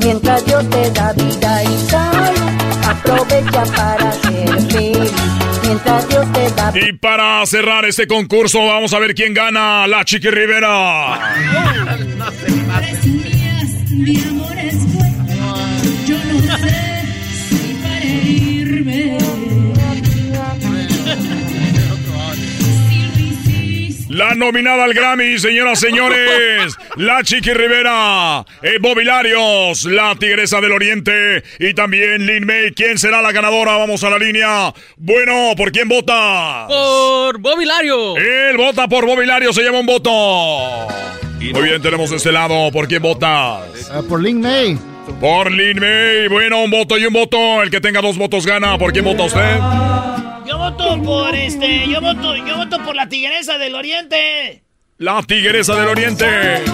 [0.00, 2.54] Mientras Dios te da vida y salud.
[2.86, 5.12] Aprovecha para ser feliz.
[5.62, 6.72] Mientras Dios te da.
[6.74, 9.86] Y para cerrar este concurso, vamos a ver quién gana.
[9.86, 11.18] La Chiqui Rivera.
[13.90, 14.53] Mi amor
[24.14, 26.76] La nominada al Grammy, señoras y señores.
[26.94, 28.44] La Chiqui Rivera.
[28.62, 31.42] Eh, Bobby Larios, la Tigresa del Oriente.
[31.58, 32.70] Y también Lin May.
[32.74, 33.76] ¿Quién será la ganadora?
[33.76, 34.72] Vamos a la línea.
[34.98, 36.66] Bueno, ¿por quién vota?
[36.68, 38.16] Por Bobby Lario.
[38.16, 40.12] Él vota por Bobby Lario, se lleva un voto.
[41.40, 42.70] Muy bien, tenemos de este lado.
[42.70, 43.90] ¿Por quién votas?
[43.92, 44.78] Ah, por Lin May.
[45.20, 46.28] Por Lin May.
[46.28, 47.64] Bueno, un voto y un voto.
[47.64, 48.78] El que tenga dos votos gana.
[48.78, 50.13] ¿Por quién vota usted?
[50.64, 54.62] Yo voto por este, yo voto, yo voto por la tigresa del oriente.
[54.96, 56.64] La Tigresa del Oriente.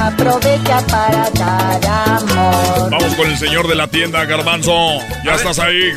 [0.00, 2.90] Aprovecha para dar amor.
[2.90, 4.98] Vamos con el señor de la tienda, Garbanzo.
[5.24, 5.92] Ya estás ahí.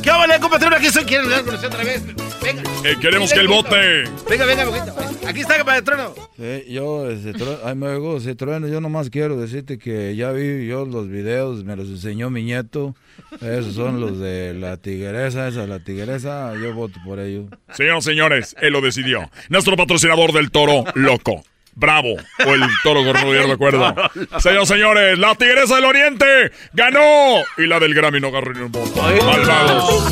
[0.00, 0.76] ¿Qué vale, compatriota?
[0.76, 1.04] Aquí estoy.
[1.04, 2.04] ¿Quieren hablar con usted otra vez?
[2.42, 2.62] Venga.
[2.84, 4.04] Eh, queremos que él vote.
[4.28, 4.94] Venga, venga, poquito.
[5.26, 6.14] Aquí está, patrono.
[6.36, 10.32] Sí, yo, ese tru- ay, me digo, ese trueno, yo nomás quiero decirte que ya
[10.32, 12.94] vi yo los videos, me los enseñó mi nieto.
[13.40, 17.46] Esos son los de la tigresa, esa, la tigresa, yo voto por ellos.
[17.74, 19.30] Señoras y señores, él lo decidió.
[19.48, 21.44] Nuestro patrocinador del toro loco.
[21.74, 22.16] Bravo.
[22.46, 23.94] O el toro gordo, ya no recuerdo.
[24.40, 26.26] Señoras y señores, la Tigresa del Oriente
[26.74, 27.36] ganó.
[27.56, 29.00] Y la del Grammy no agarró ni un voto.
[29.24, 30.02] Malvados.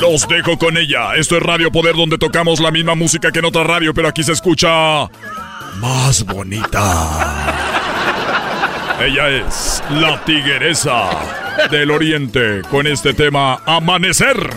[0.00, 1.14] Los dejo con ella.
[1.16, 4.22] Esto es Radio Poder, donde tocamos la misma música que en otra radio, pero aquí
[4.22, 5.08] se escucha
[5.80, 7.54] más bonita.
[9.00, 11.10] Ella es la Tigresa
[11.70, 14.50] del Oriente con este tema Amanecer.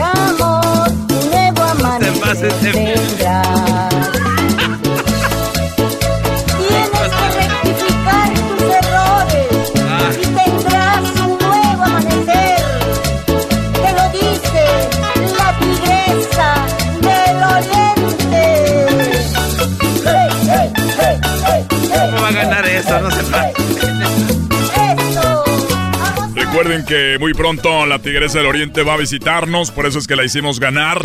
[0.00, 0.92] Amor,
[1.30, 2.52] nuevo amanecer
[22.82, 23.00] eso?
[23.00, 23.52] No se puede.
[26.34, 30.16] Recuerden que muy pronto la Tigresa del Oriente va a visitarnos, por eso es que
[30.16, 31.02] la hicimos ganar.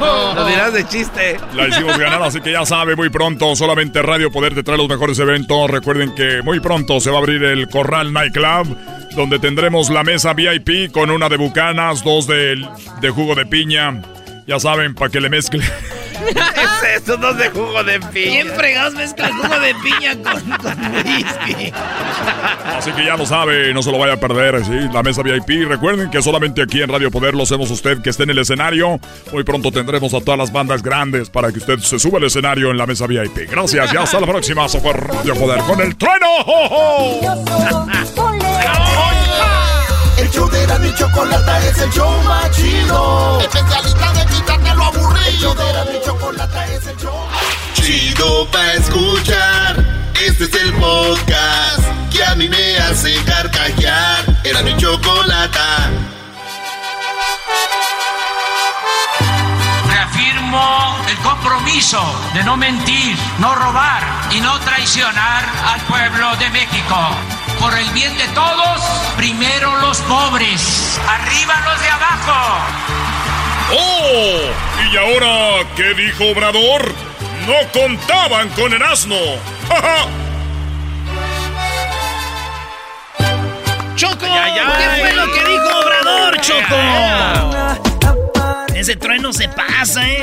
[0.00, 1.36] Lo dirás de chiste.
[1.54, 4.88] La hicimos ganar, así que ya sabe, muy pronto solamente Radio Poder te trae los
[4.88, 5.70] mejores eventos.
[5.70, 8.76] Recuerden que muy pronto se va a abrir el Corral Nightclub,
[9.16, 12.66] donde tendremos la mesa VIP con una de bucanas, dos de,
[13.00, 14.00] de jugo de piña.
[14.46, 15.62] Ya saben, para que le mezcle.
[16.26, 17.16] ¿Qué es eso?
[17.16, 18.10] Dos de jugo de piña.
[18.12, 21.72] ¿Quién fregados mezcla jugo de piña con, con whisky?
[22.76, 24.88] Así que ya lo sabe, no se lo vaya a perder, ¿sí?
[24.92, 25.68] La mesa VIP.
[25.68, 29.00] Recuerden que solamente aquí en Radio Poder lo hacemos usted que esté en el escenario.
[29.32, 32.70] Muy pronto tendremos a todas las bandas grandes para que usted se suba al escenario
[32.70, 33.50] en la mesa VIP.
[33.50, 34.66] Gracias y hasta la próxima.
[34.66, 36.26] Eso fue Radio Poder con el trueno.
[36.44, 37.20] ¡Jo, jo!
[40.40, 43.40] Show de Erasmo y Chocolata es el show más chido.
[43.40, 45.26] Especialista de quitarte lo aburrido.
[45.26, 49.84] El show de Erasmo y Chocolata es el show más chido para escuchar.
[50.18, 54.40] Este es el podcast que a mí me hace carcajear.
[54.42, 55.90] Erasmo y Chocolata.
[59.90, 62.02] Reafirmo el compromiso
[62.32, 67.39] de no mentir, no robar y no traicionar al pueblo de México.
[67.60, 68.80] Por el bien de todos,
[69.16, 72.58] primero los pobres, arriba los de abajo.
[73.72, 74.40] ¡Oh!
[74.90, 76.94] ¿Y ahora qué dijo Obrador?
[77.46, 79.16] No contaban con el asno.
[79.68, 80.06] ¡Ja, ja!
[83.94, 84.20] ¡Choco!
[84.20, 87.89] ¿Qué fue lo que dijo Obrador, Choco?
[88.80, 90.22] Ese trueno se pasa, ¿eh?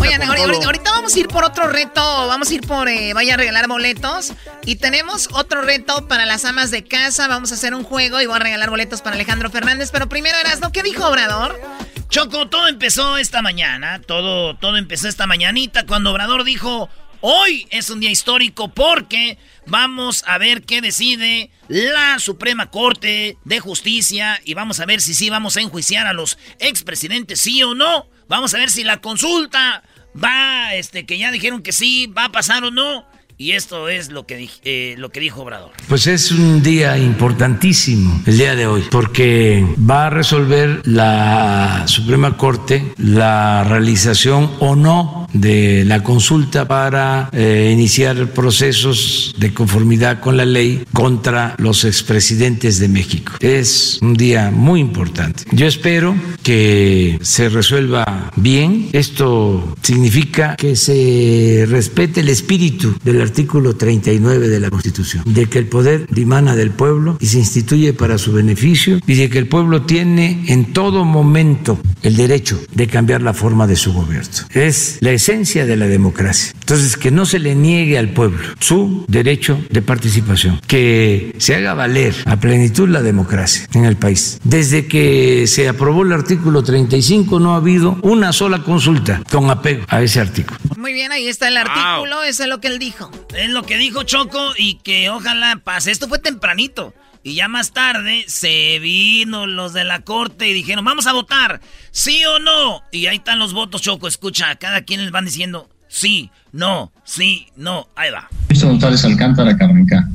[0.00, 2.00] Oigan, ahorita, ahorita- ahorita vamos a ir por otro reto.
[2.26, 2.88] Vamos a ir por.
[2.88, 4.32] Eh, vaya a regalar boletos.
[4.64, 7.28] Y tenemos otro reto para las amas de casa.
[7.28, 9.90] Vamos a hacer un juego y voy a regalar boletos para Alejandro Fernández.
[9.92, 11.60] Pero primero, Erasno, ¿qué dijo Obrador?
[12.08, 14.00] Choco, todo empezó esta mañana.
[14.00, 16.88] Todo, todo empezó esta mañanita cuando Obrador dijo:
[17.20, 19.36] Hoy es un día histórico porque
[19.68, 25.14] vamos a ver qué decide la Suprema Corte de Justicia y vamos a ver si
[25.14, 28.08] sí vamos a enjuiciar a los expresidentes, sí o no.
[28.28, 29.82] Vamos a ver si la consulta
[30.22, 33.06] va, este, que ya dijeron que sí, va a pasar o no.
[33.40, 35.70] Y esto es lo que, eh, lo que dijo Obrador.
[35.86, 42.36] Pues es un día importantísimo el día de hoy, porque va a resolver la Suprema
[42.36, 50.36] Corte la realización o no de la consulta para eh, iniciar procesos de conformidad con
[50.36, 53.32] la ley contra los expresidentes de México.
[53.40, 55.44] Es un día muy importante.
[55.52, 58.88] Yo espero que se resuelva bien.
[58.92, 65.58] Esto significa que se respete el espíritu del artículo 39 de la Constitución, de que
[65.58, 69.48] el poder dimana del pueblo y se instituye para su beneficio y de que el
[69.48, 74.18] pueblo tiene en todo momento el derecho de cambiar la forma de su gobierno.
[74.54, 76.52] Es la esencia de la democracia.
[76.60, 81.74] Entonces, que no se le niegue al pueblo su derecho de participación, que se haga
[81.74, 84.38] valer a plenitud la democracia en el país.
[84.44, 89.84] Desde que se aprobó el artículo 35 no ha habido una sola consulta con apego
[89.88, 90.58] a ese artículo.
[90.76, 93.10] Muy bien, ahí está el artículo, eso es lo que él dijo.
[93.36, 95.90] Es lo que dijo Choco y que ojalá pase.
[95.90, 96.94] Esto fue tempranito.
[97.22, 101.60] Y ya más tarde se vino los de la corte y dijeron, vamos a votar,
[101.90, 102.82] sí o no.
[102.92, 104.08] Y ahí están los votos, Choco.
[104.08, 107.88] Escucha, cada quien les van diciendo, sí, no, sí, no.
[107.96, 108.28] Ahí va.
[108.48, 110.08] González Alcántara Cabanca.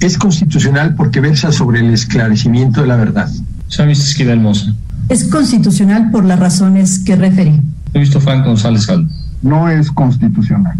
[0.00, 3.30] Es constitucional porque versa sobre el esclarecimiento de la verdad.
[3.66, 4.72] Visto Esquivel Moza.
[5.08, 7.60] Es constitucional por las razones que referí.
[7.92, 9.08] He visto Frank González Gal.
[9.42, 10.76] No es constitucional.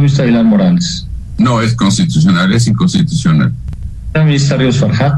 [0.00, 1.06] Visto Aguilar Morales.
[1.38, 3.52] No es constitucional, es inconstitucional.
[4.24, 5.14] Ministra Ríos Farjat.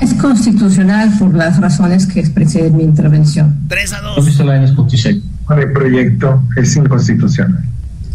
[0.00, 3.68] Es constitucional por las razones que expresé en mi intervención.
[3.68, 4.18] 3 a 2.
[4.18, 5.22] He visto Lainez Potisek.
[5.56, 7.64] El proyecto es inconstitucional.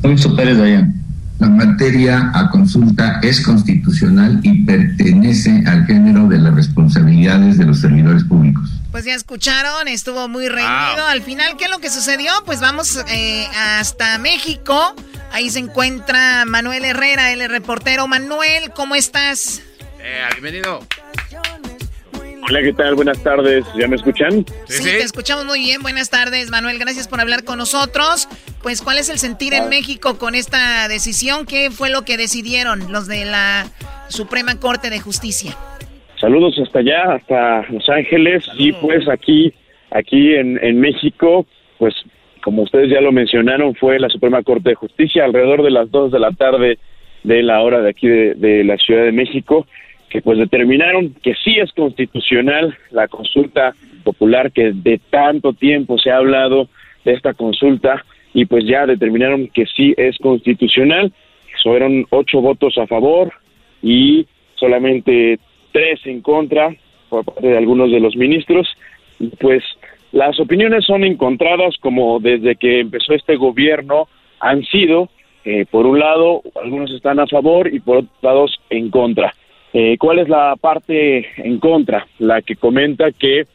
[0.04, 0.94] He visto Pérez Dayan.
[1.40, 7.80] La materia a consulta es constitucional y pertenece al género de las responsabilidades de los
[7.80, 8.72] servidores públicos.
[8.92, 11.06] Pues ya escucharon, estuvo muy reñido.
[11.08, 12.32] Al final, ¿qué es lo que sucedió?
[12.46, 13.46] Pues vamos eh,
[13.80, 14.96] hasta México.
[15.32, 18.08] Ahí se encuentra Manuel Herrera, el reportero.
[18.08, 19.62] Manuel, ¿cómo estás?
[20.00, 20.80] Eh, bienvenido.
[22.50, 22.96] Hola, ¿qué tal?
[22.96, 23.66] Buenas tardes.
[23.78, 24.46] ¿Ya me escuchan?
[24.66, 25.82] Sí, te escuchamos muy bien.
[25.82, 26.80] Buenas tardes, Manuel.
[26.80, 28.30] Gracias por hablar con nosotros.
[28.64, 31.46] Pues, ¿cuál es el sentir en México con esta decisión?
[31.46, 33.66] ¿Qué fue lo que decidieron los de la
[34.08, 35.58] Suprema Corte de Justicia?
[36.22, 38.46] Saludos hasta allá, hasta Los Ángeles.
[38.58, 39.54] Y pues aquí,
[39.92, 41.46] aquí en, en México,
[41.78, 41.94] pues
[42.44, 46.14] como ustedes ya lo mencionaron, fue la Suprema Corte de Justicia alrededor de las 2
[46.14, 46.80] de la tarde
[47.24, 49.68] de la hora de aquí de, de la Ciudad de México
[50.10, 53.74] que pues determinaron que sí es constitucional la consulta
[54.04, 56.70] popular que de tanto tiempo se ha hablado
[57.04, 61.12] de esta consulta y pues ya determinaron que sí es constitucional.
[61.64, 63.34] Fueron ocho votos a favor
[63.82, 64.26] y
[64.56, 65.40] solamente
[65.72, 66.74] tres en contra
[67.10, 68.68] por parte de algunos de los ministros.
[69.40, 69.64] Pues
[70.12, 74.08] las opiniones son encontradas como desde que empezó este gobierno
[74.40, 75.10] han sido,
[75.44, 79.34] eh, por un lado, algunos están a favor y por otro lado en contra.
[79.80, 82.08] Eh, ¿Cuál es la parte en contra?
[82.18, 83.46] La que comenta que,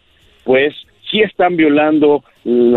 [0.45, 0.73] pues,
[1.11, 2.23] sí están violando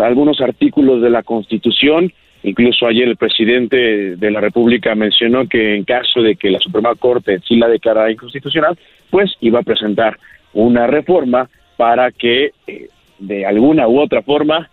[0.02, 2.12] algunos artículos de la Constitución.
[2.42, 6.96] Incluso ayer el presidente de la República mencionó que en caso de que la Suprema
[6.96, 8.76] Corte sí la declarara inconstitucional,
[9.10, 10.18] pues iba a presentar
[10.52, 12.88] una reforma para que eh,
[13.20, 14.68] de alguna u otra forma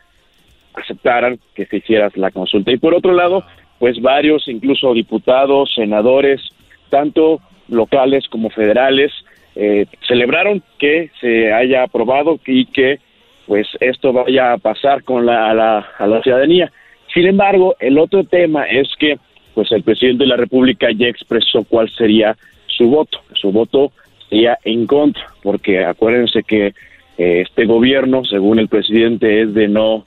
[0.73, 2.71] aceptaran que se hiciera la consulta.
[2.71, 3.43] Y por otro lado,
[3.77, 6.41] pues varios, incluso diputados, senadores,
[6.89, 7.39] tanto
[7.73, 9.11] locales como federales
[9.55, 12.99] eh, celebraron que se haya aprobado y que
[13.45, 16.71] pues esto vaya a pasar con la, a, la, a la ciudadanía.
[17.13, 19.17] Sin embargo, el otro tema es que
[19.53, 22.35] pues el presidente de la República ya expresó cuál sería
[22.67, 23.19] su voto.
[23.33, 23.91] Su voto
[24.29, 26.73] sería en contra, porque acuérdense que
[27.17, 30.03] eh, este gobierno, según el presidente, es de no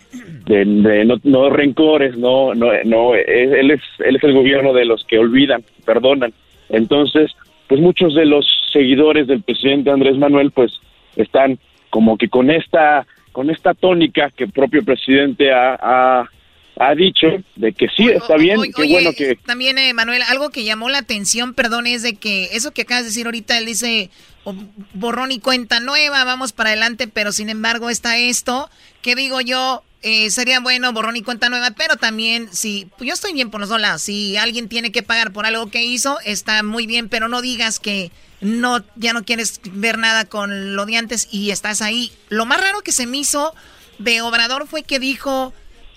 [0.47, 4.73] de, de no, no, rencores, no no no es, él es él es el gobierno
[4.73, 6.33] de los que olvidan, perdonan.
[6.69, 7.31] Entonces,
[7.69, 10.81] pues muchos de los seguidores del presidente Andrés Manuel pues
[11.17, 11.59] están
[11.91, 16.31] como que con esta con esta tónica que el propio presidente ha, ha,
[16.79, 17.27] ha dicho
[17.57, 20.89] de que sí está bien, oye, qué bueno que también eh, Manuel algo que llamó
[20.89, 24.11] la atención, perdón, es de que eso que acabas de decir ahorita él dice
[24.45, 24.55] oh,
[24.93, 28.69] borrón y cuenta nueva, vamos para adelante, pero sin embargo está esto,
[29.01, 33.33] que digo yo, eh, sería bueno borrón y cuenta nueva, pero también si yo estoy
[33.33, 36.63] bien por los dos lados, si alguien tiene que pagar por algo que hizo, está
[36.63, 38.11] muy bien, pero no digas que
[38.43, 42.13] no ya no quieres ver nada con lo de antes y estás ahí.
[42.29, 43.55] Lo más raro que se me hizo
[43.99, 45.55] de Obrador fue que dijo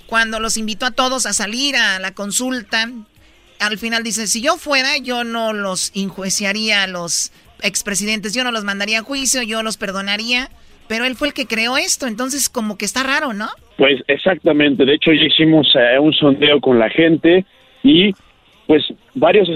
[0.10, 2.90] cuando los invitó a todos a salir a la consulta,
[3.60, 7.32] al final dice, si yo fuera, yo no los enjuiciaría a los
[7.62, 10.50] expresidentes, yo no los mandaría a juicio, yo los perdonaría,
[10.88, 13.50] pero él fue el que creó esto, entonces como que está raro, ¿no?
[13.78, 17.46] Pues exactamente, de hecho ya hicimos eh, un sondeo con la gente
[17.84, 18.12] y
[18.66, 18.84] pues
[19.14, 19.48] varios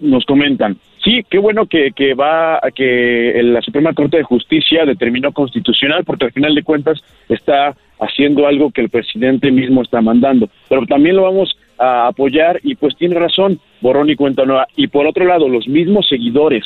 [0.00, 0.78] nos comentan,
[1.08, 6.26] sí, qué bueno que, que va que la Suprema Corte de Justicia determinó constitucional porque
[6.26, 11.16] al final de cuentas está haciendo algo que el presidente mismo está mandando, pero también
[11.16, 14.66] lo vamos a apoyar y pues tiene razón, borrón y cuenta nueva.
[14.76, 16.64] Y por otro lado, los mismos seguidores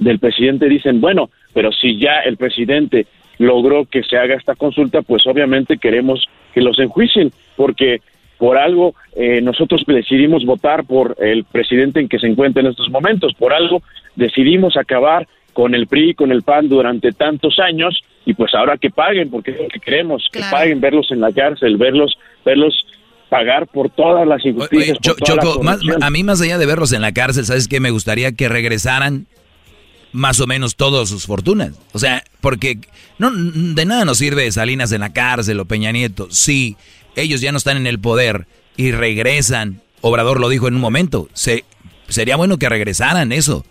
[0.00, 3.06] del presidente dicen, bueno, pero si ya el presidente
[3.38, 8.00] logró que se haga esta consulta, pues obviamente queremos que los enjuicien, porque
[8.38, 12.90] por algo eh, nosotros decidimos votar por el presidente en que se encuentra en estos
[12.90, 13.82] momentos, por algo
[14.14, 18.90] decidimos acabar con el PRI, con el PAN durante tantos años y pues ahora que
[18.90, 22.74] paguen, porque es lo que queremos, que paguen, verlos en la cárcel, verlos, verlos
[23.28, 24.98] pagar por todas las injusticias.
[25.00, 25.62] Oye, Choco,
[26.00, 27.80] a mí más allá de verlos en la cárcel, ¿sabes qué?
[27.80, 29.26] Me gustaría que regresaran
[30.12, 31.72] más o menos todas sus fortunas.
[31.92, 32.78] O sea, porque
[33.18, 36.28] no, de nada nos sirve Salinas en la cárcel o Peña Nieto.
[36.30, 36.76] Si
[37.16, 41.28] ellos ya no están en el poder y regresan, Obrador lo dijo en un momento,
[41.32, 41.64] se,
[42.08, 43.64] sería bueno que regresaran eso.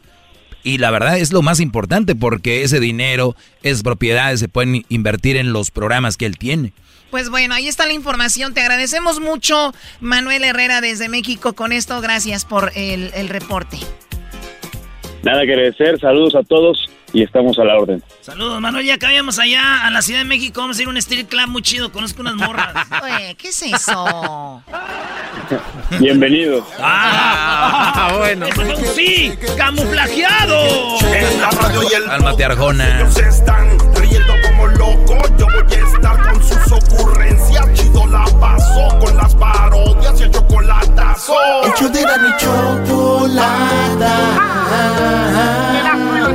[0.64, 5.38] Y la verdad es lo más importante porque ese dinero, esas propiedades se pueden invertir
[5.38, 6.74] en los programas que él tiene.
[7.12, 8.56] Pues bueno, ahí está la información.
[8.56, 11.54] Te agradecemos mucho, Manuel Herrera, desde México.
[11.54, 13.78] Con esto, gracias por el, el reporte.
[15.24, 18.04] Nada que agradecer, saludos a todos y estamos a la orden.
[18.20, 18.86] Saludos, Manuel.
[18.86, 20.60] Ya cabíamos allá a la Ciudad de México.
[20.60, 21.90] Vamos a ir a un street club muy chido.
[21.90, 22.76] Conozco unas morras.
[23.04, 24.62] Oye, ¿qué es eso?
[25.98, 26.68] Bienvenido.
[26.78, 28.48] Ah, bueno.
[28.94, 31.00] sí, camuflajeado.
[31.14, 33.00] En la radio y el Cálmate, Arjona.
[33.00, 35.32] Ellos están riendo como locos.
[35.38, 37.74] Yo voy a estar con sus ocurrencias.
[37.76, 41.34] Chido la paso con las parodias y el chocolatazo.
[41.64, 42.32] Hecho de la ni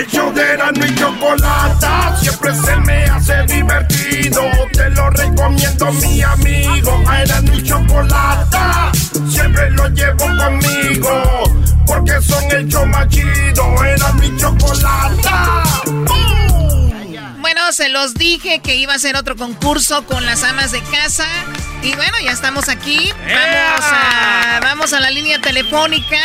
[0.00, 4.40] El show de Erasmo y Chocolata siempre se me hace divertido.
[4.72, 7.04] Te lo recomiendo, mi amigo.
[7.06, 8.92] A Erasmo y Chocolata
[9.28, 11.42] siempre lo llevo conmigo.
[11.86, 13.84] Porque son el show más chido.
[13.84, 15.64] Erasmo y Chocolata.
[17.40, 21.26] Bueno, se los dije que iba a ser otro concurso con las amas de casa.
[21.82, 23.12] Y bueno, ya estamos aquí.
[23.18, 26.16] Vamos a, vamos a la línea telefónica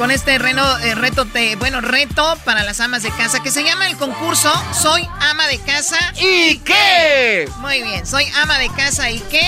[0.00, 3.62] con este reno, eh, reto, te- bueno, reto para las amas de casa que se
[3.62, 5.98] llama el concurso Soy ama de casa.
[6.18, 7.46] ¿Y qué?
[7.58, 9.46] Muy bien, soy ama de casa y qué.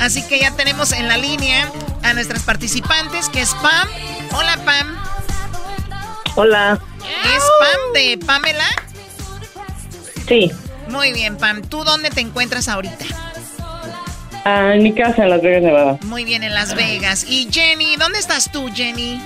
[0.00, 1.70] Así que ya tenemos en la línea
[2.02, 3.88] a nuestras participantes, que es Pam.
[4.32, 4.98] Hola, Pam.
[6.34, 6.80] Hola.
[7.36, 8.66] ¿Es Pam de Pamela?
[10.26, 10.50] Sí.
[10.88, 11.62] Muy bien, Pam.
[11.62, 13.04] ¿Tú dónde te encuentras ahorita?
[14.44, 15.98] Ah, en mi casa en Las Vegas, Nevada.
[16.02, 17.24] Muy bien, en Las Vegas.
[17.28, 19.22] Y Jenny, ¿dónde estás tú, Jenny?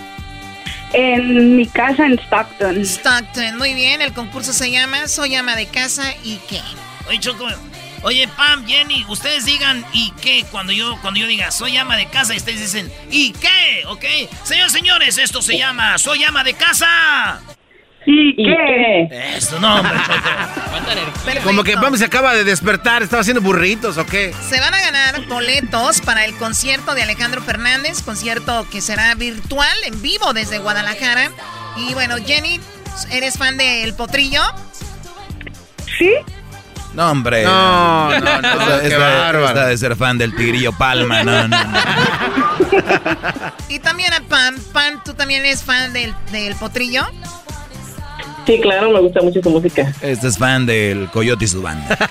[0.98, 2.81] En mi casa en Stockton.
[2.81, 4.01] Stockton, muy bien.
[4.01, 6.59] El concurso se llama Soy ama de casa y qué.
[7.06, 7.47] Oye, Choco.
[8.02, 10.47] Oye, Pam, Jenny, ustedes digan ¿y qué?
[10.51, 13.85] Cuando yo, cuando yo diga soy ama de casa, y ustedes dicen ¿y qué?
[13.89, 14.05] ¿Ok?
[14.44, 17.43] Señores, señores, esto se llama Soy ama de casa.
[18.06, 19.09] ¿Y qué?
[19.36, 21.43] Esto no, hombre, Choco.
[21.44, 24.32] Como que Pam se acaba de despertar, estaba haciendo burritos o qué.
[24.48, 24.95] Se van a ganar
[25.28, 31.30] boletos para el concierto de Alejandro Fernández, concierto que será virtual, en vivo desde Guadalajara.
[31.76, 32.60] Y bueno, Jenny,
[33.10, 34.43] ¿eres fan de El Potrillo?
[35.98, 36.10] Sí.
[36.94, 37.44] No, hombre.
[37.44, 41.78] No, no, no, Esta- qué esta- de ser fan del Tigrillo Palma, no, no, no.
[43.68, 44.56] Y también a Pam.
[44.72, 47.05] Pam, ¿tú también eres fan del, del Potrillo?
[48.47, 49.93] Sí, claro, me gusta mucho su música.
[50.01, 51.98] Este es fan del Coyote y su banda.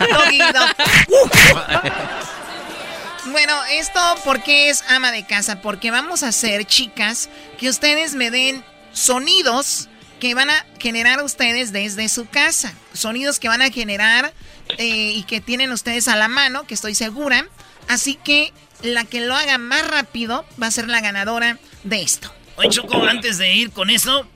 [3.31, 8.29] Bueno, esto porque es ama de casa, porque vamos a hacer, chicas, que ustedes me
[8.31, 9.89] den sonidos
[10.19, 12.73] que van a generar ustedes desde su casa.
[12.93, 14.33] Sonidos que van a generar
[14.77, 17.47] eh, y que tienen ustedes a la mano, que estoy segura.
[17.87, 18.53] Así que
[18.83, 22.31] la que lo haga más rápido va a ser la ganadora de esto.
[22.57, 24.27] Oye, Choco, antes de ir con eso,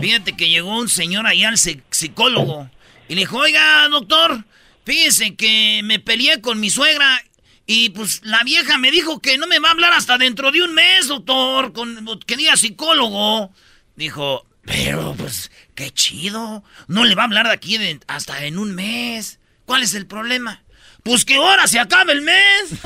[0.00, 2.68] fíjate que llegó un señor allá al psi- psicólogo
[3.08, 4.44] y le dijo, oiga, doctor,
[4.84, 7.22] fíjese que me peleé con mi suegra
[7.70, 10.62] y pues la vieja me dijo que no me va a hablar hasta dentro de
[10.62, 13.52] un mes, doctor, con, que diga psicólogo.
[13.94, 18.58] Dijo, pero pues qué chido, no le va a hablar de aquí de- hasta en
[18.58, 19.38] un mes.
[19.66, 20.62] ¿Cuál es el problema?
[21.02, 22.70] Pues que ahora se acaba el mes.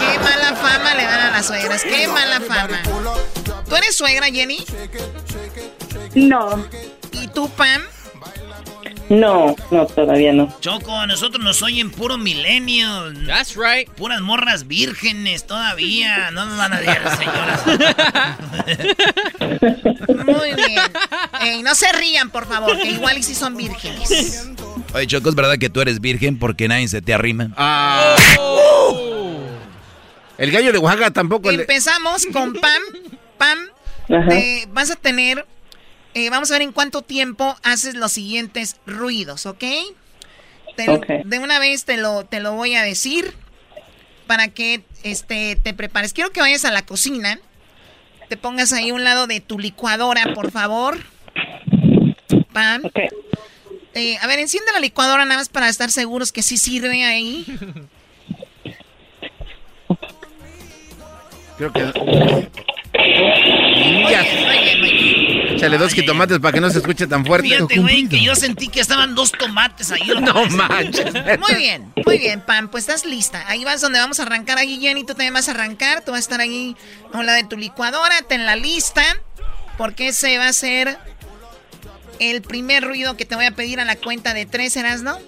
[0.00, 2.82] Qué mala fama le dan a las suegras, qué mala fama.
[3.68, 4.64] ¿Tú eres suegra, Jenny?
[6.14, 6.66] No.
[7.12, 7.82] ¿Y tú, Pam?
[9.20, 10.52] No, no, todavía no.
[10.60, 13.12] Choco, a nosotros nos oyen puro milenio.
[13.26, 13.88] That's right.
[13.90, 16.30] Puras morras vírgenes todavía.
[16.32, 17.62] No nos van a decir, señoras.
[20.24, 20.80] Muy bien.
[21.40, 24.48] Ey, no se rían, por favor, que igual y si son vírgenes.
[24.94, 27.50] Oye, Choco, ¿es verdad que tú eres virgen porque nadie se te arrima?
[27.56, 28.16] Ah.
[30.38, 31.50] El gallo de Oaxaca tampoco.
[31.50, 32.82] le- Empezamos con Pam.
[33.38, 33.58] Pam,
[34.08, 34.34] Ajá.
[34.34, 35.46] eh, vas a tener...
[36.14, 39.64] eh, vamos a ver en cuánto tiempo haces los siguientes ruidos, ¿ok?
[40.76, 41.22] Te-.
[41.24, 43.34] De una vez te lo, te lo voy a decir
[44.26, 46.12] para que este, te prepares.
[46.12, 47.38] Quiero que vayas a la cocina.
[48.28, 50.98] Te pongas ahí a un lado de tu licuadora, por favor.
[52.52, 52.82] Pam.
[53.94, 57.44] Eh, a ver, enciende la licuadora nada más para estar seguros que sí sirve ahí.
[61.58, 62.50] Creo que.
[63.04, 64.26] Niñas.
[65.54, 67.48] Échale dos jitomates para que no se escuche tan fuerte.
[67.48, 70.10] Fíjate, güey, que yo sentí que estaban dos tomates ahí.
[70.20, 71.12] No manches.
[71.38, 73.44] Muy bien, muy bien, Pam, pues estás lista.
[73.48, 76.18] Ahí vas donde vamos a arrancar ahí, Jenny, tú también vas a arrancar, tú vas
[76.18, 76.76] a estar ahí
[77.12, 79.02] a un lado de tu licuadora, ten la lista,
[79.78, 80.98] porque ese va a ser
[82.18, 85.18] el primer ruido que te voy a pedir a la cuenta de tres, ¿eras, no?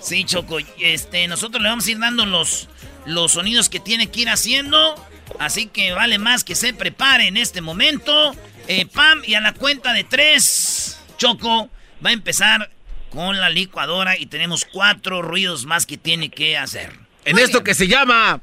[0.00, 2.68] Sí, Choco, este, nosotros le vamos a ir dando los,
[3.06, 4.94] los sonidos que tiene que ir haciendo.
[5.38, 8.34] Así que vale más que se prepare en este momento.
[8.68, 11.70] Eh, Pam, y a la cuenta de tres, Choco
[12.04, 12.70] va a empezar
[13.10, 16.92] con la licuadora y tenemos cuatro ruidos más que tiene que hacer.
[17.24, 18.40] En esto que se llama.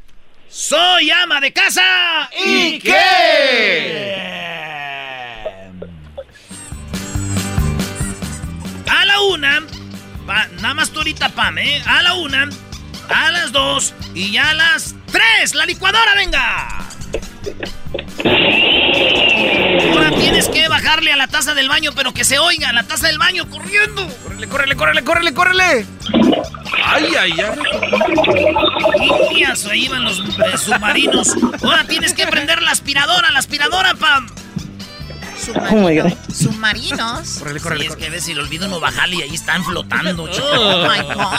[0.49, 2.29] Soy ama de casa.
[2.45, 4.15] ¿Y qué?
[8.89, 9.63] A la una,
[10.25, 11.81] pa- nada más tú ahorita, Pam, ¿eh?
[11.85, 12.49] A la una,
[13.09, 15.55] a las dos y ya a las tres.
[15.55, 16.87] ¡La licuadora, venga!
[19.91, 23.07] Ahora tienes que bajarle a la taza del baño, pero que se oiga la taza
[23.07, 24.07] del baño corriendo.
[24.23, 25.85] Córrele, córrele, córrele, córrele, córrele.
[26.83, 27.59] Ay, ay, ay.
[29.31, 31.35] Niñas, ahí van los eh, submarinos.
[31.63, 34.27] Ahora tienes que prender la aspiradora, la aspiradora, Pam.
[35.39, 37.37] Submarino- submarinos.
[37.39, 37.83] Córrele, córrele.
[37.85, 40.45] Sí, es que ves si lo olvido no bajarle y ahí están flotando, chico.
[40.51, 41.37] Oh my God.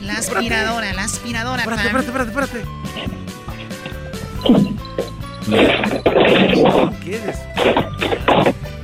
[0.00, 3.72] La aspiradora, la aspiradora, Espérate, espérate, espérate, espérate.
[7.04, 7.38] ¿Qué es?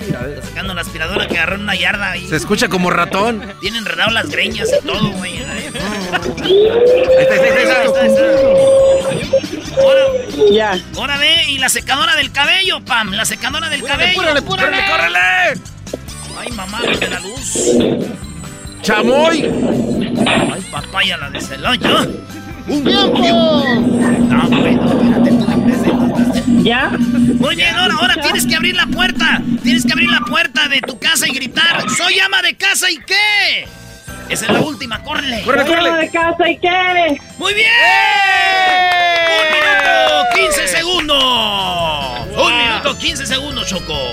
[0.09, 2.27] Está sacando la aspiradora que agarró en una yarda ahí.
[2.29, 3.43] Se escucha como ratón.
[3.61, 5.37] Tienen enredado las greñas y todo, güey.
[5.39, 8.21] Ahí está, ahí está, ahí está.
[9.81, 10.01] Ahora,
[10.51, 10.79] Ya.
[10.97, 14.15] ahora ve, y la secadora del cabello, Pam, la secadora del cabello.
[14.21, 15.61] ¡Córrele, córrele, córrele!
[16.39, 18.09] Ay, mamá, de la luz.
[18.83, 19.43] ¡Chamoy!
[20.27, 22.07] Ay, papaya, la de Celaya.
[22.69, 23.65] ¡Un tiempo!
[24.29, 25.18] No, güey, no.
[26.69, 26.91] Ya.
[26.91, 29.41] Muy bien, ahora, ahora tienes que abrir la puerta.
[29.63, 32.99] Tienes que abrir la puerta de tu casa y gritar: ¡Soy ama de casa y
[32.99, 33.67] qué!
[34.29, 35.41] Esa es la última, córrele.
[35.45, 35.99] ¡Córrele, Ama córrele!
[36.01, 37.19] de casa y qué.
[37.39, 37.71] ¡Muy bien!
[39.41, 40.53] ¡Un minuto!
[40.61, 42.27] ¡15 segundos!
[42.37, 44.13] ¡Un minuto, 15 segundos, Choco!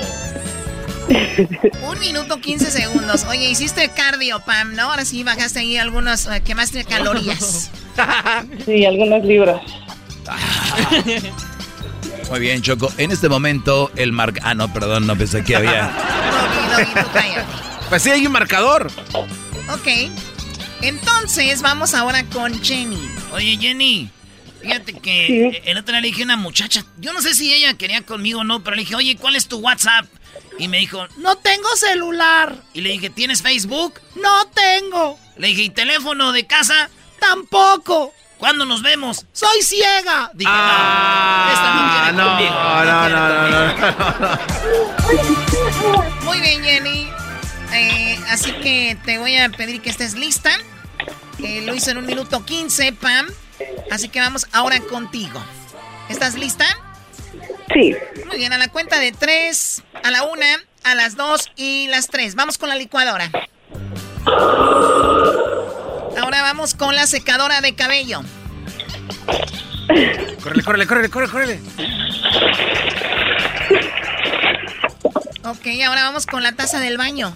[1.84, 3.26] Un minuto 15 segundos.
[3.26, 4.84] Oye, hiciste cardio, Pam, ¿no?
[4.84, 7.69] Ahora sí bajaste ahí algunos, eh, quemaste calorías.
[8.65, 9.61] Sí, algunas libras.
[12.30, 12.91] Muy bien, Choco.
[12.97, 14.34] En este momento, el mar...
[14.41, 15.91] Ah, no, perdón, no pensé que había...
[17.89, 18.91] Pues sí, hay un marcador.
[19.14, 19.88] Ok.
[20.81, 22.99] Entonces, vamos ahora con Jenny.
[23.31, 24.10] Oye, Jenny,
[24.61, 27.76] fíjate que el otro día le dije a una muchacha, yo no sé si ella
[27.76, 30.06] quería conmigo o no, pero le dije, oye, ¿cuál es tu WhatsApp?
[30.57, 32.56] Y me dijo, no tengo celular.
[32.73, 34.02] Y le dije, ¿tienes Facebook?
[34.15, 35.19] No tengo.
[35.38, 36.89] Le dije, ¿y teléfono de casa?
[37.19, 38.14] Tampoco.
[38.38, 39.26] ¿Cuándo nos vemos?
[39.34, 40.30] Soy ciega.
[40.34, 42.53] Dije, Ah, no, esta no conmigo.
[42.53, 43.74] no, no, no, no,
[46.20, 46.24] no.
[46.26, 47.10] Muy bien, Jenny.
[47.74, 50.52] Eh, así que te voy a pedir que estés lista.
[51.44, 53.28] Eh, lo hizo en un minuto 15, Pam.
[53.91, 55.41] Así que vamos ahora contigo.
[56.10, 56.66] ¿Estás lista?
[57.74, 57.95] Sí.
[58.28, 60.45] Muy bien, a la cuenta de tres, a la una,
[60.84, 62.36] a las dos y las tres.
[62.36, 63.32] Vamos con la licuadora.
[66.20, 68.22] Ahora vamos con la secadora de cabello.
[70.42, 71.60] Córrele, córrele, córrele, córrele, córrele.
[75.44, 77.36] Ok, ahora vamos con la taza del baño.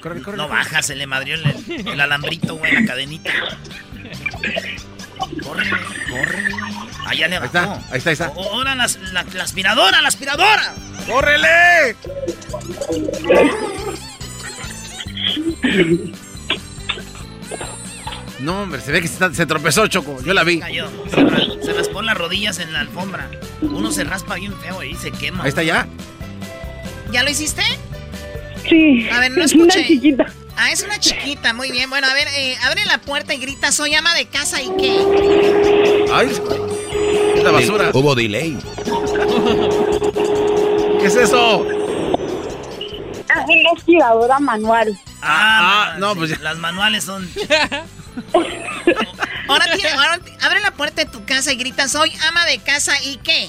[0.00, 0.36] Córrele, córrele.
[0.36, 3.30] No baja, se le madrió el, el alambrito, güey, la cadenita.
[5.42, 5.70] Corre,
[6.10, 6.44] corre.
[7.06, 8.28] Allá le Ahí está, ahí está, ahí está.
[8.36, 10.74] O- Ahora las- la, la aspiradora, la aspiradora.
[11.06, 11.96] ¡Córrele!
[18.40, 20.22] No, hombre, se ve que se, se tropezó, Choco.
[20.22, 20.60] Yo la vi.
[20.60, 20.88] Cayó.
[21.10, 23.28] Se, se raspó las rodillas en la alfombra.
[23.62, 25.42] Uno se raspa bien feo y se quema.
[25.42, 25.88] Ahí está ya.
[27.10, 27.62] ¿Ya lo hiciste?
[28.68, 29.08] Sí.
[29.10, 29.86] A ver, no Es una escuché.
[29.88, 30.26] chiquita.
[30.60, 31.88] Ah, es una chiquita, muy bien.
[31.88, 36.06] Bueno, a ver, eh, abre la puerta y grita, soy ama de casa y qué.
[36.12, 36.30] Ay,
[37.36, 37.90] Es la basura.
[37.94, 38.58] Hubo delay.
[41.00, 41.64] ¿Qué es eso?
[43.30, 44.98] Ah, una aspiradora manual.
[45.22, 46.38] Ah, no, pues ya.
[46.40, 47.28] Las manuales son.
[49.48, 52.92] Ahora, tiene- ahora abre la puerta de tu casa y gritas, soy ama de casa
[53.02, 53.48] y qué.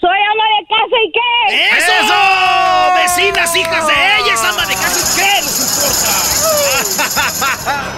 [0.00, 1.28] Soy ama de casa y qué.
[1.78, 2.18] ¡Eso!
[2.96, 5.00] Vecinas, hijas de ella, es ama de casa.
[5.16, 6.10] ¿Qué nos importa?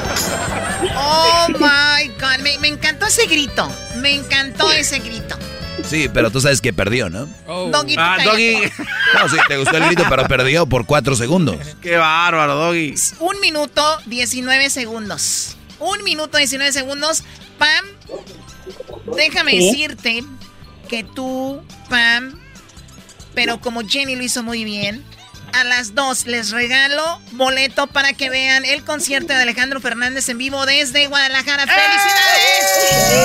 [0.95, 3.71] Oh my God, me, me encantó ese grito.
[3.97, 5.37] Me encantó ese grito.
[5.85, 7.27] Sí, pero tú sabes que perdió, ¿no?
[7.47, 8.19] Doggy, tú Ah.
[8.25, 8.57] Doggy.
[9.15, 11.57] No, sí, te gustó el grito, pero perdió por cuatro segundos.
[11.83, 12.95] Qué bárbaro, Doggy.
[13.21, 15.57] Un minuto 19 segundos.
[15.79, 17.23] Un minuto 19 segundos.
[17.59, 17.85] Pam,
[19.17, 19.59] déjame Sí.
[19.71, 20.25] decirte
[20.89, 22.39] que tú, Pam,
[23.35, 25.05] pero como Jenny lo hizo muy bien,
[25.53, 30.39] a las dos les regalo boleto para que vean el concierto de Alejandro Fernández en
[30.39, 31.67] vivo desde Guadalajara.
[31.67, 33.23] ¡Felicidades!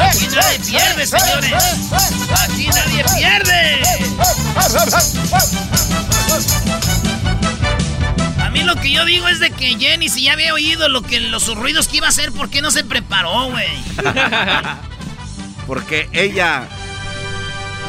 [0.00, 1.52] Aquí nadie pierde, señores.
[2.44, 3.82] Aquí nadie pierde.
[8.56, 11.02] A mí lo que yo digo es de que Jenny, si ya había oído lo
[11.02, 13.68] que los ruidos que iba a hacer, ¿por qué no se preparó, güey?
[15.66, 16.62] Porque ella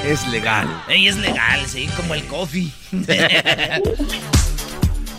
[0.05, 0.67] es legal.
[0.89, 2.69] Ey, es legal, sí, como el coffee.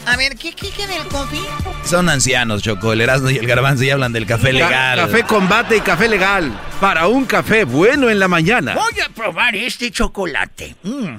[0.05, 1.41] A ver, ¿qué, qué, qué del coffee?
[1.85, 2.93] Son ancianos, Choco.
[2.93, 4.99] El Erasmo y el Garbanzo y hablan del café Ca- legal.
[4.99, 6.51] Café combate y café legal.
[6.79, 8.75] Para un café bueno en la mañana.
[8.75, 10.77] Voy a probar este chocolate.
[10.83, 11.17] Mm.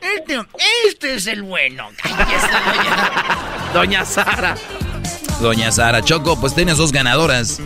[0.00, 0.40] Este,
[0.86, 1.88] este es el bueno.
[2.04, 3.72] Doña.
[3.72, 4.56] Doña Sara.
[5.40, 7.60] Doña Sara Choco, pues tienes dos ganadoras.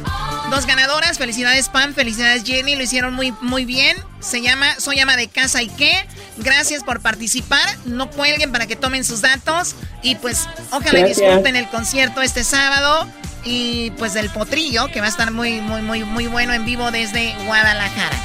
[0.51, 3.97] Dos ganadoras, felicidades Pam, felicidades Jenny, lo hicieron muy, muy bien.
[4.21, 5.93] Se llama Soy ama de casa y qué.
[6.37, 7.67] Gracias por participar.
[7.87, 9.75] No cuelguen para que tomen sus datos.
[10.03, 11.19] Y pues ojalá Gracias.
[11.19, 13.09] disfruten el concierto este sábado.
[13.45, 16.91] Y pues del potrillo, que va a estar muy, muy, muy, muy bueno en vivo
[16.91, 18.17] desde Guadalajara.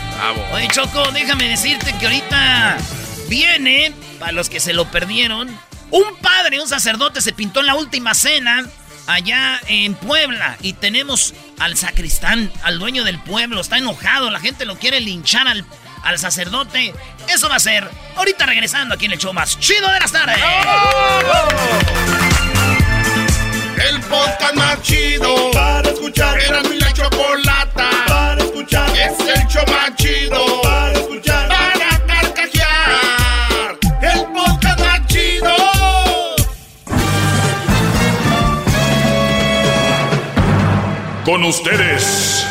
[0.54, 2.78] Oye, Choco, déjame decirte que ahorita
[3.28, 5.50] viene, para los que se lo perdieron,
[5.92, 8.66] un padre, un sacerdote se pintó en la última cena
[9.08, 14.66] allá en Puebla y tenemos al sacristán, al dueño del pueblo, está enojado, la gente
[14.66, 15.66] lo quiere linchar al,
[16.04, 16.94] al sacerdote.
[17.28, 20.38] Eso va a ser ahorita regresando aquí en el show más chido de las tardes.
[23.90, 26.40] El podcast más chido para escuchar.
[26.42, 28.90] Era mi la chocolata para escuchar.
[28.98, 30.62] Es el show más chido
[41.48, 42.46] ustedes.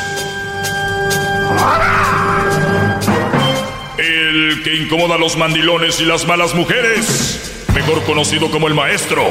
[3.98, 7.66] El que incomoda a los mandilones y las malas mujeres.
[7.74, 9.24] Mejor conocido como el maestro.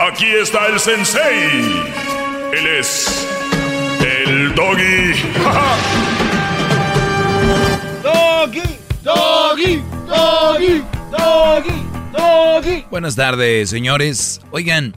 [0.00, 1.84] Aquí está el sensei.
[2.52, 3.28] Él es.
[4.00, 5.14] El doggy.
[8.02, 8.62] Doggy,
[9.02, 11.82] doggy, doggy, doggy,
[12.12, 12.84] doggy.
[12.90, 14.40] Buenas tardes, señores.
[14.50, 14.96] Oigan,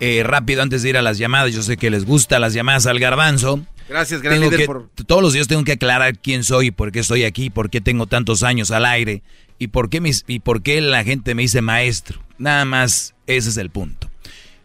[0.00, 2.86] eh, rápido antes de ir a las llamadas, yo sé que les gusta las llamadas
[2.86, 3.64] al garbanzo.
[3.88, 4.90] Gracias, gran líder, que- por...
[5.06, 8.06] Todos los días tengo que aclarar quién soy, por qué estoy aquí, por qué tengo
[8.06, 9.22] tantos años al aire
[9.58, 12.20] y por qué, mis- y por qué la gente me dice maestro.
[12.38, 14.10] Nada más, ese es el punto.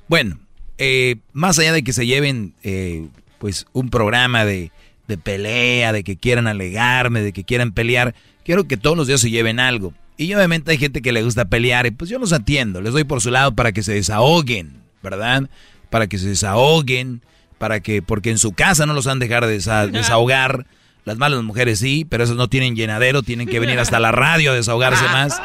[0.08, 0.40] Bueno,
[0.78, 4.72] eh, más allá de que se lleven eh, pues un programa de,
[5.08, 9.22] de pelea, de que quieran alegarme, de que quieran pelear, quiero que todos los días
[9.22, 9.94] se lleven algo.
[10.18, 13.04] Y obviamente hay gente que le gusta pelear y pues yo los atiendo, les doy
[13.06, 15.50] por su lado para que se desahoguen, ¿verdad?
[15.90, 17.22] Para que se desahoguen,
[17.58, 20.66] para que, porque en su casa no los han dejado de desa- desahogar.
[21.04, 24.52] Las malas mujeres sí, pero esos no tienen llenadero, tienen que venir hasta la radio
[24.52, 25.42] a desahogarse más.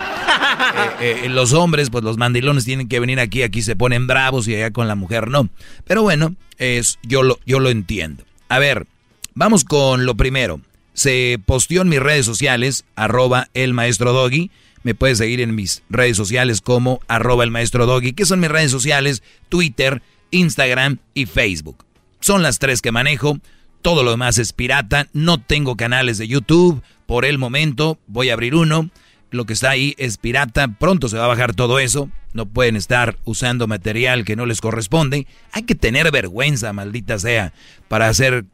[1.01, 4.47] Eh, eh, los hombres, pues los mandilones tienen que venir aquí, aquí se ponen bravos
[4.49, 5.49] y allá con la mujer no.
[5.85, 8.25] Pero bueno, es, yo, lo, yo lo entiendo.
[8.51, 8.87] A ver,
[9.35, 10.61] vamos con lo primero.
[10.93, 14.51] Se posteó en mis redes sociales, arroba el maestro doggy.
[14.87, 18.53] Me puedes seguir en mis redes sociales como arroba el maestro doggy, que son mis
[18.53, 20.01] redes sociales, Twitter,
[20.31, 21.85] Instagram y Facebook.
[22.21, 23.41] Son las tres que manejo.
[23.83, 25.09] Todo lo demás es pirata.
[25.13, 26.85] No tengo canales de YouTube.
[27.07, 28.89] Por el momento voy a abrir uno.
[29.33, 30.69] Lo que está ahí es pirata.
[30.69, 32.09] Pronto se va a bajar todo eso.
[32.33, 35.27] No pueden estar usando material que no les corresponde.
[35.51, 37.53] Hay que tener vergüenza, maldita sea,
[37.89, 38.45] para hacer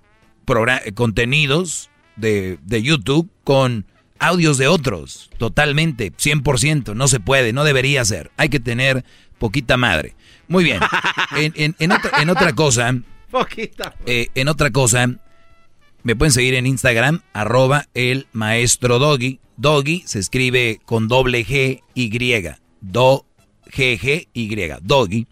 [0.94, 3.84] contenidos de, de YouTube con
[4.22, 5.30] audios de otros.
[5.38, 6.94] Totalmente, 100%.
[6.94, 8.30] No se puede, no debería ser.
[8.36, 9.04] Hay que tener
[9.38, 10.14] poquita madre.
[10.48, 10.80] Muy bien.
[11.36, 12.94] En, en- en otra, en otra cosa,
[13.30, 13.94] Poquita.
[14.04, 15.06] eh, en otra cosa,
[16.02, 19.40] me pueden seguir en Instagram, arroba el maestro Doggy.
[19.56, 22.10] Doggy se escribe con doble G y.
[22.82, 23.24] Do
[23.70, 25.26] G-G-Y, Doggy,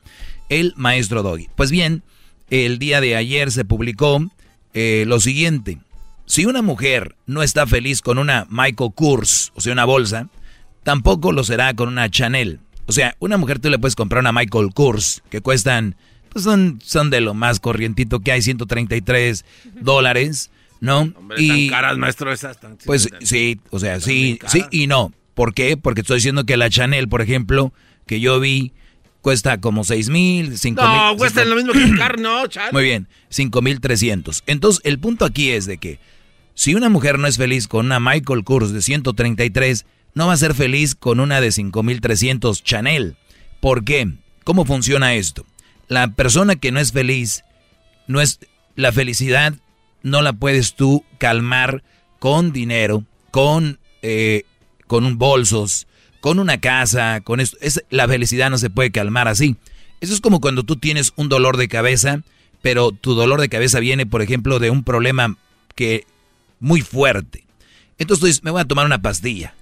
[0.49, 1.49] el maestro Doggy.
[1.55, 2.03] Pues bien,
[2.49, 4.25] el día de ayer se publicó
[4.73, 5.79] eh, lo siguiente.
[6.31, 10.29] Si una mujer no está feliz con una Michael Kors, o sea, una bolsa,
[10.85, 12.61] tampoco lo será con una Chanel.
[12.87, 15.97] O sea, una mujer tú le puedes comprar una Michael Kors que cuestan,
[16.29, 19.45] pues son, son de lo más corrientito que hay, 133
[19.81, 21.13] dólares, ¿no?
[21.37, 25.13] y tan caras, maestro, esas tan, Pues sí, o sea, sí, sí y no.
[25.35, 25.77] ¿Por qué?
[25.77, 27.73] Porque estoy diciendo que la Chanel, por ejemplo,
[28.07, 28.73] que yo vi,
[29.21, 30.93] cuesta como 6 mil, 5 mil.
[30.93, 32.73] No, cuesta lo mismo que el carro, no, chat.
[32.73, 34.45] Muy bien, 5 mil 300.
[34.47, 35.99] Entonces, el punto aquí es de que
[36.61, 40.37] si una mujer no es feliz con una Michael Kors de 133, no va a
[40.37, 43.17] ser feliz con una de 5300 Chanel.
[43.61, 44.13] ¿Por qué?
[44.45, 45.47] ¿Cómo funciona esto?
[45.89, 47.45] La persona que no es feliz,
[48.09, 48.41] no es
[48.77, 49.55] la felicidad
[50.03, 51.83] no la puedes tú calmar
[52.19, 54.43] con dinero, con eh,
[54.87, 55.87] con un bolsos,
[56.21, 57.57] con una casa, con esto.
[57.63, 59.57] Es, la felicidad no se puede calmar así.
[60.03, 62.21] Eso es como cuando tú tienes un dolor de cabeza,
[62.61, 65.39] pero tu dolor de cabeza viene, por ejemplo, de un problema
[65.75, 66.05] que
[66.61, 67.45] muy fuerte.
[67.99, 69.55] Entonces tú dices, me voy a tomar una pastilla.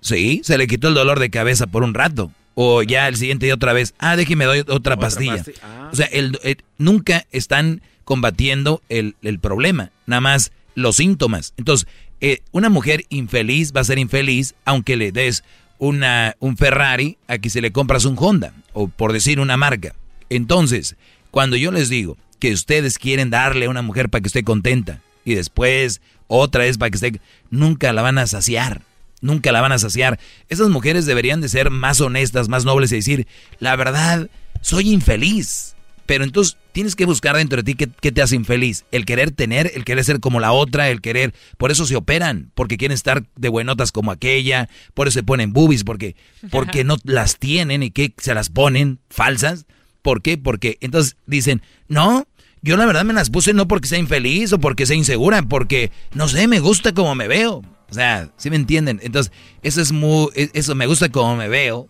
[0.00, 2.32] Sí, se le quitó el dolor de cabeza por un rato.
[2.54, 5.42] O ya el siguiente día otra vez, ah, déjeme doy otra, pastilla.
[5.62, 5.88] Ah.
[5.92, 6.38] O sea, el,
[6.76, 11.54] nunca están combatiendo el, el, problema, nada más los síntomas.
[11.56, 11.86] Entonces,
[12.20, 15.44] eh, una mujer infeliz va a ser infeliz aunque le des
[15.78, 19.94] una, un Ferrari a que se le compras un Honda, o por decir una marca.
[20.28, 20.96] Entonces,
[21.30, 25.00] cuando yo les digo que ustedes quieren darle a una mujer para que esté contenta,
[25.24, 27.20] y después otra vez para que esté,
[27.50, 28.82] nunca la van a saciar
[29.22, 30.20] nunca la van a saciar.
[30.50, 33.26] Esas mujeres deberían de ser más honestas, más nobles y decir,
[33.58, 34.28] la verdad,
[34.60, 35.74] soy infeliz.
[36.04, 38.84] Pero entonces tienes que buscar dentro de ti qué, te hace infeliz.
[38.90, 41.32] El querer tener, el querer ser como la otra, el querer...
[41.56, 45.52] Por eso se operan, porque quieren estar de buenotas como aquella, por eso se ponen
[45.52, 46.16] boobies, porque,
[46.50, 49.64] porque no las tienen y que se las ponen falsas.
[50.02, 50.36] ¿Por qué?
[50.36, 52.26] Porque entonces dicen, no,
[52.62, 55.90] yo la verdad me las puse no porque sea infeliz o porque sea insegura, porque,
[56.14, 57.62] no sé, me gusta como me veo.
[57.90, 59.00] O sea, ¿sí me entienden?
[59.02, 59.32] Entonces,
[59.62, 61.88] eso es muy, e, eso me gusta como me veo.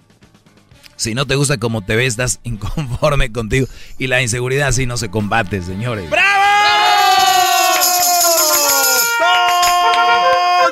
[0.97, 3.67] Si no te gusta como te ves, estás inconforme contigo.
[3.99, 6.09] Y la inseguridad así no se combate, señores.
[6.09, 6.43] ¡Bravo!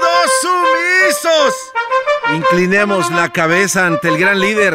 [0.00, 1.54] ¡Todos sumisos!
[2.36, 4.74] Inclinemos la cabeza ante el gran líder,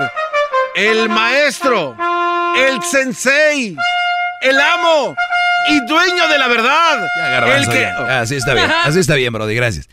[0.75, 1.95] el maestro,
[2.57, 3.75] el sensei,
[4.49, 5.15] el amo
[5.69, 7.07] y dueño de la verdad.
[7.17, 7.85] Ya, el que...
[7.85, 9.89] Así está bien, así está bien, Brody, gracias.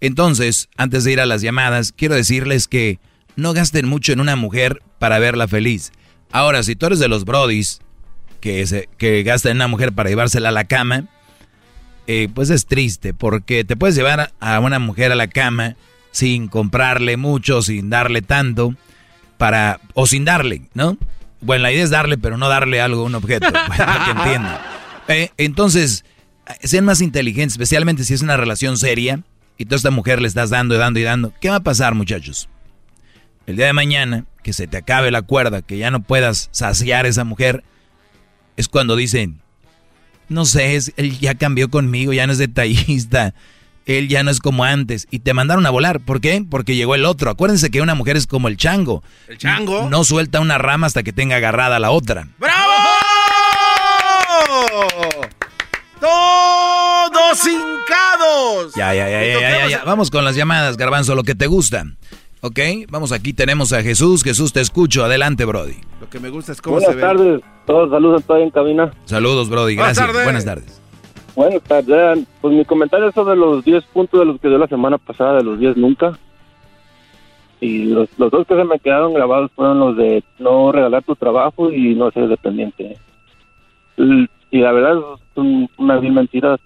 [0.00, 2.98] Entonces, antes de ir a las llamadas, quiero decirles que
[3.34, 5.92] no gasten mucho en una mujer para verla feliz.
[6.32, 7.80] Ahora, si tú eres de los brodis
[8.40, 11.04] que, se, que gastan en una mujer para llevársela a la cama,
[12.06, 15.76] eh, pues es triste, porque te puedes llevar a una mujer a la cama
[16.12, 18.74] sin comprarle mucho, sin darle tanto,
[19.38, 20.96] para o sin darle, ¿no?
[21.46, 24.60] Bueno, la idea es darle, pero no darle algo, un objeto, para que entienda.
[25.08, 26.04] Eh, entonces,
[26.62, 29.20] sean más inteligentes, especialmente si es una relación seria
[29.56, 31.32] y toda esta mujer le estás dando y dando y dando.
[31.40, 32.48] ¿Qué va a pasar, muchachos?
[33.46, 37.04] El día de mañana, que se te acabe la cuerda, que ya no puedas saciar
[37.04, 37.62] a esa mujer,
[38.56, 39.40] es cuando dicen,
[40.28, 43.34] no sé, él ya cambió conmigo, ya no es detallista,
[43.86, 46.00] él ya no es como antes, y te mandaron a volar.
[46.00, 46.44] ¿Por qué?
[46.48, 47.30] Porque llegó el otro.
[47.30, 49.02] Acuérdense que una mujer es como el chango.
[49.28, 49.88] ¿El chango?
[49.88, 52.28] No suelta una rama hasta que tenga agarrada a la otra.
[52.38, 52.72] ¡Bravo!
[56.00, 58.74] ¡Todos hincados!
[58.74, 61.84] Ya, ya, ya, ya, ya, ya, Vamos con las llamadas, Garbanzo, lo que te gusta.
[62.40, 62.58] Ok,
[62.90, 64.22] vamos aquí, tenemos a Jesús.
[64.22, 65.04] Jesús, te escucho.
[65.04, 65.76] Adelante, Brody.
[66.00, 67.02] Lo que me gusta es cómo Buenas se ve.
[67.02, 67.42] Buenas tardes.
[67.66, 68.92] Todos saludos, estoy en cabina.
[69.04, 69.74] Saludos, Brody.
[69.76, 70.06] Buenas Gracias.
[70.06, 70.24] tardes.
[70.24, 70.82] Buenas tardes.
[71.36, 72.26] Buenas tardes.
[72.40, 75.36] Pues mi comentario es sobre los 10 puntos de los que dio la semana pasada,
[75.36, 76.18] de los 10 nunca.
[77.60, 81.14] Y los, los dos que se me quedaron grabados fueron los de no regalar tu
[81.14, 82.96] trabajo y no ser dependiente.
[83.98, 84.98] Y, la verdad
[85.34, 86.58] son unas mil mentiras,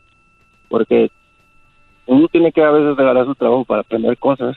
[0.69, 1.11] porque
[2.07, 4.57] uno tiene que a veces regalar su trabajo para aprender cosas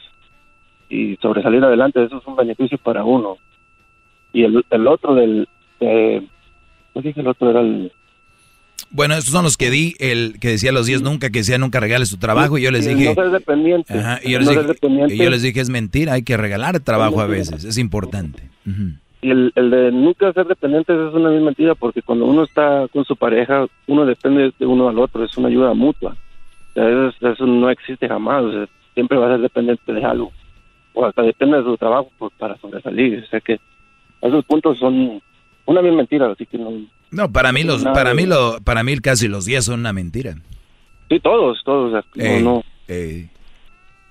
[0.89, 3.37] y sobresalir adelante, eso es un beneficio para uno.
[4.31, 5.47] Y el, el otro del...
[5.79, 6.27] De,
[6.93, 7.49] ¿Qué dije el otro?
[7.49, 7.91] Era el...
[8.93, 11.79] Bueno, estos son los que di, el que decía los 10 nunca, que decía nunca
[11.79, 13.05] regales tu trabajo, y yo les dije...
[13.05, 13.91] No ser dependiente.
[13.91, 15.15] Ajá, y yo, les no dije dependiente.
[15.15, 18.49] y yo les dije, es mentira, hay que regalar trabajo a veces, es importante.
[19.23, 22.87] Y el, el de nunca ser dependientes es una misma mentira porque cuando uno está
[22.93, 26.15] con su pareja, uno depende de uno al otro, es una ayuda mutua.
[26.69, 30.03] O sea, eso, eso no existe jamás, o sea, siempre va a ser dependiente de
[30.03, 30.31] algo.
[30.93, 33.23] O hasta depende de su trabajo pues, para sobresalir.
[33.25, 33.59] O sea que
[34.21, 35.21] esos puntos son
[35.65, 36.69] una misma mentira, así que no...
[37.13, 40.35] No, para mí los, para mí lo, para mí casi los 10 son una mentira.
[41.09, 42.03] Sí, todos, todos.
[42.15, 42.63] no.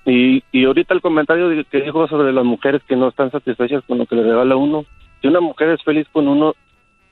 [0.05, 3.97] Y, y ahorita el comentario que dijo sobre las mujeres que no están satisfechas con
[3.97, 4.85] lo que le regala uno.
[5.21, 6.55] Si una mujer es feliz con uno,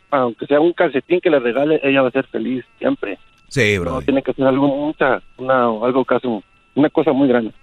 [0.09, 3.17] aunque sea un calcetín que le regale, ella va a ser feliz siempre.
[3.47, 3.91] Sí, bro.
[3.91, 6.27] No tiene que ser algo mucha, una, algo casi,
[6.75, 7.53] una cosa muy grande.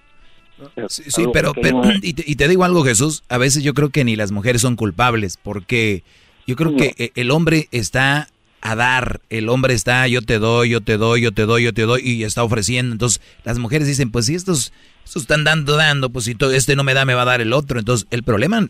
[0.88, 3.90] Sí, sí, pero, pero y, te, y te digo algo, Jesús, a veces yo creo
[3.90, 6.02] que ni las mujeres son culpables, porque
[6.48, 8.30] yo creo que eh, el hombre está
[8.62, 11.74] a dar, el hombre está yo te doy, yo te doy, yo te doy, yo
[11.74, 12.92] te doy, y está ofreciendo.
[12.92, 14.72] Entonces las mujeres dicen, pues si estos,
[15.04, 17.42] estos están dando, dando, pues si todo este no me da, me va a dar
[17.42, 17.78] el otro.
[17.78, 18.66] Entonces el problema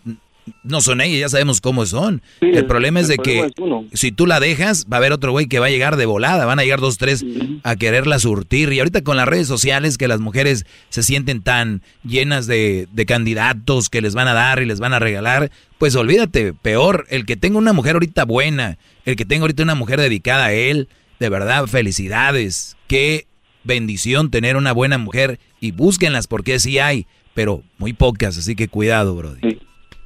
[0.63, 2.23] no son ellas, ya sabemos cómo son.
[2.41, 4.99] Sí, el problema es el de problema que es si tú la dejas, va a
[4.99, 7.25] haber otro güey que va a llegar de volada, van a llegar dos, tres
[7.63, 8.73] a quererla surtir.
[8.73, 13.07] Y ahorita con las redes sociales que las mujeres se sienten tan llenas de, de
[13.07, 17.27] candidatos que les van a dar y les van a regalar, pues olvídate, peor, el
[17.27, 20.89] que tenga una mujer ahorita buena, el que tenga ahorita una mujer dedicada a él,
[21.21, 22.77] de verdad, felicidades.
[22.87, 23.27] Qué
[23.65, 28.69] bendición tener una buena mujer y búsquenlas porque sí hay, pero muy pocas, así que
[28.69, 29.59] cuidado, brody.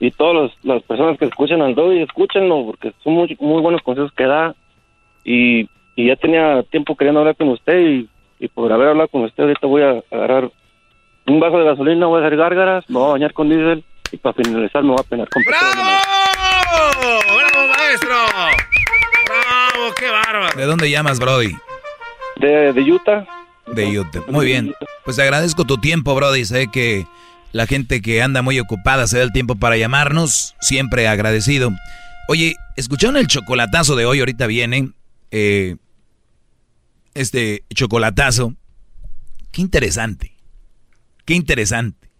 [0.03, 4.11] Y todas las personas que escuchan al Doggy, escúchenlo, porque son muy, muy buenos consejos
[4.17, 4.53] que da.
[5.25, 8.09] Y, y ya tenía tiempo queriendo hablar con usted y,
[8.41, 10.51] y por haber hablado con usted, ahorita voy a agarrar
[11.29, 14.17] un vaso de gasolina, voy a hacer gárgaras, me voy a bañar con diésel y
[14.17, 15.45] para finalizar me voy a penar con.
[15.45, 15.89] ¡Bravo!
[17.37, 18.17] ¡Bravo, maestro!
[19.29, 19.95] ¡Bravo!
[20.01, 20.57] ¡Qué bárbaro!
[20.57, 21.55] ¿De dónde llamas, Brody?
[22.39, 23.25] De, de Utah.
[23.69, 24.21] De Utah.
[24.27, 24.75] Muy bien.
[25.05, 26.45] Pues te agradezco tu tiempo, Brody.
[26.45, 27.07] Sé que
[27.53, 30.55] la gente que anda muy ocupada se da el tiempo para llamarnos.
[30.61, 31.73] Siempre agradecido.
[32.29, 34.21] Oye, ¿escucharon el chocolatazo de hoy?
[34.21, 34.91] Ahorita viene.
[35.31, 35.77] eh,
[37.15, 38.55] este chocolatazo.
[39.51, 40.33] Qué interesante.
[41.25, 42.11] Qué interesante.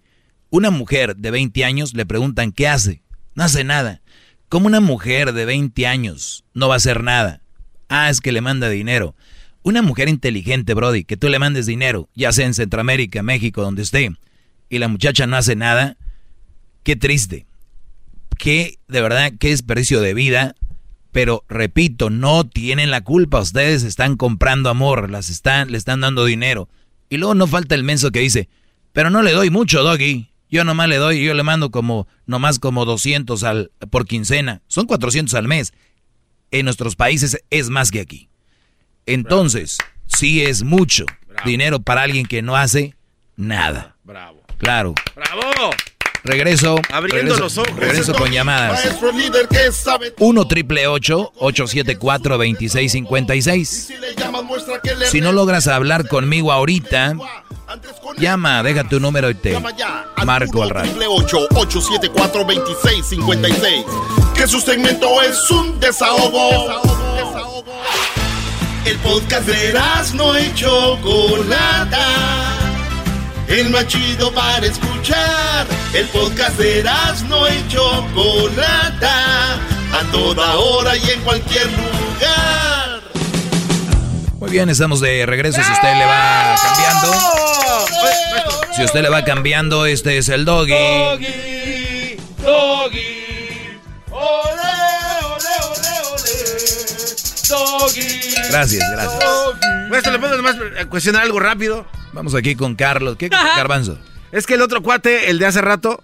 [0.51, 3.03] Una mujer de 20 años le preguntan qué hace.
[3.35, 4.03] No hace nada.
[4.49, 7.41] ¿Cómo una mujer de 20 años no va a hacer nada?
[7.89, 9.17] Ah, es que le manda dinero.
[9.63, 13.83] Una mujer inteligente, Brody, que tú le mandes dinero, ya sea en Centroamérica, México, donde
[13.83, 14.11] esté,
[14.73, 15.99] y la muchacha no hace nada,
[16.83, 17.45] qué triste.
[18.39, 20.55] Qué, de verdad, qué desperdicio de vida.
[21.11, 23.41] Pero repito, no tienen la culpa.
[23.41, 26.71] Ustedes están comprando amor, las están, le están dando dinero.
[27.11, 28.49] Y luego no falta el menso que dice,
[28.95, 30.31] pero no le doy mucho, Doggy.
[30.49, 34.63] Yo nomás le doy, yo le mando como, nomás como 200 al, por quincena.
[34.69, 35.75] Son 400 al mes.
[36.51, 38.31] En nuestros países es más que aquí.
[39.05, 39.77] Entonces,
[40.07, 41.05] sí es mucho
[41.45, 42.97] dinero para alguien que no hace
[43.37, 43.99] nada.
[44.03, 44.42] Bravo.
[44.63, 44.95] Claro.
[45.17, 45.73] ¡Bravo!
[46.23, 46.77] Regreso.
[46.93, 47.77] Abriendo regreso, los ojos.
[47.77, 48.85] Regreso con llamadas.
[48.85, 53.93] Maestro líder que sabe 1 triple 874 2656.
[54.01, 57.17] le llamas muestra que le Si no logras hablar conmigo ahorita,
[58.19, 59.59] llama, deja tu número y te
[60.25, 60.89] marco al rato.
[60.91, 63.85] triple 874 2656
[64.37, 66.71] Que su segmento es un desahogo.
[68.85, 69.75] El podcast de
[70.15, 72.62] no y Chocolata.
[73.53, 75.67] El más chido para escuchar.
[75.93, 76.83] El podcast de
[77.29, 79.57] no y Chocolata.
[79.93, 83.03] A toda hora y en cualquier lugar.
[84.41, 85.63] Muy bien, estamos de regreso.
[85.63, 87.13] Si usted le va cambiando,
[88.75, 90.73] si usted le va cambiando, este es el doggy.
[90.73, 93.79] Doggy, doggy,
[94.11, 94.63] ole,
[95.25, 96.31] ole, ole, ole,
[97.51, 98.35] doggy.
[98.49, 99.25] Gracias, gracias.
[99.91, 100.57] Maestro, ¿le puedo nomás
[100.89, 101.87] cuestionar algo rápido?
[102.13, 103.17] Vamos aquí con Carlos.
[103.17, 103.99] ¿Qué garbanzo?
[104.33, 106.03] Es que el otro cuate, el de hace rato,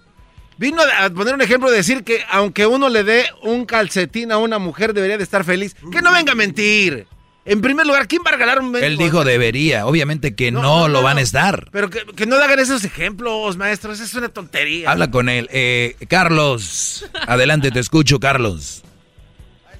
[0.57, 4.37] vino a poner un ejemplo de decir que aunque uno le dé un calcetín a
[4.37, 5.75] una mujer, debería de estar feliz.
[5.91, 7.07] Que no venga a mentir.
[7.45, 9.87] En primer lugar, ¿quién va a regalar un Él dijo debería.
[9.87, 11.67] Obviamente que no, lo van a estar.
[11.71, 13.99] Pero que, que no hagan esos ejemplos, maestros.
[13.99, 14.91] Es una tontería.
[14.91, 15.49] Habla con él.
[15.51, 18.83] Eh, Carlos, adelante, te escucho, Carlos.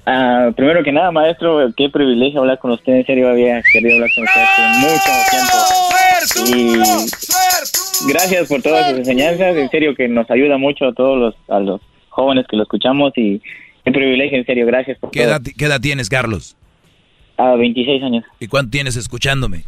[0.06, 2.92] Ah, primero que nada, maestro, qué privilegio hablar con usted.
[2.94, 5.79] En serio, había querido hablar con usted hace mucho tiempo.
[6.46, 9.56] Y gracias por todas sus enseñanzas.
[9.56, 13.12] En serio, que nos ayuda mucho a todos los, a los jóvenes que lo escuchamos.
[13.16, 13.40] Y
[13.84, 15.30] qué privilegio, en serio, gracias por ¿Qué todo.
[15.30, 16.56] edad, qué edad tienes, Carlos?
[17.36, 18.24] A 26 años.
[18.38, 19.64] ¿Y cuánto tienes escuchándome?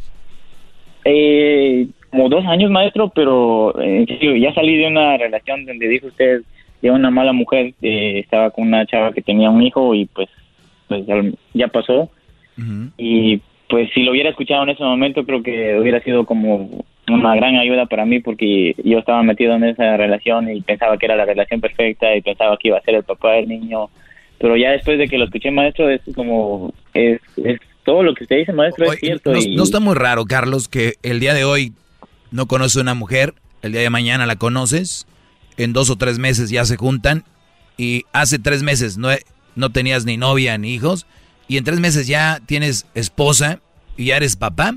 [1.04, 6.06] Eh, como dos años, maestro, pero en serio, ya salí de una relación donde dijo
[6.08, 6.42] usted
[6.82, 7.74] de una mala mujer.
[7.82, 10.28] eh, estaba con una chava que tenía un hijo y pues,
[10.88, 11.14] pues ya,
[11.54, 12.10] ya pasó.
[12.98, 13.40] Y
[13.72, 17.56] pues si lo hubiera escuchado en ese momento, creo que hubiera sido como una gran
[17.56, 21.24] ayuda para mí porque yo estaba metido en esa relación y pensaba que era la
[21.24, 23.88] relación perfecta y pensaba que iba a ser el papá del niño.
[24.36, 28.24] Pero ya después de que lo escuché, maestro, es como, es, es todo lo que
[28.24, 29.32] usted dice, maestro, es cierto.
[29.32, 31.72] No, y- no está muy raro, Carlos, que el día de hoy
[32.30, 33.32] no conoce una mujer,
[33.62, 35.06] el día de mañana la conoces,
[35.56, 37.24] en dos o tres meses ya se juntan
[37.78, 39.08] y hace tres meses no,
[39.56, 41.06] no tenías ni novia ni hijos
[41.48, 43.60] y en tres meses ya tienes esposa
[43.96, 44.74] y ya eres papá.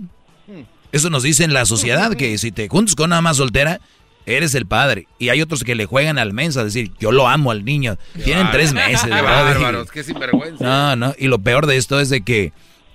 [0.91, 3.81] Eso nos dice en la sociedad que si te juntas con una más soltera,
[4.25, 5.07] Eres el padre.
[5.19, 7.97] Y hay otros que le juegan al mensa, decir, yo lo amo al niño.
[8.23, 10.63] Tienen tres meses, bárbaros, qué sinvergüenza.
[10.65, 11.15] No, no.
[11.17, 12.51] Y lo peor de esto es de que,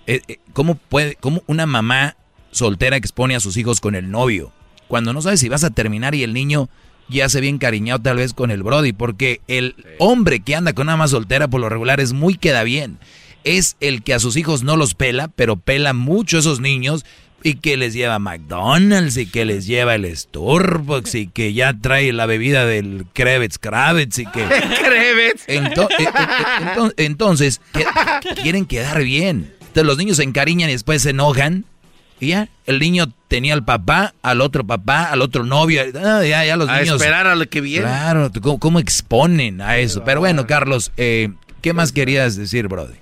[0.07, 2.17] eh, eh, ¿cómo puede, cómo una mamá
[2.51, 4.53] soltera expone a sus hijos con el novio?
[4.89, 6.69] Cuando no sabes si vas a terminar y el niño
[7.09, 10.87] ya se bien cariñado tal vez con el Brody, porque el hombre que anda con
[10.87, 12.99] una mamá soltera por lo regular es muy queda bien.
[13.45, 17.05] Es el que a sus hijos no los pela, pero pela mucho a esos niños
[17.43, 22.13] y que les lleva McDonald's y que les lleva el Starbucks y que ya trae
[22.13, 24.45] la bebida del Krebets Kravitz y que...
[24.83, 25.45] Krebets.
[25.47, 27.61] Eh, eh, eh, entonces,
[28.43, 29.55] quieren quedar bien.
[29.61, 31.65] Entonces los niños se encariñan y después se enojan
[32.21, 35.83] y ya, el niño tenía al papá, al otro papá, al otro novio.
[35.95, 36.97] Ah, ya, ya los a niños.
[36.97, 37.87] esperar a lo que viene.
[37.87, 40.05] Claro, ¿cómo, exponen a eso?
[40.05, 41.31] Pero bueno, Carlos, eh,
[41.63, 42.95] ¿qué más querías decir, Brody?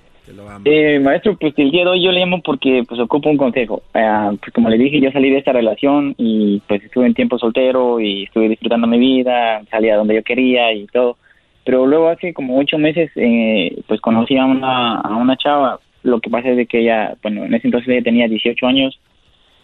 [0.65, 3.83] Eh, maestro, pues el día de hoy yo le llamo porque pues ocupo un consejo.
[3.95, 7.39] Eh, pues como le dije, yo salí de esta relación y pues estuve en tiempo
[7.39, 11.17] soltero y estuve disfrutando mi vida, salía donde yo quería y todo.
[11.65, 15.81] Pero luego hace como ocho meses eh, pues conocí a una, a una chava.
[16.03, 18.99] Lo que pasa es de que ella, bueno, en ese entonces ella tenía 18 años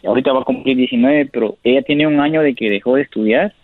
[0.06, 3.54] ahorita va a cumplir 19, pero ella tiene un año de que dejó de estudiar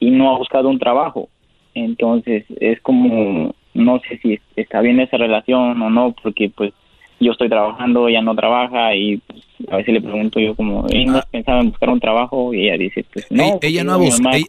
[0.00, 1.28] y no ha buscado un trabajo.
[1.74, 6.72] Entonces es como, no sé si está bien esa relación o no, porque pues
[7.20, 11.12] yo estoy trabajando, ella no trabaja y pues, a veces le pregunto yo como, ¿ella
[11.12, 12.54] no pensaba en buscar un trabajo?
[12.54, 13.58] Y ella dice, pues no.
[13.62, 13.98] ¿Ella, no ha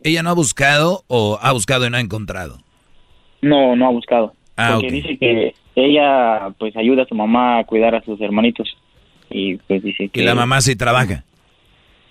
[0.03, 2.59] ¿Ella no ha buscado o ha buscado y no ha encontrado?
[3.41, 4.33] No, no ha buscado.
[4.55, 8.75] Ah, porque dice que ella pues ayuda a su mamá a cuidar a sus hermanitos
[9.29, 10.21] y pues dice que...
[10.21, 11.23] Y la mamá sí trabaja.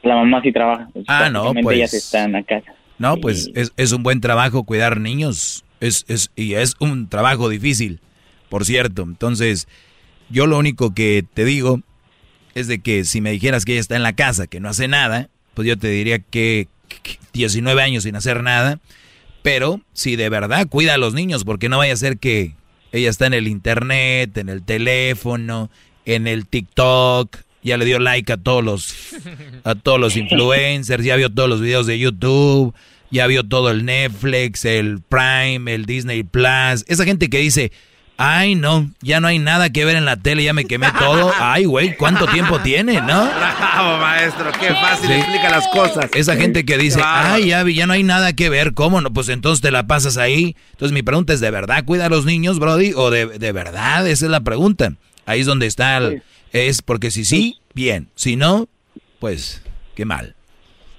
[0.02, 0.88] La mamá sí trabaja.
[1.06, 1.76] Ah, no, pues.
[1.76, 2.72] Ellas están a casa.
[2.98, 5.64] No, pues es, es, un buen trabajo cuidar niños.
[5.80, 8.00] Es, es, y es un trabajo difícil,
[8.48, 9.02] por cierto.
[9.02, 9.68] Entonces,
[10.30, 11.80] yo lo único que te digo
[12.54, 14.88] es de que si me dijeras que ella está en la casa, que no hace
[14.88, 16.68] nada, pues yo te diría que,
[17.32, 18.80] 19 años sin hacer nada.
[19.42, 22.54] Pero si de verdad cuida a los niños, porque no vaya a ser que
[22.92, 25.70] ella está en el internet, en el teléfono,
[26.04, 28.94] en el TikTok, ya le dio like a todos los
[29.64, 32.74] a todos los influencers, ya vio todos los videos de YouTube,
[33.10, 36.84] ya vio todo el Netflix, el Prime, el Disney Plus.
[36.86, 37.72] Esa gente que dice,
[38.16, 41.32] "Ay, no, ya no hay nada que ver en la tele, ya me quemé todo."
[41.38, 43.24] Ay, güey, ¿cuánto tiempo tiene, no?
[43.26, 46.10] Bravo, maestro, qué fácil explica las cosas.
[46.14, 49.12] Esa gente que dice, "Ay, ya, ya no hay nada que ver." ¿Cómo no?
[49.12, 50.56] Pues entonces te la pasas ahí.
[50.72, 52.92] Entonces mi pregunta es, ¿de verdad cuida a los niños, Brody?
[52.94, 54.06] ¿O de, de verdad?
[54.08, 54.92] Esa es la pregunta.
[55.26, 56.22] Ahí es donde está el,
[56.52, 58.08] es porque si sí, bien.
[58.14, 58.68] Si no,
[59.20, 59.62] pues
[59.94, 60.34] qué mal.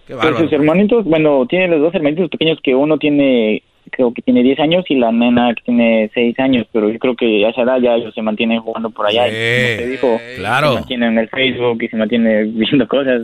[0.10, 3.62] Pues sus hermanitos, bueno, tiene los dos hermanitos pequeños que uno tiene,
[3.92, 7.16] creo que tiene 10 años y la nena que tiene 6 años, pero yo creo
[7.16, 9.28] que a esa edad ya ellos se mantienen jugando por allá.
[9.30, 10.70] Sí, dijo, claro.
[10.70, 13.22] Se mantienen en el Facebook y se mantienen viendo cosas.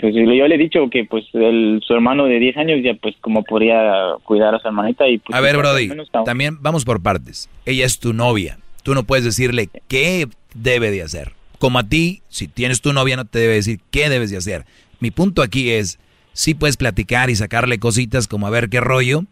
[0.00, 3.14] Pues yo le he dicho que pues el, su hermano de 10 años ya pues
[3.20, 5.36] como podría cuidar a su hermanita y pues...
[5.36, 5.90] A ver, Brody,
[6.24, 7.48] también vamos por partes.
[7.66, 8.58] Ella es tu novia.
[8.82, 11.32] Tú no puedes decirle qué debe de hacer.
[11.58, 14.64] Como a ti, si tienes tu novia, no te debe decir qué debes de hacer.
[15.04, 15.98] Mi punto aquí es,
[16.32, 19.24] sí puedes platicar y sacarle cositas como a ver qué rollo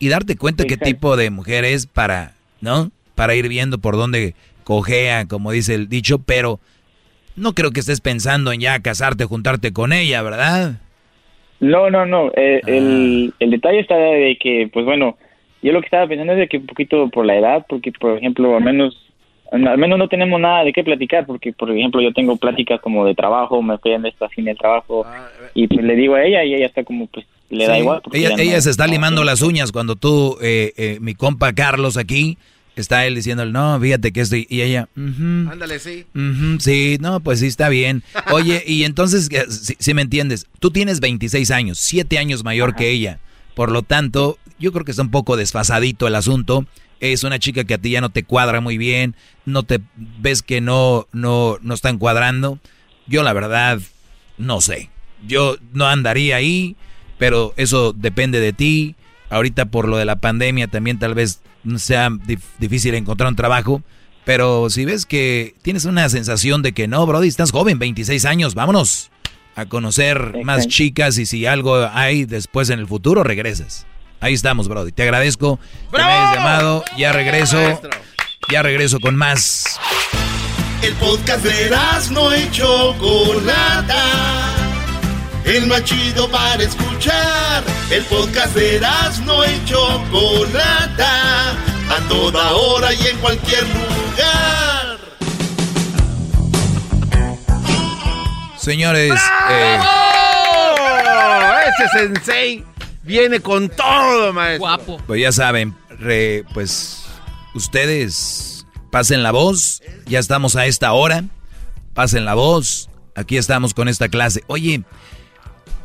[0.00, 2.90] y darte cuenta qué tipo de mujer es para, ¿no?
[3.14, 4.34] Para ir viendo por dónde
[4.64, 6.58] cojea, como dice el dicho, pero
[7.36, 10.80] no creo que estés pensando en ya casarte, juntarte con ella, ¿verdad?
[11.60, 12.32] No, no, no.
[12.34, 13.36] Eh, el, ah.
[13.38, 15.16] el, detalle está de que, pues bueno,
[15.62, 18.18] yo lo que estaba pensando es de que un poquito por la edad, porque por
[18.18, 19.00] ejemplo, al menos
[19.54, 23.06] al menos no tenemos nada de qué platicar porque por ejemplo yo tengo pláticas como
[23.06, 26.24] de trabajo me fui en esta fin de trabajo ah, y pues le digo a
[26.24, 29.70] ella y ella está como pues le da igual ella, se está limando las uñas
[29.70, 32.36] cuando tú eh, eh, mi compa Carlos aquí
[32.74, 36.04] está él diciendo no fíjate que estoy y ella ándale sí.
[36.58, 38.02] Sí no pues sí está bien
[38.32, 39.28] oye y entonces
[39.78, 43.20] si, me entiendes tú tienes 26 años 7 años mayor que ella
[43.54, 46.66] por lo tanto yo creo que está un poco desfasadito el asunto
[47.12, 49.14] es una chica que a ti ya no te cuadra muy bien,
[49.44, 52.58] no te ves que no, no, no están cuadrando.
[53.06, 53.80] Yo la verdad,
[54.38, 54.90] no sé.
[55.26, 56.76] Yo no andaría ahí,
[57.18, 58.96] pero eso depende de ti.
[59.30, 61.40] Ahorita por lo de la pandemia también tal vez
[61.76, 62.10] sea
[62.58, 63.82] difícil encontrar un trabajo.
[64.24, 68.54] Pero si ves que tienes una sensación de que no, Brody, estás joven, 26 años,
[68.54, 69.10] vámonos
[69.54, 73.86] a conocer más chicas y si algo hay después en el futuro, regresas.
[74.24, 74.90] Ahí estamos, Brody.
[74.90, 75.60] Te agradezco
[75.90, 76.82] que me hayas llamado.
[76.96, 77.58] Ya regreso.
[78.50, 79.78] Ya regreso con más.
[80.80, 81.70] El podcast de
[82.10, 84.02] no y Chocolata.
[85.44, 87.64] El más chido para escuchar.
[87.90, 88.80] El podcast de
[89.26, 91.50] no y Chocolata.
[91.50, 94.98] A toda hora y en cualquier lugar.
[98.56, 99.20] Señores,
[99.50, 99.78] eh,
[101.66, 101.88] H.
[101.92, 102.64] Sensei
[103.04, 104.58] viene con todo, maestro.
[104.60, 104.98] Guapo.
[105.06, 107.04] Pues ya saben, re- pues
[107.54, 109.82] ustedes pasen la voz.
[110.06, 111.24] Ya estamos a esta hora.
[111.94, 112.90] Pasen la voz.
[113.16, 114.42] Aquí estamos con esta clase.
[114.48, 114.82] Oye,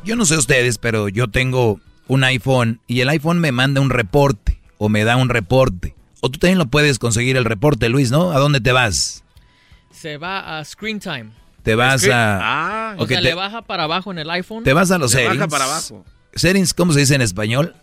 [0.03, 3.89] yo no sé ustedes, pero yo tengo un iPhone y el iPhone me manda un
[3.91, 5.95] reporte o me da un reporte.
[6.21, 8.31] O tú también lo puedes conseguir el reporte, Luis, ¿no?
[8.31, 9.23] ¿A dónde te vas?
[9.91, 11.29] Se va a Screen Time.
[11.63, 12.39] Te vas Screen- a...
[12.91, 12.95] Ah.
[12.97, 14.63] O Ok, sea, te- le baja para abajo en el iPhone.
[14.63, 15.51] Te vas a los Le baja settings.
[15.51, 16.03] para abajo.
[16.35, 17.76] Settings, ¿cómo se dice en español?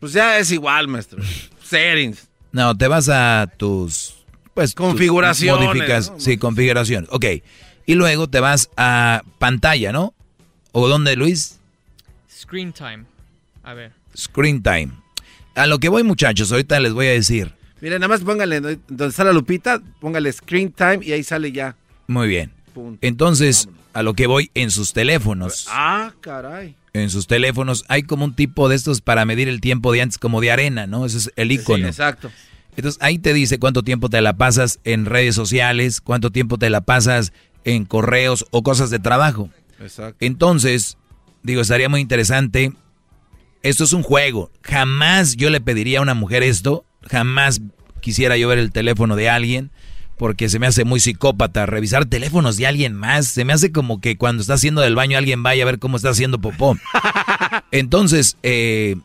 [0.00, 1.22] Pues ya es igual, maestro.
[1.62, 2.28] Settings.
[2.52, 4.14] No, te vas a tus
[4.54, 6.20] pues tus Configuraciones, modificas- ¿no?
[6.20, 7.06] sí, configuración.
[7.10, 7.24] Ok.
[7.86, 10.14] Y luego te vas a pantalla, ¿no?
[10.72, 11.58] ¿O dónde, Luis?
[12.30, 13.04] Screen Time.
[13.62, 13.92] A ver.
[14.16, 14.92] Screen time.
[15.56, 17.52] A lo que voy, muchachos, ahorita les voy a decir.
[17.80, 21.76] Mira, nada más póngale donde está la lupita, póngale screen time y ahí sale ya.
[22.06, 22.52] Muy bien.
[22.72, 22.98] Punto.
[23.06, 25.66] Entonces, a lo que voy en sus teléfonos.
[25.70, 26.76] Ah, caray.
[26.94, 30.16] En sus teléfonos hay como un tipo de estos para medir el tiempo de antes,
[30.16, 31.04] como de arena, ¿no?
[31.04, 31.84] Ese es el icono.
[31.84, 32.30] Sí, exacto.
[32.76, 36.70] Entonces ahí te dice cuánto tiempo te la pasas en redes sociales, cuánto tiempo te
[36.70, 37.32] la pasas
[37.64, 39.50] en correos o cosas de trabajo.
[39.80, 40.24] Exacto.
[40.24, 40.96] Entonces,
[41.42, 42.72] digo, estaría muy interesante.
[43.62, 44.52] Esto es un juego.
[44.62, 46.84] Jamás yo le pediría a una mujer esto.
[47.02, 47.60] Jamás
[48.00, 49.72] quisiera yo ver el teléfono de alguien.
[50.16, 53.26] Porque se me hace muy psicópata revisar teléfonos de alguien más.
[53.26, 55.96] Se me hace como que cuando está haciendo del baño alguien vaya a ver cómo
[55.96, 56.76] está haciendo popó.
[57.70, 58.96] Entonces, eh,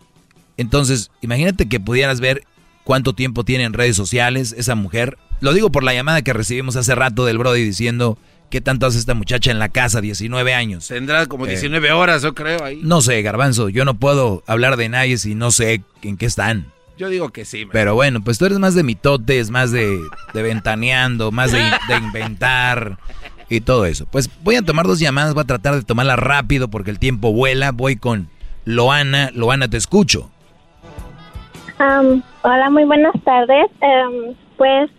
[0.57, 2.44] entonces, imagínate que pudieras ver
[2.84, 5.18] cuánto tiempo tiene en redes sociales esa mujer.
[5.40, 8.18] Lo digo por la llamada que recibimos hace rato del Brody diciendo
[8.49, 10.88] qué tanto hace esta muchacha en la casa, 19 años.
[10.90, 12.80] Tendrá como Eh, 19 horas, yo creo, ahí.
[12.84, 16.73] No sé, garbanzo, yo no puedo hablar de nadie si no sé en qué están.
[16.99, 17.65] Yo digo que sí.
[17.71, 19.97] Pero bueno, pues tú eres más de mitotes, más de,
[20.34, 22.97] de ventaneando, más de, de inventar
[23.47, 24.05] y todo eso.
[24.11, 27.31] Pues voy a tomar dos llamadas, voy a tratar de tomarlas rápido porque el tiempo
[27.31, 27.71] vuela.
[27.71, 28.27] Voy con
[28.65, 29.31] Loana.
[29.34, 30.30] Loana, te escucho.
[32.41, 33.67] Hola, muy buenas tardes.
[33.80, 34.91] Em, pues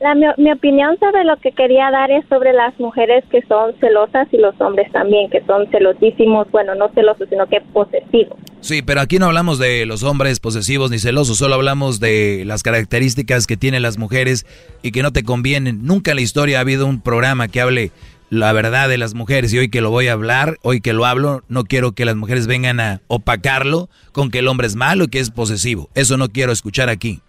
[0.00, 3.74] la, mi, mi opinión sobre lo que quería dar es sobre las mujeres que son
[3.80, 8.38] celosas y los hombres también, que son celosísimos, bueno, no celosos, sino que posesivos.
[8.60, 12.62] Sí, pero aquí no hablamos de los hombres posesivos ni celosos, solo hablamos de las
[12.62, 14.46] características que tienen las mujeres
[14.82, 15.84] y que no te convienen.
[15.84, 17.92] Nunca en la historia ha habido un programa que hable
[18.30, 21.06] la verdad de las mujeres y hoy que lo voy a hablar, hoy que lo
[21.06, 25.04] hablo, no quiero que las mujeres vengan a opacarlo con que el hombre es malo
[25.04, 25.88] y que es posesivo.
[25.94, 27.20] Eso no quiero escuchar aquí.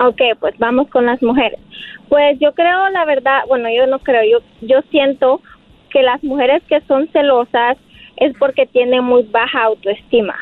[0.00, 1.58] Ok, pues vamos con las mujeres.
[2.08, 5.40] Pues yo creo, la verdad, bueno, yo no creo, yo, yo siento
[5.90, 7.76] que las mujeres que son celosas
[8.16, 10.34] es porque tienen muy baja autoestima.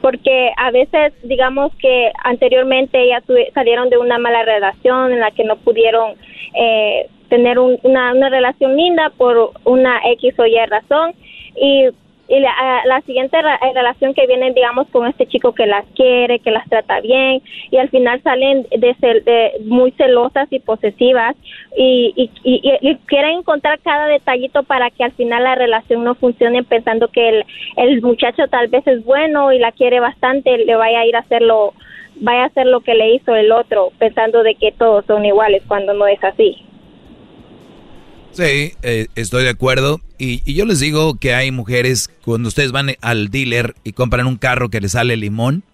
[0.00, 3.24] Porque a veces, digamos que anteriormente ellas
[3.54, 6.14] salieron de una mala relación en la que no pudieron
[6.54, 11.12] eh, tener un- una, una relación linda por una X o Y razón
[11.56, 11.88] y
[12.28, 15.84] y la, a- la siguiente eh, relación que viene, digamos, con este chico que las
[15.94, 20.58] quiere, que las trata bien, y al final salen de, cel- de muy celosas y
[20.58, 21.36] posesivas,
[21.76, 26.04] y, y, y- y- y quieren encontrar cada detallito para que al final la relación
[26.04, 27.44] no funcione, pensando que el,
[27.76, 31.20] el muchacho tal vez es bueno y la quiere bastante, le vaya a ir a
[31.20, 31.74] hacerlo,
[32.16, 35.62] vaya a hacer lo que le hizo el otro, pensando de que todos son iguales,
[35.68, 36.56] cuando no es así.
[38.36, 40.02] Sí, eh, estoy de acuerdo.
[40.18, 44.26] Y, y yo les digo que hay mujeres, cuando ustedes van al dealer y compran
[44.26, 45.64] un carro que les sale limón,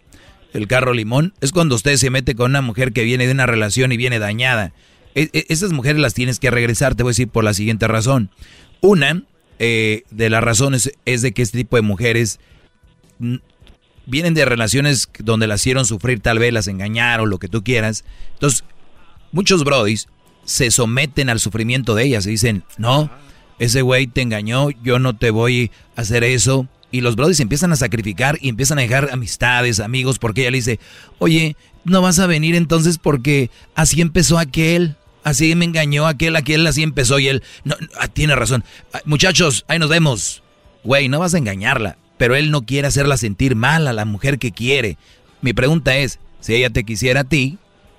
[0.52, 3.46] el carro limón, es cuando usted se mete con una mujer que viene de una
[3.46, 4.72] relación y viene dañada.
[5.16, 7.88] E- e- esas mujeres las tienes que regresar, te voy a decir por la siguiente
[7.88, 8.30] razón.
[8.80, 9.24] Una
[9.58, 12.38] eh, de las razones es de que este tipo de mujeres
[14.06, 18.04] vienen de relaciones donde las hicieron sufrir, tal vez las engañaron, lo que tú quieras.
[18.34, 18.62] Entonces,
[19.32, 20.06] muchos brodis
[20.44, 23.10] se someten al sufrimiento de ellas y dicen, no,
[23.58, 26.66] ese güey te engañó, yo no te voy a hacer eso.
[26.90, 30.58] Y los brodis empiezan a sacrificar y empiezan a dejar amistades, amigos, porque ella le
[30.58, 30.80] dice,
[31.18, 36.66] oye, no vas a venir entonces porque así empezó aquel, así me engañó aquel, aquel
[36.66, 38.64] así empezó y él, no, no, ah, tiene razón.
[38.92, 40.42] Ah, Muchachos, ahí nos vemos.
[40.84, 44.38] Güey, no vas a engañarla, pero él no quiere hacerla sentir mal a la mujer
[44.38, 44.98] que quiere.
[45.40, 47.58] Mi pregunta es, si ella te quisiera a ti,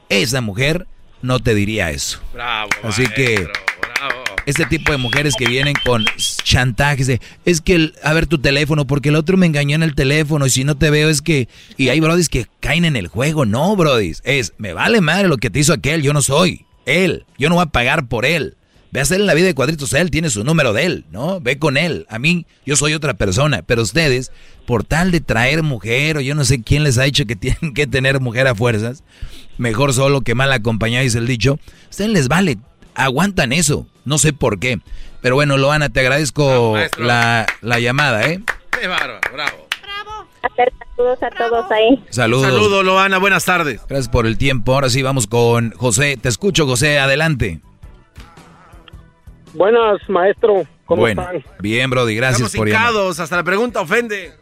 [0.09, 0.85] esa mujer
[1.23, 2.19] no te diría eso.
[2.33, 2.69] Bravo.
[2.83, 4.23] Así que bravo.
[4.45, 6.05] este tipo de mujeres que vienen con
[6.43, 9.83] chantajes de, es que, el- a ver tu teléfono, porque el otro me engañó en
[9.83, 11.47] el teléfono y si no te veo es que,
[11.77, 15.37] y hay brodis que caen en el juego, no, brodis, es, me vale madre lo
[15.37, 18.55] que te hizo aquel, yo no soy él, yo no voy a pagar por él.
[18.91, 21.39] Ve a hacerle la vida de cuadritos a él, tiene su número de él, ¿no?
[21.41, 22.05] Ve con él.
[22.11, 23.63] A mí, yo soy otra persona.
[23.65, 24.31] Pero ustedes,
[24.67, 27.73] por tal de traer mujer, o yo no sé quién les ha dicho que tienen
[27.73, 29.03] que tener mujer a fuerzas,
[29.57, 31.59] mejor solo que mal acompañado, dice el dicho.
[31.85, 32.57] A ustedes les vale,
[32.95, 33.87] aguantan eso.
[34.05, 34.79] No sé por qué.
[35.21, 38.41] Pero bueno, Loana, te agradezco la, la llamada, ¿eh?
[38.79, 39.67] Qué bárbaro, bravo.
[40.95, 42.03] Saludos a todos ahí.
[42.09, 42.47] Saludos.
[42.51, 43.79] Saludos, Loana, buenas tardes.
[43.87, 44.73] Gracias por el tiempo.
[44.73, 46.17] Ahora sí vamos con José.
[46.21, 46.99] Te escucho, José.
[46.99, 47.61] Adelante.
[49.53, 50.63] Buenas, maestro.
[50.85, 51.43] ¿Cómo bueno, están?
[51.59, 52.15] bien, Brody.
[52.15, 52.89] Gracias Estamos por llamar.
[52.89, 54.33] hincados, hasta la pregunta ofende.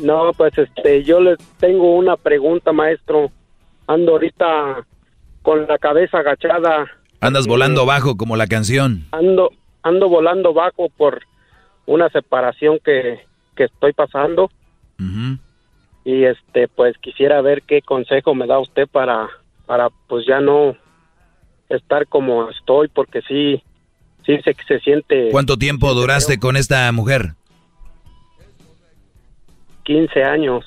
[0.00, 3.30] No, pues este, yo les tengo una pregunta, maestro.
[3.86, 4.86] Ando ahorita
[5.42, 6.86] con la cabeza agachada,
[7.20, 9.04] Andas volando bajo como la canción.
[9.12, 9.50] ando,
[9.82, 11.20] ando volando bajo por
[11.84, 13.20] una separación que,
[13.56, 14.50] que estoy pasando
[16.04, 19.28] y este, pues quisiera ver qué consejo me da usted para,
[19.66, 20.76] para pues ya no
[21.68, 23.62] estar como estoy, porque sí,
[24.26, 27.34] sí se, se siente ¿Cuánto tiempo duraste con esta mujer?
[29.84, 30.64] 15 años.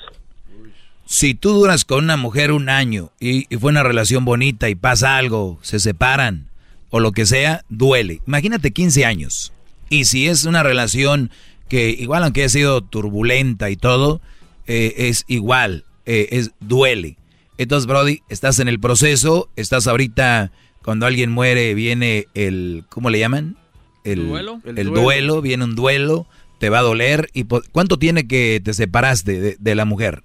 [1.06, 4.74] Si tú duras con una mujer un año y, y fue una relación bonita y
[4.74, 6.48] pasa algo, se separan
[6.90, 8.20] o lo que sea, duele.
[8.26, 9.52] Imagínate 15 años.
[9.90, 11.30] Y si es una relación
[11.68, 14.20] que igual aunque haya sido turbulenta y todo,
[14.66, 17.16] eh, es igual, eh, es duele.
[17.58, 20.50] Entonces, Brody, estás en el proceso, estás ahorita,
[20.82, 23.56] cuando alguien muere, viene el, ¿cómo le llaman?
[24.04, 24.60] El ¿Duelo?
[24.64, 25.02] El, El duelo.
[25.02, 25.42] duelo.
[25.42, 26.26] viene un duelo,
[26.58, 27.28] te va a doler.
[27.32, 30.22] y ¿Cuánto tiene que te separaste de- de la mujer?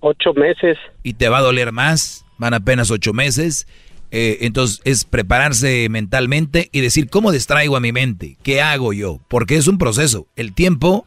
[0.00, 0.76] Ocho meses.
[1.04, 3.66] y te va a doler más, van apenas ocho meses.
[4.10, 8.36] Eh, entonces es prepararse mentalmente y decir, ¿cómo distraigo a mi mente?
[8.42, 9.20] ¿Qué hago yo?
[9.28, 10.26] Porque es un proceso.
[10.36, 11.06] El tiempo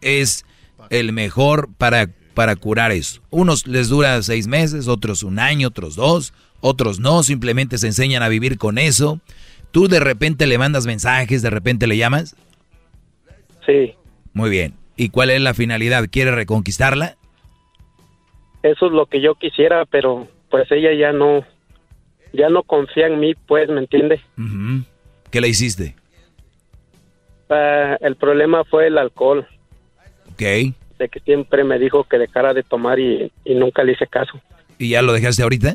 [0.00, 0.44] es
[0.90, 3.20] el mejor para, para curar eso.
[3.30, 8.22] Unos les dura seis meses, otros un año, otros dos, otros no, simplemente se enseñan
[8.22, 9.20] a vivir con eso.
[9.70, 12.36] Tú de repente le mandas mensajes, de repente le llamas.
[13.66, 13.94] Sí,
[14.32, 14.74] Muy bien.
[14.96, 16.06] ¿Y cuál es la finalidad?
[16.10, 17.16] ¿Quiere reconquistarla?
[18.62, 21.44] eso es lo que yo quisiera, pero pues ella ya no,
[22.34, 24.20] ya no confía en mí, pues, ¿me entiende?
[24.36, 24.84] Ujú.
[25.30, 25.94] ¿Qué le hiciste?
[27.48, 29.46] Ah, el problema fue el alcohol,
[30.32, 30.40] Ok.
[30.98, 34.38] de que siempre me dijo que dejara de tomar y, y nunca le hice caso.
[34.78, 35.74] ¿Y ya lo dejaste ahorita?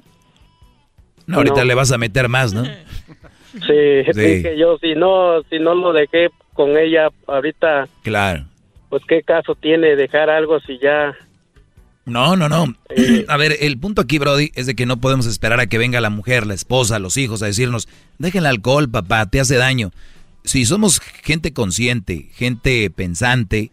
[1.27, 1.65] No, ahorita No.
[1.65, 2.63] le vas a meter más, ¿no?
[2.65, 4.19] Sí, Sí.
[4.21, 8.45] dije yo, si no, si no lo dejé con ella ahorita, Claro.
[8.89, 11.13] pues qué caso tiene dejar algo si ya...
[12.05, 12.73] No, no, no.
[13.27, 15.99] A ver, el punto aquí, Brody, es de que no podemos esperar a que venga
[16.01, 17.87] la mujer, la esposa, los hijos a decirnos,
[18.19, 19.91] deja el alcohol, papá, te hace daño.
[20.43, 23.71] Si somos gente consciente, gente pensante,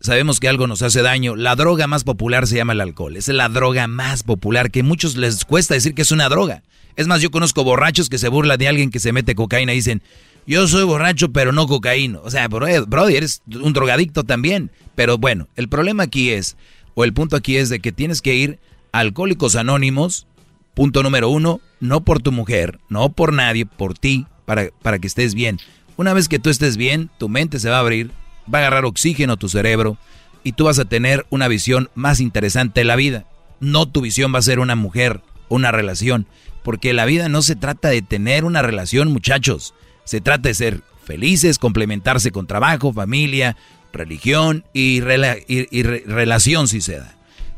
[0.00, 1.34] sabemos que algo nos hace daño.
[1.34, 3.16] La droga más popular se llama el alcohol.
[3.16, 6.62] Es la droga más popular que a muchos les cuesta decir que es una droga.
[6.94, 9.76] Es más, yo conozco borrachos que se burlan de alguien que se mete cocaína y
[9.76, 10.00] dicen,
[10.46, 12.20] yo soy borracho pero no cocaíno.
[12.24, 14.70] O sea, bro- Brody, eres un drogadicto también.
[14.94, 16.56] Pero bueno, el problema aquí es,
[16.94, 18.58] o el punto aquí es de que tienes que ir
[18.92, 20.26] a Alcohólicos Anónimos,
[20.74, 25.06] punto número uno, no por tu mujer, no por nadie, por ti, para, para que
[25.08, 25.58] estés bien.
[25.96, 28.10] Una vez que tú estés bien, tu mente se va a abrir,
[28.52, 29.96] va a agarrar oxígeno a tu cerebro
[30.44, 33.26] y tú vas a tener una visión más interesante de la vida.
[33.60, 36.26] No tu visión va a ser una mujer, una relación,
[36.62, 39.74] porque la vida no se trata de tener una relación, muchachos.
[40.04, 43.56] Se trata de ser felices, complementarse con trabajo, familia,
[43.92, 47.14] religión y, rela- y- y re- relación si se da.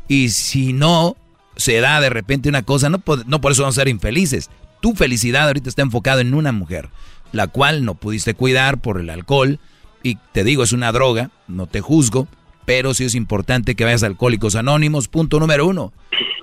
[0.07, 1.15] Y si no
[1.55, 4.49] se da de repente una cosa, no, po- no por eso vamos a ser infelices.
[4.81, 6.89] Tu felicidad ahorita está enfocada en una mujer,
[7.31, 9.59] la cual no pudiste cuidar por el alcohol.
[10.03, 12.27] Y te digo, es una droga, no te juzgo,
[12.65, 15.91] pero sí es importante que vayas Alcohólicos Anónimos, punto número uno.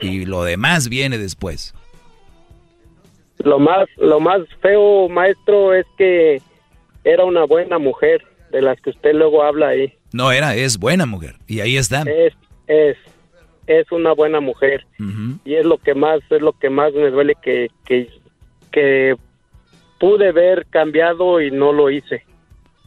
[0.02, 1.74] Y lo demás viene después.
[3.44, 6.40] Lo más, lo más feo, maestro, es que
[7.04, 9.92] era una buena mujer, de las que usted luego habla ahí.
[10.12, 11.36] No era, es buena mujer.
[11.46, 12.02] Y ahí está.
[12.02, 12.32] Es,
[12.66, 12.96] es,
[13.66, 14.86] es una buena mujer.
[15.44, 18.08] Y es lo que más es lo que más me duele que que,
[18.70, 19.16] que
[19.98, 22.24] pude ver cambiado y no lo hice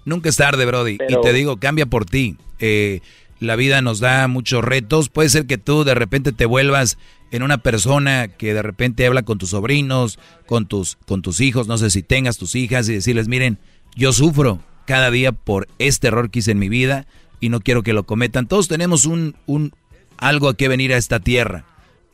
[0.06, 0.98] Nunca es tarde, Brody.
[0.98, 2.38] Pero- Y te digo, cambia por ti.
[2.60, 3.02] Eh,
[3.42, 5.10] la vida nos da muchos retos.
[5.10, 6.98] Puede ser que tú de repente te vuelvas
[7.32, 11.68] en una persona que de repente habla con tus sobrinos, con tus, con tus hijos,
[11.68, 13.60] no sé si tengas tus hijas y decirles, miren,
[13.96, 17.06] yo sufro cada día por este error que hice en mi vida
[17.40, 18.48] y no quiero que lo cometan.
[18.48, 19.74] Todos tenemos un, un
[20.18, 21.66] algo a que venir a esta tierra.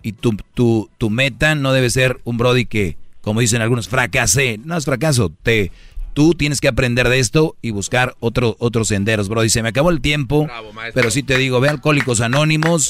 [0.02, 4.60] Y tu, tu, tu meta no debe ser un Brody que, como dicen algunos, fracasé.
[4.64, 5.32] No es fracaso.
[5.44, 5.72] Te,
[6.14, 9.50] tú tienes que aprender de esto y buscar otro, otros senderos, Brody.
[9.50, 10.48] Se me acabó el tiempo,
[10.94, 12.90] pero sí te digo, ve a Alcohólicos Anónimos.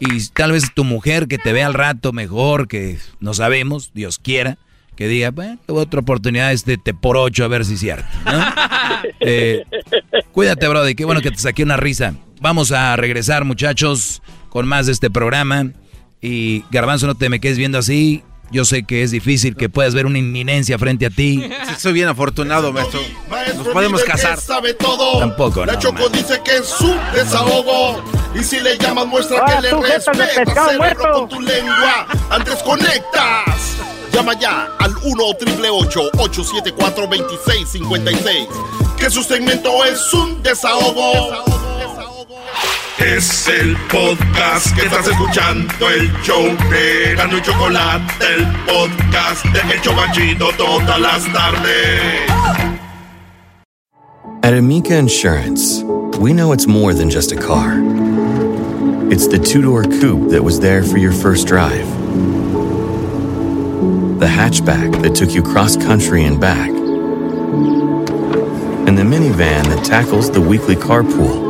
[0.00, 4.18] Y tal vez tu mujer que te vea al rato mejor, que no sabemos, Dios
[4.18, 4.58] quiera,
[4.96, 8.08] que diga, bueno, otra oportunidad este te por ocho a ver si es cierto.
[8.24, 8.44] ¿no?
[9.20, 9.64] Eh,
[10.32, 10.94] cuídate, Brody.
[10.94, 12.14] Qué bueno que te saqué una risa.
[12.40, 15.72] Vamos a regresar, muchachos, con más de este programa.
[16.20, 18.22] Y Garbanzo, no te me quedes viendo así.
[18.52, 21.48] Yo sé que es difícil que puedas ver una inminencia frente a ti.
[21.78, 23.00] soy bien afortunado, maestro.
[23.56, 24.40] Nos podemos casar.
[24.40, 25.18] sabe todo.
[25.20, 28.02] Tampoco, La no, Choco dice que es un desahogo.
[28.34, 30.76] Y si le llamas, muestra Ah, que le respetas,
[31.12, 32.06] con tu lengua.
[32.30, 33.76] Antes conectas.
[34.12, 38.48] Llama ya al 1 874 2656
[38.98, 41.44] Que su segmento es un desahogo.
[43.00, 49.60] Es el podcast que estás escuchando, el show de Gano y Chocolate, el podcast de
[49.72, 52.30] El Chobachito todas las tardes.
[54.42, 55.82] At Amica Insurance,
[56.18, 57.80] we know it's more than just a car.
[59.10, 61.86] It's the two door coupe that was there for your first drive,
[64.20, 66.68] the hatchback that took you cross country and back,
[68.86, 71.49] and the minivan that tackles the weekly carpool.